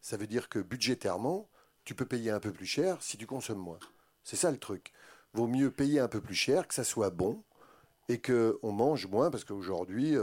Ça 0.00 0.16
veut 0.16 0.26
dire 0.26 0.48
que 0.48 0.58
budgétairement, 0.58 1.48
tu 1.84 1.94
peux 1.94 2.06
payer 2.06 2.30
un 2.30 2.40
peu 2.40 2.52
plus 2.52 2.66
cher 2.66 3.02
si 3.02 3.16
tu 3.16 3.26
consommes 3.26 3.58
moins. 3.58 3.78
C'est 4.24 4.36
ça 4.36 4.50
le 4.50 4.58
truc. 4.58 4.92
Vaut 5.32 5.46
mieux 5.46 5.70
payer 5.70 6.00
un 6.00 6.08
peu 6.08 6.20
plus 6.20 6.34
cher, 6.34 6.68
que 6.68 6.74
ça 6.74 6.84
soit 6.84 7.10
bon, 7.10 7.42
et 8.08 8.20
qu'on 8.20 8.72
mange 8.72 9.06
moins, 9.06 9.30
parce 9.30 9.44
qu'aujourd'hui, 9.44 10.16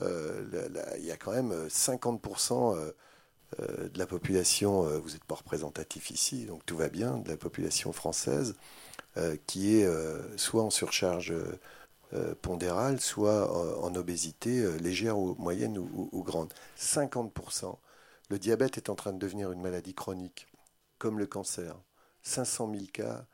il 0.00 1.04
y 1.04 1.10
a 1.10 1.16
quand 1.16 1.32
même 1.32 1.68
50% 1.68 2.92
euh, 3.60 3.88
de 3.88 3.98
la 3.98 4.06
population, 4.06 4.84
euh, 4.86 4.98
vous 4.98 5.10
n'êtes 5.10 5.24
pas 5.24 5.36
représentatif 5.36 6.10
ici, 6.10 6.44
donc 6.44 6.64
tout 6.66 6.76
va 6.76 6.88
bien, 6.88 7.18
de 7.18 7.28
la 7.28 7.36
population 7.36 7.92
française, 7.92 8.54
euh, 9.16 9.36
qui 9.46 9.76
est 9.76 9.88
soit 10.36 10.62
en 10.62 10.70
surcharge 10.70 11.34
pondérale, 12.42 13.00
soit 13.00 13.52
en, 13.82 13.94
obésité 13.94 14.78
légère 14.78 15.18
ou 15.18 15.34
moyenne 15.38 15.78
ou, 15.78 16.22
grande. 16.22 16.52
50%. 16.78 17.78
Le 18.30 18.38
diabète 18.38 18.76
est 18.76 18.90
en 18.90 18.94
train 18.94 19.12
de 19.12 19.18
devenir 19.18 19.52
une 19.52 19.60
maladie 19.60 19.94
chronique, 19.94 20.46
comme 20.98 21.18
le 21.18 21.26
cancer. 21.26 21.76
500 22.22 22.70
000 22.72 22.86
cas. 22.92 23.26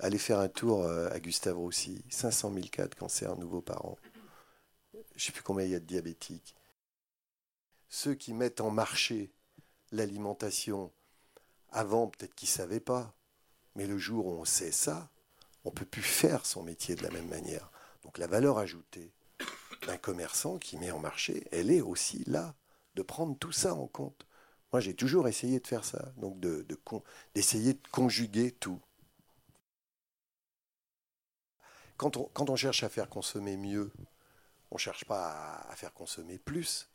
Allez 0.00 0.18
faire 0.18 0.38
un 0.38 0.48
tour 0.48 0.84
à 0.86 1.18
Gustave 1.20 1.56
Roussy. 1.56 2.04
500 2.10 2.52
000 2.54 2.66
cas 2.70 2.88
de 2.88 2.94
cancer 2.94 3.36
nouveaux 3.36 3.62
par 3.62 3.84
an. 3.84 3.96
Je 4.92 4.98
ne 4.98 5.18
sais 5.18 5.32
plus 5.32 5.42
combien 5.42 5.64
il 5.64 5.72
y 5.72 5.74
a 5.74 5.80
de 5.80 5.84
diabétiques. 5.86 6.57
Ceux 7.88 8.14
qui 8.14 8.34
mettent 8.34 8.60
en 8.60 8.70
marché 8.70 9.30
l'alimentation, 9.92 10.92
avant, 11.70 12.08
peut-être 12.08 12.34
qu'ils 12.34 12.48
ne 12.48 12.52
savaient 12.52 12.80
pas. 12.80 13.14
Mais 13.74 13.86
le 13.86 13.98
jour 13.98 14.26
où 14.26 14.32
on 14.32 14.44
sait 14.44 14.72
ça, 14.72 15.10
on 15.64 15.70
ne 15.70 15.74
peut 15.74 15.84
plus 15.84 16.02
faire 16.02 16.46
son 16.46 16.62
métier 16.62 16.94
de 16.94 17.02
la 17.02 17.10
même 17.10 17.28
manière. 17.28 17.70
Donc 18.02 18.18
la 18.18 18.26
valeur 18.26 18.58
ajoutée 18.58 19.12
d'un 19.86 19.96
commerçant 19.96 20.58
qui 20.58 20.76
met 20.76 20.90
en 20.90 20.98
marché, 20.98 21.46
elle 21.52 21.70
est 21.70 21.80
aussi 21.80 22.24
là, 22.26 22.54
de 22.94 23.02
prendre 23.02 23.36
tout 23.38 23.52
ça 23.52 23.74
en 23.74 23.86
compte. 23.86 24.26
Moi, 24.72 24.80
j'ai 24.80 24.94
toujours 24.94 25.28
essayé 25.28 25.60
de 25.60 25.66
faire 25.66 25.84
ça, 25.84 26.12
donc 26.16 26.38
d'essayer 27.34 27.74
de, 27.74 27.88
conjuguer 27.90 28.52
tout. 28.52 28.80
Quand 31.96 32.16
on, 32.16 32.56
cherche 32.56 32.84
à 32.84 32.88
faire 32.88 33.08
consommer 33.08 33.56
mieux, 33.56 33.90
on 34.70 34.76
ne 34.76 34.78
cherche 34.78 35.04
pas 35.04 35.66
à, 35.68 35.74
faire 35.74 35.92
consommer 35.92 36.38
plus. 36.38 36.88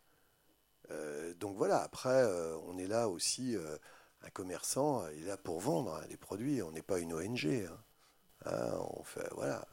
Euh, 0.91 1.33
donc 1.35 1.55
voilà, 1.57 1.81
après, 1.81 2.09
euh, 2.09 2.57
on 2.65 2.77
est 2.77 2.87
là 2.87 3.09
aussi, 3.09 3.55
euh, 3.55 3.77
un 4.23 4.29
commerçant, 4.29 5.07
est 5.07 5.25
là 5.25 5.37
pour 5.37 5.59
vendre 5.59 5.95
hein, 5.95 6.05
des 6.09 6.17
produits, 6.17 6.61
on 6.61 6.71
n'est 6.71 6.81
pas 6.81 6.99
une 6.99 7.13
ONG. 7.13 7.45
Hein. 7.45 7.77
Hein, 8.45 8.77
on 8.97 9.03
fait, 9.03 9.27
voilà, 9.31 9.65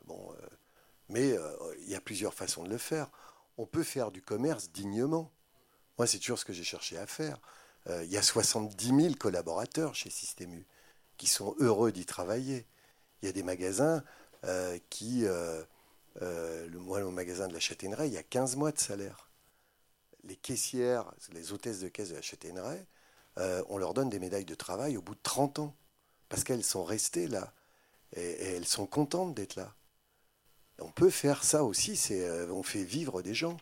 mais 1.08 1.34
il 1.80 1.88
y 1.88 1.96
a 1.96 2.00
plusieurs 2.00 2.34
façons 2.34 2.62
de 2.62 2.68
le 2.68 2.78
faire. 2.78 3.11
On 3.58 3.66
peut 3.66 3.82
faire 3.82 4.12
du 4.12 4.22
commerce 4.22 4.70
dignement. 4.70 5.32
Moi, 5.98 6.06
c'est 6.06 6.18
toujours 6.18 6.38
ce 6.38 6.44
que 6.44 6.52
j'ai 6.52 6.62
cherché 6.62 6.96
à 6.96 7.06
faire. 7.06 7.40
Il 7.88 8.11
y 8.11 8.16
a 8.16 8.22
70 8.22 8.86
000 8.86 9.14
collaborateurs 9.18 9.96
chez 9.96 10.08
Système 10.08 10.62
qui 11.16 11.26
sont 11.26 11.56
heureux 11.58 11.90
d'y 11.90 12.06
travailler. 12.06 12.64
Il 13.22 13.26
y 13.26 13.28
a 13.28 13.32
des 13.32 13.42
magasins 13.42 14.04
qui 14.88 15.22
le, 15.22 16.78
moi, 16.78 17.02
au 17.02 17.11
magasin 17.11 17.48
de 17.48 17.54
la 17.54 17.61
Châtaigneraie, 17.61 18.06
il 18.06 18.14
y 18.14 18.18
a 18.18 18.22
15 18.22 18.54
mois 18.54 18.70
de 18.70 18.78
salaire. 18.78 19.30
Les 20.24 20.36
caissières, 20.36 21.12
les 21.32 21.52
hôtesses 21.52 21.80
de 21.80 21.88
caisse 21.88 22.10
de 22.10 22.14
la 22.14 22.22
Châtaigneraie, 22.22 22.86
euh, 23.38 23.62
on 23.68 23.78
leur 23.78 23.94
donne 23.94 24.10
des 24.10 24.18
médailles 24.18 24.44
de 24.44 24.54
travail 24.54 24.96
au 24.96 25.02
bout 25.02 25.14
de 25.14 25.20
30 25.22 25.60
ans. 25.60 25.74
Parce 26.28 26.44
qu'elles 26.44 26.64
sont 26.64 26.84
restées 26.84 27.26
là. 27.26 27.52
Et, 28.14 28.56
elles 28.56 28.66
sont 28.66 28.86
contentes 28.86 29.34
d'être 29.34 29.56
là. 29.56 29.74
On 30.78 30.90
peut 30.90 31.10
faire 31.10 31.44
ça 31.44 31.64
aussi, 31.64 31.96
c'est, 31.96 32.26
euh, 32.26 32.50
on 32.52 32.62
fait 32.62 32.84
vivre 32.84 33.22
des 33.22 33.34
gens. 33.34 33.56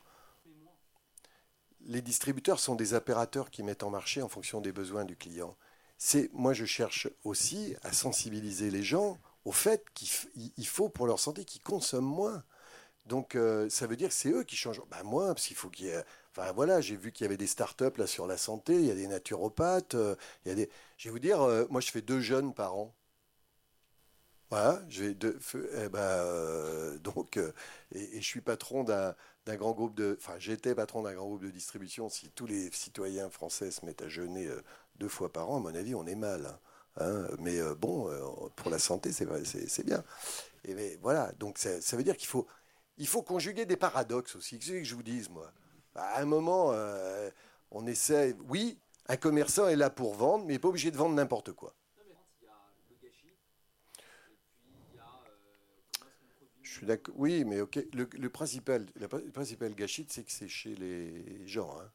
Les 1.81 2.03
distributeurs 2.03 2.61
sont 2.61 2.75
des 2.75 2.95
opérateurs 2.95 3.51
qui 3.51 3.63
mettent 3.63 3.83
en 3.83 3.91
marché 3.91 4.23
en 4.23 4.29
fonction 4.29 4.61
des 4.61 4.73
besoins 4.73 5.05
du 5.05 5.17
client. 5.17 5.57
C'est, 5.97 6.31
moi, 6.33 6.53
je 6.53 6.65
cherche 6.65 7.09
aussi 7.25 7.75
à 7.83 7.93
sensibiliser 7.93 8.71
les 8.71 8.85
gens 8.85 9.19
au 9.45 9.53
fait 9.53 9.85
qu'il 9.95 10.67
faut 10.67 10.89
pour 10.89 11.07
leur 11.07 11.19
santé 11.19 11.45
qu'ils 11.45 11.63
consomment 11.63 12.05
moins. 12.05 12.45
Donc 13.07 13.35
euh, 13.35 13.69
ça 13.71 13.87
veut 13.87 13.97
dire 13.97 14.09
que 14.09 14.15
c'est 14.15 14.31
eux 14.31 14.45
qui 14.45 14.55
changent. 14.55 14.83
Ben, 14.91 15.03
moins, 15.03 15.29
parce 15.29 15.47
qu'il 15.47 15.57
faut 15.57 15.71
qu'il 15.71 15.87
y 15.87 15.89
ait... 15.89 16.05
Voilà, 16.55 16.81
j'ai 16.81 16.97
vu 16.97 17.13
qu'il 17.13 17.25
y 17.25 17.27
avait 17.27 17.37
des 17.37 17.47
startups 17.47 17.97
là 17.97 18.07
sur 18.07 18.27
la 18.27 18.37
santé, 18.37 18.75
il 18.75 18.87
y 18.87 18.91
a 18.91 18.95
des 18.95 19.07
naturopathes, 19.07 19.95
euh, 19.95 20.15
il 20.45 20.49
y 20.49 20.53
a 20.53 20.55
des... 20.55 20.71
Je 20.97 21.09
vais 21.09 21.13
vous 21.13 21.19
dire, 21.19 21.43
euh, 21.43 21.67
moi 21.71 21.81
je 21.81 21.91
fais 21.91 22.03
deux 22.03 22.21
jeunes 22.21 22.55
par 22.55 22.75
an. 22.77 22.95
Voilà, 24.51 24.83
je 24.89 25.05
vais 25.05 25.15
deux, 25.15 25.39
eh 25.75 25.89
ben, 25.91 26.97
donc, 27.03 27.37
et, 27.37 28.21
je 28.21 28.25
suis 28.25 28.41
patron 28.41 28.83
d'un 28.83 29.15
grand 29.57 29.73
groupe 29.73 29.95
de, 29.95 30.17
enfin, 30.19 30.39
j'étais 30.39 30.75
patron 30.75 31.03
d'un 31.03 31.13
grand 31.15 31.27
groupe 31.27 31.43
de 31.43 31.51
distribution. 31.51 32.09
Si 32.09 32.31
tous 32.31 32.47
les 32.47 32.71
citoyens 32.73 33.29
français 33.29 33.71
se 33.71 33.85
mettent 33.85 34.01
à 34.01 34.09
jeûner 34.09 34.49
deux 34.97 35.09
fois 35.09 35.31
par 35.31 35.51
an, 35.51 35.59
à 35.59 35.61
mon 35.61 35.75
avis, 35.75 35.95
on 35.95 36.07
est 36.07 36.15
mal. 36.15 36.47
Hein. 36.47 36.59
Hein, 37.01 37.29
mais 37.39 37.61
euh, 37.61 37.75
bon, 37.75 38.11
euh, 38.11 38.49
pour 38.57 38.71
la 38.71 38.79
santé, 38.79 39.13
c'est 39.13 39.85
bien. 39.85 40.05
Et 40.65 40.75
mais, 40.75 40.99
voilà, 41.01 41.33
donc 41.39 41.59
ça, 41.59 41.97
veut 41.97 42.03
dire 42.03 42.17
qu'il 42.17 42.29
faut, 42.29 42.47
il 42.97 43.07
faut 43.07 43.23
conjuguer 43.23 43.67
des 43.67 43.77
paradoxes 43.77 44.37
aussi. 44.37 44.59
Qu'est-ce 44.59 44.73
que 44.73 44.85
je 44.85 44.95
vous 44.95 45.03
dise, 45.03 45.29
moi? 45.29 45.53
À 45.99 46.21
un 46.21 46.25
moment, 46.25 46.71
euh, 46.73 47.31
on 47.71 47.87
essaie. 47.87 48.37
Oui, 48.49 48.79
un 49.09 49.17
commerçant 49.17 49.69
est 49.69 49.77
là 49.77 49.91
pour 49.91 50.15
vendre, 50.15 50.45
mais 50.45 50.55
il 50.55 50.57
n'est 50.57 50.61
pas 50.61 50.69
obligé 50.69 50.91
de 50.91 50.97
vendre 50.97 51.15
n'importe 51.15 51.53
quoi. 51.53 51.75
Je 56.63 56.71
suis 56.71 56.87
d'accord. 56.87 57.15
Oui, 57.19 57.45
mais 57.45 57.61
ok. 57.61 57.85
Le, 57.93 58.09
le 58.13 58.31
principal, 58.31 58.87
le 58.95 59.09
principal 59.09 59.75
gâchis, 59.75 60.07
c'est 60.09 60.23
que 60.23 60.31
c'est 60.31 60.49
chez 60.49 60.75
les 60.77 61.47
gens. 61.47 61.77
Hein. 61.81 61.91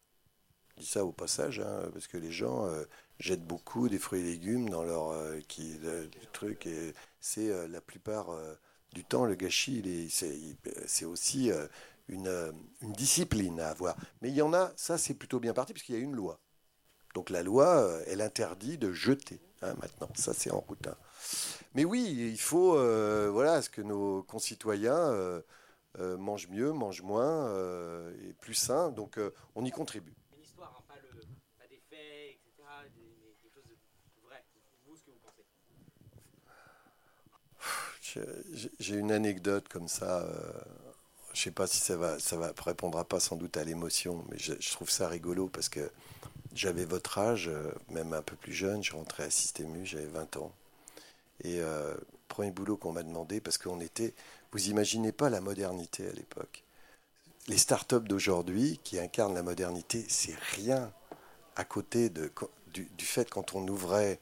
Je 0.75 0.81
dis 0.81 0.87
ça 0.87 1.05
au 1.05 1.11
passage, 1.11 1.59
hein, 1.59 1.89
parce 1.93 2.07
que 2.07 2.17
les 2.17 2.31
gens 2.31 2.65
euh, 2.65 2.83
jettent 3.19 3.45
beaucoup 3.45 3.89
des 3.89 3.99
fruits 3.99 4.21
et 4.21 4.23
légumes 4.23 4.69
dans 4.69 4.83
leur 4.83 5.09
euh, 5.09 5.39
qui, 5.47 5.77
truc. 6.31 6.65
Et 6.65 6.93
c'est 7.19 7.49
euh, 7.49 7.67
la 7.67 7.81
plupart 7.81 8.29
du 8.93 9.03
temps, 9.03 9.25
le 9.25 9.35
gâchis, 9.35 10.09
c'est 10.09 11.05
aussi 11.05 11.51
une, 12.07 12.53
une, 12.81 12.93
discipline 12.93 13.59
à 13.59 13.69
avoir. 13.69 13.95
Mais 14.21 14.29
il 14.29 14.35
y 14.35 14.41
en 14.41 14.53
a, 14.53 14.71
ça 14.75 14.97
c'est 14.97 15.13
plutôt 15.13 15.39
bien 15.39 15.53
parti, 15.53 15.73
parce 15.73 15.83
qu'il 15.83 15.95
y 15.95 15.97
a 15.97 16.01
une 16.01 16.15
loi. 16.15 16.39
Donc 17.13 17.29
la 17.29 17.43
loi, 17.43 17.99
elle 18.07 18.21
interdit 18.21 18.77
de 18.77 18.91
jeter 18.91 19.41
hein, 19.61 19.75
maintenant. 19.79 20.09
Ça 20.15 20.33
c'est 20.33 20.51
en 20.51 20.59
route. 20.59 20.87
Hein. 20.87 20.97
Mais 21.75 21.85
oui, 21.85 22.31
il 22.33 22.39
faut, 22.39 22.73
voilà, 23.31 23.61
ce 23.61 23.69
que 23.69 23.81
nos 23.81 24.23
concitoyens 24.23 25.41
mangent 25.99 26.49
mieux, 26.49 26.71
mangent 26.71 27.03
moins 27.03 27.53
et 28.27 28.33
plus 28.33 28.55
sain. 28.55 28.89
Donc 28.91 29.19
on 29.55 29.63
y 29.63 29.71
contribue. 29.71 30.15
J'ai 38.79 38.95
une 38.95 39.11
anecdote 39.11 39.67
comme 39.69 39.87
ça. 39.87 40.27
Je 41.33 41.39
ne 41.39 41.43
sais 41.45 41.51
pas 41.51 41.65
si 41.65 41.79
ça 41.79 41.95
va, 41.95 42.17
répondra 42.63 43.03
pas 43.05 43.19
sans 43.19 43.35
doute 43.35 43.57
à 43.57 43.63
l'émotion, 43.63 44.23
mais 44.29 44.37
je, 44.37 44.53
trouve 44.71 44.89
ça 44.89 45.07
rigolo 45.07 45.47
parce 45.47 45.67
que 45.67 45.91
j'avais 46.53 46.85
votre 46.85 47.17
âge, 47.17 47.47
euh, 47.47 47.71
même 47.89 48.13
un 48.13 48.21
peu 48.21 48.35
plus 48.35 48.53
jeune. 48.53 48.83
Je 48.83 48.93
rentrais 48.93 49.23
à 49.23 49.29
Système 49.31 49.83
j'avais 49.83 50.05
20 50.05 50.37
ans. 50.37 50.51
Et 51.43 51.59
euh, 51.59 51.95
premier 52.27 52.51
boulot 52.51 52.77
qu'on 52.77 52.91
m'a 52.91 53.01
demandé, 53.01 53.41
parce 53.41 53.57
qu'on 53.57 53.79
était, 53.79 54.13
vous 54.51 54.69
imaginez 54.69 55.11
pas 55.11 55.31
la 55.31 55.41
modernité 55.41 56.07
à 56.07 56.13
l'époque. 56.13 56.63
Les 57.47 57.57
startups 57.57 57.99
d'aujourd'hui 57.99 58.79
qui 58.83 58.99
incarnent 58.99 59.33
la 59.33 59.43
modernité, 59.43 60.05
c'est 60.07 60.37
rien 60.55 60.93
à 61.55 61.65
côté 61.65 62.09
du, 62.09 63.05
fait 63.05 63.27
quand 63.29 63.55
on 63.55 63.67
ouvrait 63.67 64.19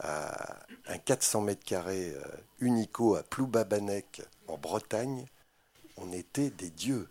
un 0.00 0.98
400 1.04 1.42
mètres 1.42 1.64
carrés 1.64 2.10
euh, 2.10 2.22
unico 2.60 3.16
à 3.16 3.22
Ploubabanec 3.22 4.22
en 4.46 4.56
Bretagne, 4.56 5.26
on 6.00 6.12
était 6.12 6.50
des 6.50 6.70
dieux. 6.70 7.08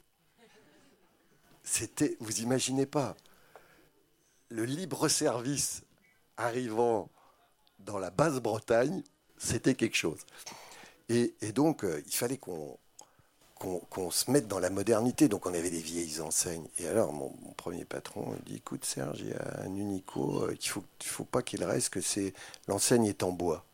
C'était, 1.63 2.15
vous 2.19 2.41
imaginez 2.41 2.85
pas, 2.85 3.15
le 4.49 4.65
libre 4.65 5.07
service 5.09 5.83
arrivant 6.37 7.09
dans 7.79 7.99
la 7.99 8.09
basse 8.09 8.39
Bretagne, 8.39 9.03
c'était 9.37 9.75
quelque 9.75 9.97
chose. 9.97 10.19
Et, 11.09 11.33
donc, 11.53 11.83
euh, 11.83 12.01
il 12.05 12.13
fallait 12.13 12.37
qu'on 12.37 12.77
se 14.11 14.31
mette 14.31 14.47
dans 14.47 14.59
la 14.59 14.69
modernité. 14.69 15.27
Donc 15.27 15.45
on 15.45 15.53
avait 15.53 15.69
des 15.69 15.81
vieilles 15.81 16.19
enseignes. 16.21 16.67
Et 16.79 16.87
alors 16.87 17.13
mon, 17.13 17.29
premier 17.55 17.85
patron 17.85 18.35
il 18.39 18.51
dit 18.51 18.57
écoute 18.57 18.85
Serge, 18.85 19.21
il 19.21 19.29
y 19.29 19.33
a 19.33 19.61
un 19.61 19.75
unico 19.75 20.43
euh, 20.43 20.55
qu'il 20.55 20.69
faut, 20.69 20.83
il 21.01 21.07
faut 21.07 21.23
pas 21.23 21.41
qu'il 21.41 21.63
reste, 21.63 21.89
que 21.89 22.01
c'est 22.01 22.33
l'enseigne 22.67 23.05
est 23.05 23.23
en 23.23 23.31
bois. 23.31 23.65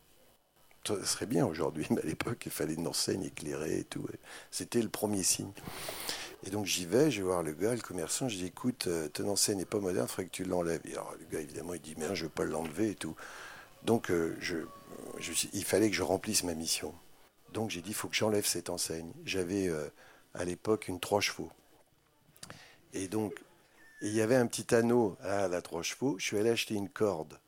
Ça 0.86 1.04
serait 1.04 1.26
bien 1.26 1.46
aujourd'hui, 1.46 1.86
mais 1.90 2.02
à 2.02 2.06
l'époque 2.06 2.42
il 2.46 2.52
fallait 2.52 2.74
une 2.74 2.86
enseigne 2.86 3.24
éclairée 3.24 3.80
et 3.80 3.84
tout. 3.84 4.06
C'était 4.50 4.82
le 4.82 4.88
premier 4.88 5.22
signe. 5.22 5.52
Et 6.46 6.50
donc 6.50 6.66
j'y 6.66 6.84
vais, 6.84 7.10
je 7.10 7.18
vais 7.18 7.26
voir 7.26 7.42
le 7.42 7.52
gars, 7.52 7.74
le 7.74 7.80
commerçant, 7.80 8.28
je 8.28 8.36
dis 8.36 8.46
écoute, 8.46 8.86
euh, 8.86 9.08
ton 9.08 9.28
enseigne 9.28 9.58
n'est 9.58 9.64
pas 9.64 9.78
moderne, 9.78 10.06
il 10.06 10.10
faudrait 10.10 10.26
que 10.26 10.30
tu 10.30 10.44
l'enlèves. 10.44 10.82
alors 10.92 11.14
le 11.18 11.24
gars 11.24 11.40
évidemment 11.40 11.72
il 11.72 11.80
dit 11.80 11.94
mais 11.96 12.14
je 12.14 12.24
ne 12.24 12.28
veux 12.28 12.34
pas 12.34 12.44
l'enlever 12.44 12.90
et 12.90 12.94
tout. 12.94 13.16
Donc 13.84 14.10
euh, 14.10 14.36
il 15.52 15.64
fallait 15.64 15.88
que 15.88 15.96
je 15.96 16.02
remplisse 16.02 16.44
ma 16.44 16.54
mission. 16.54 16.94
Donc 17.54 17.70
j'ai 17.70 17.80
dit, 17.80 17.90
il 17.90 17.94
faut 17.94 18.08
que 18.08 18.16
j'enlève 18.16 18.44
cette 18.44 18.68
enseigne. 18.68 19.12
J'avais 19.24 19.68
euh, 19.68 19.88
à 20.34 20.44
l'époque 20.44 20.88
une 20.88 21.00
trois 21.00 21.20
chevaux. 21.20 21.50
Et 22.92 23.08
donc, 23.08 23.34
il 24.02 24.12
y 24.12 24.20
avait 24.20 24.36
un 24.36 24.46
petit 24.46 24.74
anneau 24.74 25.16
à 25.22 25.48
la 25.48 25.62
trois 25.62 25.82
chevaux. 25.82 26.16
Je 26.18 26.24
suis 26.26 26.38
allé 26.38 26.50
acheter 26.50 26.74
une 26.74 26.88
corde 26.88 27.38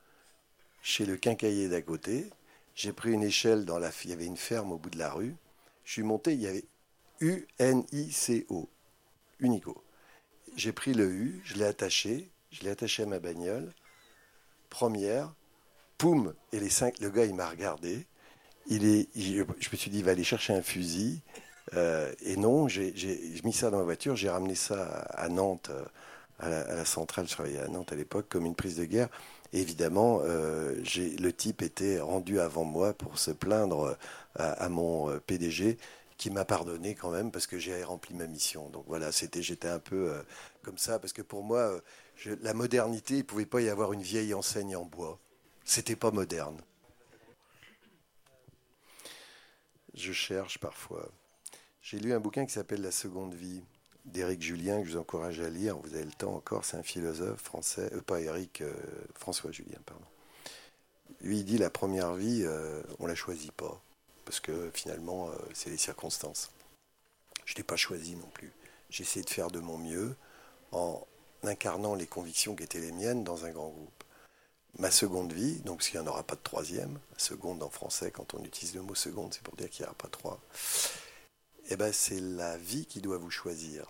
chez 0.80 1.04
le 1.06 1.16
quincailler 1.16 1.68
d'à 1.68 1.82
côté. 1.82 2.30
J'ai 2.76 2.92
pris 2.92 3.10
une 3.10 3.24
échelle 3.24 3.64
la... 3.64 3.90
Il 4.04 4.10
y 4.10 4.12
avait 4.12 4.26
une 4.26 4.36
ferme 4.36 4.70
au 4.70 4.78
bout 4.78 4.90
de 4.90 4.98
la 4.98 5.10
rue. 5.10 5.34
Je 5.82 5.92
suis 5.92 6.04
monté, 6.04 6.34
il 6.34 6.40
y 6.40 6.46
avait 6.46 6.64
U-N-I-C-O. 7.20 8.70
Unico. 9.40 9.82
J'ai 10.54 10.72
pris 10.72 10.94
le 10.94 11.10
U, 11.10 11.42
je 11.44 11.54
l'ai 11.54 11.64
attaché, 11.64 12.30
je 12.50 12.62
l'ai 12.62 12.70
attaché 12.70 13.02
à 13.02 13.06
ma 13.06 13.18
bagnole. 13.18 13.74
Première, 14.70 15.34
poum, 15.98 16.32
et 16.52 16.60
les 16.60 16.70
cinq, 16.70 17.00
le 17.00 17.10
gars 17.10 17.24
il 17.24 17.34
m'a 17.34 17.48
regardé 17.48 18.06
il 18.68 18.84
est, 18.84 19.08
je 19.14 19.42
me 19.42 19.76
suis 19.76 19.90
dit, 19.90 19.98
il 19.98 20.04
va 20.04 20.12
aller 20.12 20.24
chercher 20.24 20.52
un 20.52 20.62
fusil. 20.62 21.20
Euh, 21.74 22.12
et 22.20 22.36
non, 22.36 22.68
j'ai 22.68 22.92
mis 23.44 23.52
ça 23.52 23.70
dans 23.70 23.78
ma 23.78 23.84
voiture, 23.84 24.16
j'ai 24.16 24.28
ramené 24.28 24.54
ça 24.54 24.84
à 24.84 25.28
Nantes, 25.28 25.70
euh, 25.70 25.84
à 26.38 26.48
la, 26.48 26.84
centrale, 26.84 27.26
je 27.26 27.32
travaillais 27.32 27.60
à 27.60 27.68
Nantes 27.68 27.92
à 27.92 27.96
l'époque, 27.96 28.26
comme 28.28 28.46
une 28.46 28.54
prise 28.54 28.76
de 28.76 28.84
guerre. 28.84 29.08
Évidemment, 29.52 30.20
euh, 30.22 30.74
le 30.96 31.30
type 31.30 31.62
était 31.62 32.00
rendu 32.00 32.40
avant 32.40 32.64
moi 32.64 32.92
pour 32.92 33.18
se 33.18 33.30
plaindre 33.30 33.96
à, 34.34 34.68
mon 34.68 35.18
PDG, 35.20 35.78
qui 36.18 36.30
m'a 36.30 36.44
pardonné 36.44 36.94
quand 36.94 37.10
même 37.10 37.30
parce 37.30 37.46
que 37.46 37.58
j'ai 37.58 37.82
rempli 37.84 38.14
ma 38.14 38.26
mission. 38.26 38.68
Donc 38.70 38.84
voilà, 38.86 39.12
c'était, 39.12 39.42
j'étais 39.42 39.68
un 39.68 39.78
peu 39.78 40.12
comme 40.62 40.78
ça, 40.78 40.98
parce 40.98 41.12
que 41.12 41.22
pour 41.22 41.42
moi, 41.42 41.80
la 42.42 42.54
modernité, 42.54 43.18
il 43.18 43.24
pouvait 43.24 43.46
pas 43.46 43.60
y 43.60 43.68
avoir 43.68 43.92
une 43.92 44.02
vieille 44.02 44.34
enseigne 44.34 44.76
en 44.76 44.84
bois. 44.84 45.18
C'était 45.64 45.96
pas 45.96 46.10
moderne. 46.10 46.60
Je 49.94 50.12
cherche 50.12 50.58
parfois. 50.58 51.08
J'ai 51.80 51.98
lu 51.98 52.12
un 52.12 52.20
bouquin 52.20 52.44
qui 52.46 52.52
s'appelle 52.52 52.82
La 52.82 52.90
seconde 52.90 53.34
vie 53.34 53.62
d'Éric 54.06 54.42
Julien, 54.42 54.80
que 54.80 54.86
je 54.86 54.92
vous 54.92 54.98
encourage 54.98 55.40
à 55.40 55.48
lire. 55.48 55.76
Vous 55.78 55.94
avez 55.94 56.04
le 56.04 56.12
temps 56.12 56.34
encore, 56.34 56.64
c'est 56.64 56.76
un 56.76 56.82
philosophe 56.82 57.42
français, 57.42 57.90
euh, 57.92 58.00
pas 58.00 58.20
Éric, 58.20 58.60
euh, 58.60 58.72
François 59.14 59.50
Julien, 59.50 59.78
pardon. 59.84 60.04
Lui, 61.20 61.38
il 61.38 61.44
dit 61.44 61.58
la 61.58 61.70
première 61.70 62.14
vie, 62.14 62.42
euh, 62.44 62.82
on 62.98 63.06
la 63.06 63.14
choisit 63.14 63.52
pas, 63.52 63.80
parce 64.24 64.40
que 64.40 64.70
finalement, 64.74 65.30
c'est 65.54 65.70
les 65.70 65.76
circonstances. 65.76 66.50
Je 67.44 67.54
ne 67.54 67.58
l'ai 67.58 67.62
pas 67.62 67.76
choisi 67.76 68.16
non 68.16 68.28
plus. 68.34 68.52
J'ai 68.90 69.02
essayé 69.02 69.24
de 69.24 69.30
faire 69.30 69.50
de 69.50 69.60
mon 69.60 69.78
mieux 69.78 70.16
en 70.72 71.04
incarnant 71.42 71.94
les 71.94 72.06
convictions 72.06 72.54
qui 72.56 72.64
étaient 72.64 72.80
les 72.80 72.92
miennes 72.92 73.24
dans 73.24 73.44
un 73.44 73.50
grand 73.50 73.68
groupe. 73.68 74.04
Ma 74.78 74.90
seconde 74.90 75.32
vie, 75.32 75.60
donc 75.60 75.82
s'il 75.82 75.98
n'y 75.98 76.06
en 76.06 76.10
aura 76.10 76.22
pas 76.22 76.34
de 76.34 76.42
troisième, 76.42 76.98
seconde 77.16 77.62
en 77.62 77.70
français, 77.70 78.10
quand 78.10 78.34
on 78.34 78.44
utilise 78.44 78.74
le 78.74 78.82
mot 78.82 78.94
seconde, 78.94 79.32
c'est 79.32 79.42
pour 79.42 79.56
dire 79.56 79.70
qu'il 79.70 79.84
n'y 79.84 79.86
aura 79.86 79.96
pas 79.96 80.08
trois, 80.08 80.38
eh 81.68 81.76
ben, 81.76 81.92
c'est 81.92 82.20
la 82.20 82.56
vie 82.56 82.86
qui 82.86 83.00
doit 83.00 83.18
vous 83.18 83.30
choisir. 83.30 83.86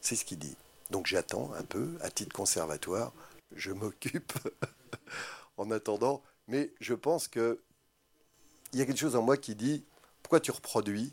C'est 0.00 0.16
ce 0.16 0.24
qu'il 0.24 0.38
dit. 0.38 0.56
Donc 0.90 1.06
j'attends 1.06 1.52
un 1.54 1.62
peu, 1.62 1.96
à 2.00 2.10
titre 2.10 2.34
conservatoire, 2.34 3.12
je 3.54 3.72
m'occupe 3.72 4.32
en 5.56 5.70
attendant, 5.70 6.22
mais 6.48 6.72
je 6.80 6.94
pense 6.94 7.28
que 7.28 7.60
il 8.72 8.78
y 8.78 8.82
a 8.82 8.86
quelque 8.86 8.98
chose 8.98 9.16
en 9.16 9.22
moi 9.22 9.36
qui 9.36 9.54
dit 9.54 9.84
pourquoi 10.22 10.40
tu 10.40 10.50
reproduis 10.50 11.12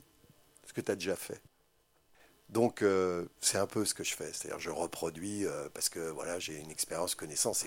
ce 0.66 0.74
que 0.74 0.82
tu 0.82 0.92
as 0.92 0.96
déjà 0.96 1.16
fait? 1.16 1.42
Donc 2.50 2.82
euh, 2.82 3.26
c'est 3.42 3.58
un 3.60 3.68
peu 3.68 3.86
ce 3.86 3.94
que 3.94 4.04
je 4.04 4.16
fais, 4.16 4.32
c'est-à-dire 4.34 4.60
je 4.60 4.72
reproduis 4.72 5.46
euh, 5.46 5.70
parce 5.74 5.88
que 5.88 6.10
voilà 6.10 6.40
j'ai 6.40 6.58
une 6.58 6.72
expérience, 6.72 7.14
connaissance, 7.14 7.66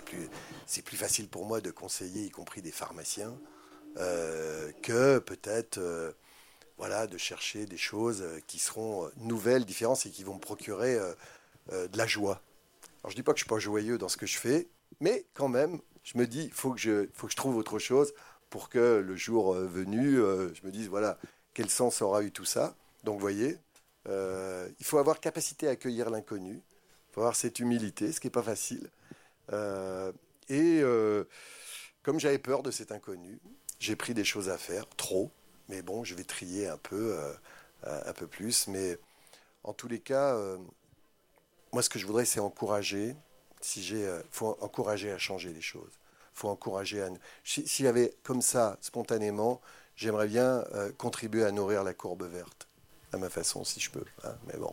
c'est 0.67 0.83
plus 0.83 0.97
facile 0.97 1.29
pour 1.29 1.47
moi 1.47 1.61
de 1.61 1.71
conseiller, 1.71 2.25
y 2.25 2.31
compris 2.31 2.63
des 2.63 2.73
pharmaciens, 2.73 3.39
euh, 3.99 4.73
que 4.83 5.19
peut-être 5.21 5.79
voilà 6.79 7.07
de 7.07 7.19
chercher 7.19 7.67
des 7.67 7.77
choses 7.77 8.25
qui 8.47 8.59
seront 8.59 9.11
nouvelles, 9.17 9.65
différentes 9.65 10.05
et 10.07 10.11
qui 10.11 10.25
vont 10.25 10.35
me 10.35 10.41
procurer 10.41 10.99
de 11.71 11.99
la 11.99 12.07
joie. 12.07 12.41
Alors 13.03 13.11
je 13.11 13.17
dis 13.17 13.23
pas 13.23 13.33
que 13.33 13.39
je 13.39 13.45
suis 13.45 13.49
pas 13.49 13.59
joyeux 13.59 13.99
dans 13.99 14.09
ce 14.09 14.17
que 14.17 14.27
je 14.27 14.39
fais, 14.39 14.69
mais 15.01 15.25
quand 15.35 15.49
même 15.49 15.81
je 16.03 16.19
me 16.19 16.27
dis 16.27 16.51
faut 16.51 16.73
que 16.73 16.81
je 16.81 17.09
faut 17.13 17.27
que 17.27 17.33
je 17.33 17.37
trouve 17.37 17.57
autre 17.57 17.79
chose 17.79 18.13
pour 18.51 18.69
que 18.69 19.03
le 19.05 19.17
jour 19.17 19.55
venu 19.55 20.17
je 20.17 20.67
me 20.67 20.71
dise 20.71 20.89
voilà 20.89 21.19
quel 21.55 21.71
sens 21.71 22.03
aura 22.03 22.23
eu 22.23 22.33
tout 22.33 22.45
ça. 22.45 22.75
Donc 23.05 23.15
vous 23.15 23.21
voyez 23.21 23.59
euh, 24.09 24.69
il 24.79 24.87
faut 24.87 24.99
avoir 24.99 25.21
capacité 25.21 25.69
à 25.69 25.73
accueillir 25.73 26.11
l'inconnu. 26.11 26.55
Il 26.55 27.15
faut 27.15 27.21
avoir 27.21 27.37
cette 27.37 27.59
humilité, 27.61 28.13
ce 28.13 28.21
qui 28.21 28.27
n'est 28.27 28.33
pas 28.33 28.43
facile. 28.43 28.91
Euh, 29.53 30.13
et 30.49 30.81
euh, 30.83 31.25
comme 32.03 32.19
j'avais 32.19 32.39
peur 32.39 32.63
de 32.63 32.71
cet 32.71 32.93
inconnu, 32.93 33.39
j'ai 33.79 33.97
pris 33.97 34.15
des 34.15 34.25
choses 34.25 34.49
à 34.49 34.59
faire, 34.59 34.89
trop. 34.97 35.31
Mais 35.69 35.83
bon, 35.83 36.05
je 36.05 36.15
vais 36.15 36.25
trier 36.25 36.69
un 36.69 36.77
peu, 36.77 37.19
un 37.85 38.13
peu 38.13 38.27
plus. 38.27 38.67
Mais 38.69 38.99
en 39.65 39.73
tous 39.73 39.89
les 39.89 40.01
cas, 40.01 40.37
moi, 41.73 41.83
ce 41.83 41.89
que 41.89 41.99
je 41.99 42.07
voudrais, 42.07 42.25
c'est 42.25 42.41
encourager. 42.41 43.17
Si 43.61 43.83
j'ai, 43.83 44.07
faut 44.31 44.57
encourager 44.61 45.13
à 45.13 45.19
changer 45.19 45.53
les 45.53 45.61
choses. 45.61 45.99
Faut 46.35 46.49
encourager 46.49 47.03
à. 47.03 47.09
S'il 47.45 47.85
y 47.85 47.89
avait 47.89 48.15
comme 48.23 48.43
ça, 48.43 48.77
spontanément, 48.81 49.61
j'aimerais 49.97 50.29
bien 50.29 50.65
contribuer 50.99 51.45
à 51.45 51.53
nourrir 51.53 51.85
la 51.85 51.95
courbe 51.95 52.25
verte 52.25 52.69
à 53.13 53.19
ma 53.19 53.29
façon, 53.29 53.65
si 53.65 53.81
je 53.81 53.91
peux. 53.91 54.05
Hein, 54.25 54.35
mais 54.47 54.59
bon. 54.59 54.73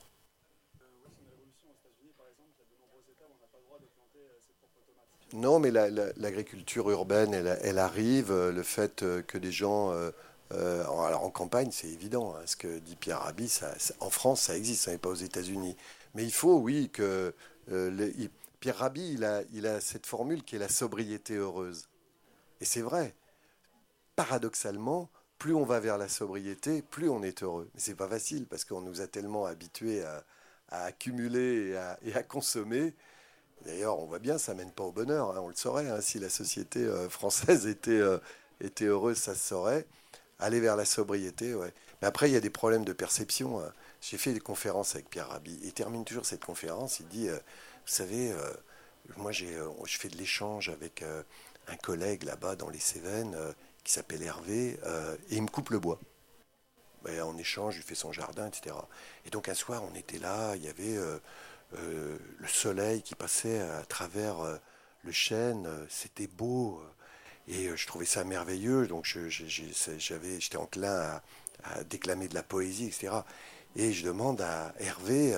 Non, 5.34 5.60
mais 5.60 5.70
l'agriculture 5.70 6.90
urbaine, 6.90 7.34
elle, 7.34 7.78
arrive. 7.78 8.32
Euh, 8.32 8.52
le 8.52 8.64
fait 8.64 9.04
euh, 9.04 9.22
que 9.22 9.38
des 9.38 9.52
gens. 9.52 9.92
Euh, 9.92 10.12
alors 10.52 11.24
en 11.24 11.30
campagne, 11.30 11.70
c'est 11.72 11.88
évident. 11.88 12.36
Hein, 12.36 12.42
ce 12.46 12.56
que 12.56 12.80
dit 12.80 12.96
Pierre 12.96 13.20
Rabhi, 13.20 13.60
en 14.00 14.10
France, 14.10 14.42
ça 14.42 14.58
existe, 14.58 14.84
ça 14.84 14.92
n'est 14.92 14.98
pas 14.98 15.10
aux 15.10 15.16
États-Unis. 15.16 15.76
Mais 16.16 16.24
il 16.24 16.34
faut, 16.34 16.58
oui, 16.58 16.90
que. 16.90 17.34
Pierre 18.60 18.78
Rabhi, 18.78 19.18
il 19.54 19.68
a, 19.68 19.80
cette 19.80 20.06
formule 20.06 20.44
qui 20.44 20.56
est 20.56 20.60
la 20.60 20.70
sobriété 20.70 21.36
heureuse. 21.36 21.88
Et 22.60 22.66
c'est 22.66 22.82
vrai. 22.82 23.16
Paradoxalement, 24.16 25.10
plus 25.38 25.54
on 25.56 25.64
va 25.64 25.80
vers 25.80 25.98
la 25.98 26.10
sobriété, 26.10 26.82
plus 26.82 27.10
on 27.10 27.24
est 27.24 27.44
heureux. 27.44 27.70
Mais 27.74 27.80
c'est 27.80 27.96
pas 27.96 28.10
facile 28.10 28.46
parce 28.48 28.66
qu'on 28.66 28.82
nous 28.82 29.00
a 29.00 29.08
tellement 29.08 29.46
habitués 29.46 30.04
à, 30.04 30.26
accumuler 30.72 31.76
et 32.04 32.14
à, 32.14 32.24
consommer. 32.24 32.94
D'ailleurs, 33.64 34.00
on 34.00 34.06
voit 34.06 34.20
bien, 34.20 34.38
ça 34.38 34.54
mène 34.54 34.72
pas 34.72 34.84
au 34.84 34.92
bonheur. 34.92 35.32
Hein, 35.32 35.40
on 35.42 35.48
le 35.48 35.56
saurait. 35.56 35.90
Hein, 35.90 36.02
si 36.02 36.20
la 36.20 36.30
société 36.30 36.84
euh, 36.84 37.10
française 37.10 37.66
euh, 37.88 38.20
était 38.60 38.86
heureuse, 38.86 39.18
ça 39.18 39.36
se 39.36 39.48
saurait. 39.48 39.88
Aller 40.40 40.60
vers 40.60 40.76
la 40.76 40.86
sobriété, 40.86 41.54
ouais. 41.54 41.74
Mais 42.02 42.08
après, 42.08 42.30
il 42.30 42.34
y 42.34 42.38
a 42.38 42.42
des 42.42 42.50
problèmes 42.50 42.86
de 42.86 42.94
perception. 42.94 43.60
Hein. 43.60 43.74
J'ai 44.02 44.18
fait 44.18 44.34
des 44.34 44.40
conférences 44.40 44.96
avec 44.96 45.10
Pierre 45.10 45.30
Rabhi. 45.30 45.60
Il 45.64 45.74
termine 45.74 46.06
toujours 46.06 46.26
cette 46.26 46.44
conférence. 46.44 47.02
Il 47.02 47.08
dit, 47.08 47.28
euh, 47.28 47.36
vous 47.36 47.94
savez, 47.94 48.34
moi, 49.18 49.32
j'ai, 49.32 49.58
je 49.86 49.98
fais 49.98 50.08
de 50.08 50.16
l'échange 50.16 50.70
avec 50.70 51.04
un 51.68 51.76
collègue 51.76 52.24
là-bas 52.24 52.56
dans 52.56 52.70
les 52.70 52.80
Cévennes 52.80 53.36
qui 53.84 53.94
s'appelle 53.94 54.22
Hervé, 54.22 54.80
euh, 54.84 55.16
et 55.30 55.38
il 55.38 55.42
me 55.42 55.48
coupe 55.48 55.70
le 55.70 55.80
bois. 55.80 56.00
Ben, 57.04 57.22
en 57.22 57.38
échange, 57.38 57.78
il 57.78 57.82
fait 57.82 57.96
son 57.96 58.12
jardin, 58.12 58.48
etc. 58.48 58.76
Et 59.26 59.30
donc 59.30 59.50
un 59.50 59.54
soir, 59.54 59.84
on 59.84 59.96
était 59.96 60.20
là, 60.20 60.56
il 60.56 60.64
y 60.64 60.68
avait 60.68 60.98
euh, 60.98 61.18
euh, 61.76 62.18
le 62.38 62.48
soleil 62.48 63.02
qui 63.02 63.16
passait 63.16 63.62
à 63.62 63.84
travers 63.86 64.60
le 65.04 65.12
chêne, 65.12 65.68
c'était 65.90 66.28
beau, 66.28 66.84
et 67.50 67.76
je 67.76 67.88
trouvais 67.88 68.06
ça 68.06 68.24
merveilleux, 68.24 68.88
donc 68.88 69.06
j'avais, 69.06 70.40
j'étais 70.40 70.58
enclin 70.58 71.22
à, 71.64 71.84
déclamer 71.84 72.30
de 72.30 72.36
la 72.36 72.44
poésie, 72.44 72.86
etc. 72.86 73.10
Et 73.76 73.92
je 73.92 74.06
demande 74.06 74.40
à 74.40 74.74
Hervé, 74.80 75.34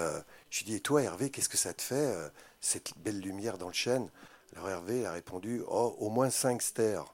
je 0.49 0.59
lui 0.59 0.66
dis, 0.66 0.76
et 0.76 0.80
toi 0.80 1.01
Hervé, 1.01 1.32
qu'est-ce 1.32 1.49
que 1.49 1.57
ça 1.57 1.74
te 1.74 1.82
fait, 1.82 2.14
cette 2.59 2.91
belle 2.97 3.20
lumière 3.20 3.57
dans 3.57 3.68
le 3.68 3.74
chêne? 3.74 4.07
Alors 4.55 4.70
Hervé 4.70 5.05
a 5.05 5.14
répondu, 5.14 5.64
oh, 5.68 5.95
au 5.99 6.09
moins 6.09 6.30
cinq 6.30 6.62
stères. 6.62 7.05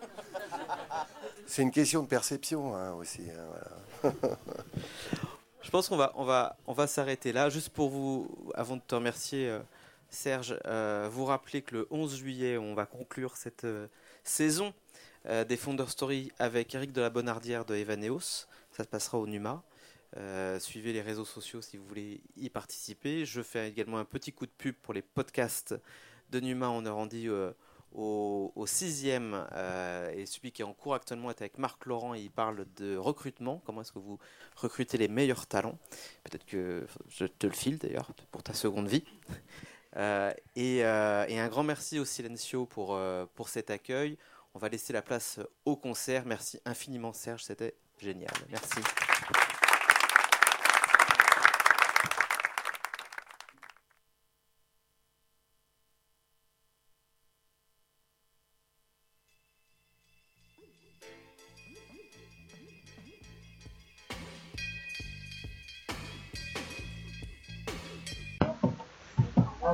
C'est 1.46 1.62
une 1.62 1.70
question 1.70 2.02
de 2.02 2.08
perception 2.08 2.76
hein, 2.76 2.92
aussi. 2.92 3.22
Hein, 4.02 4.12
Je 5.62 5.70
pense 5.70 5.88
qu'on 5.88 5.96
va, 5.96 6.12
on 6.14 6.24
va, 6.24 6.56
on 6.66 6.72
va 6.72 6.86
s'arrêter 6.86 7.32
là. 7.32 7.50
Juste 7.50 7.70
pour 7.70 7.88
vous, 7.88 8.28
avant 8.54 8.76
de 8.76 8.82
te 8.86 8.94
remercier, 8.94 9.48
euh, 9.48 9.58
Serge, 10.10 10.58
euh, 10.66 11.08
vous 11.10 11.24
rappeler 11.24 11.62
que 11.62 11.74
le 11.74 11.88
11 11.90 12.16
juillet, 12.16 12.58
on 12.58 12.74
va 12.74 12.86
conclure 12.86 13.36
cette 13.36 13.64
euh, 14.26 14.28
saison 14.28 14.74
des 15.48 15.56
Founder 15.56 15.88
Story 15.88 16.30
avec 16.38 16.74
Eric 16.74 16.92
de 16.92 17.00
la 17.00 17.10
Bonardière 17.10 17.64
de 17.64 17.74
Evaneos. 17.74 18.46
Ça 18.70 18.84
se 18.84 18.88
passera 18.88 19.18
au 19.18 19.26
NUMA. 19.26 19.62
suivez 20.60 20.92
les 20.92 21.02
réseaux 21.02 21.24
sociaux 21.24 21.62
si 21.62 21.76
vous 21.76 21.86
voulez 21.86 22.20
y 22.36 22.48
participer. 22.48 23.24
Je 23.24 23.42
fais 23.42 23.68
également 23.68 23.98
un 23.98 24.04
petit 24.04 24.32
coup 24.32 24.46
de 24.46 24.52
pub 24.56 24.76
pour 24.76 24.94
les 24.94 25.02
podcasts 25.02 25.74
de 26.30 26.40
Numa. 26.40 26.70
On 26.70 26.86
a 26.86 26.92
rendu 26.92 27.28
au, 27.96 28.64
sixième, 28.66 29.46
euh, 29.52 30.12
et 30.14 30.26
celui 30.26 30.52
qui 30.52 30.62
est 30.62 30.64
en 30.64 30.74
cours 30.74 30.94
actuellement 30.94 31.30
est 31.30 31.40
avec 31.40 31.58
Marc 31.58 31.86
Laurent, 31.86 32.14
il 32.14 32.30
parle 32.30 32.66
de 32.76 32.96
recrutement, 32.96 33.62
comment 33.64 33.80
est-ce 33.80 33.92
que 33.92 33.98
vous 33.98 34.18
recrutez 34.56 34.98
les 34.98 35.08
meilleurs 35.08 35.46
talents? 35.46 35.78
Peut-être 36.24 36.44
que 36.44 36.86
je 37.08 37.24
te 37.24 37.46
le 37.46 37.54
file 37.54 37.78
d'ailleurs 37.78 38.10
pour 38.30 38.42
ta 38.42 38.52
seconde 38.52 38.88
vie. 38.88 39.04
Euh, 39.96 40.32
euh, 40.58 41.26
et, 41.28 41.38
un 41.38 41.48
grand 41.48 41.62
merci 41.62 41.98
au 41.98 42.04
Silencio 42.04 42.66
pour, 42.66 42.98
pour 43.34 43.48
cet 43.48 43.70
accueil. 43.70 44.18
On 44.54 44.58
va 44.58 44.68
laisser 44.68 44.92
la 44.92 45.02
place 45.02 45.40
au 45.64 45.76
concert. 45.76 46.24
Merci 46.26 46.60
infiniment 46.64 47.12
Serge, 47.12 47.44
c'était 47.44 47.74
génial. 47.98 48.32
Merci. 48.50 48.80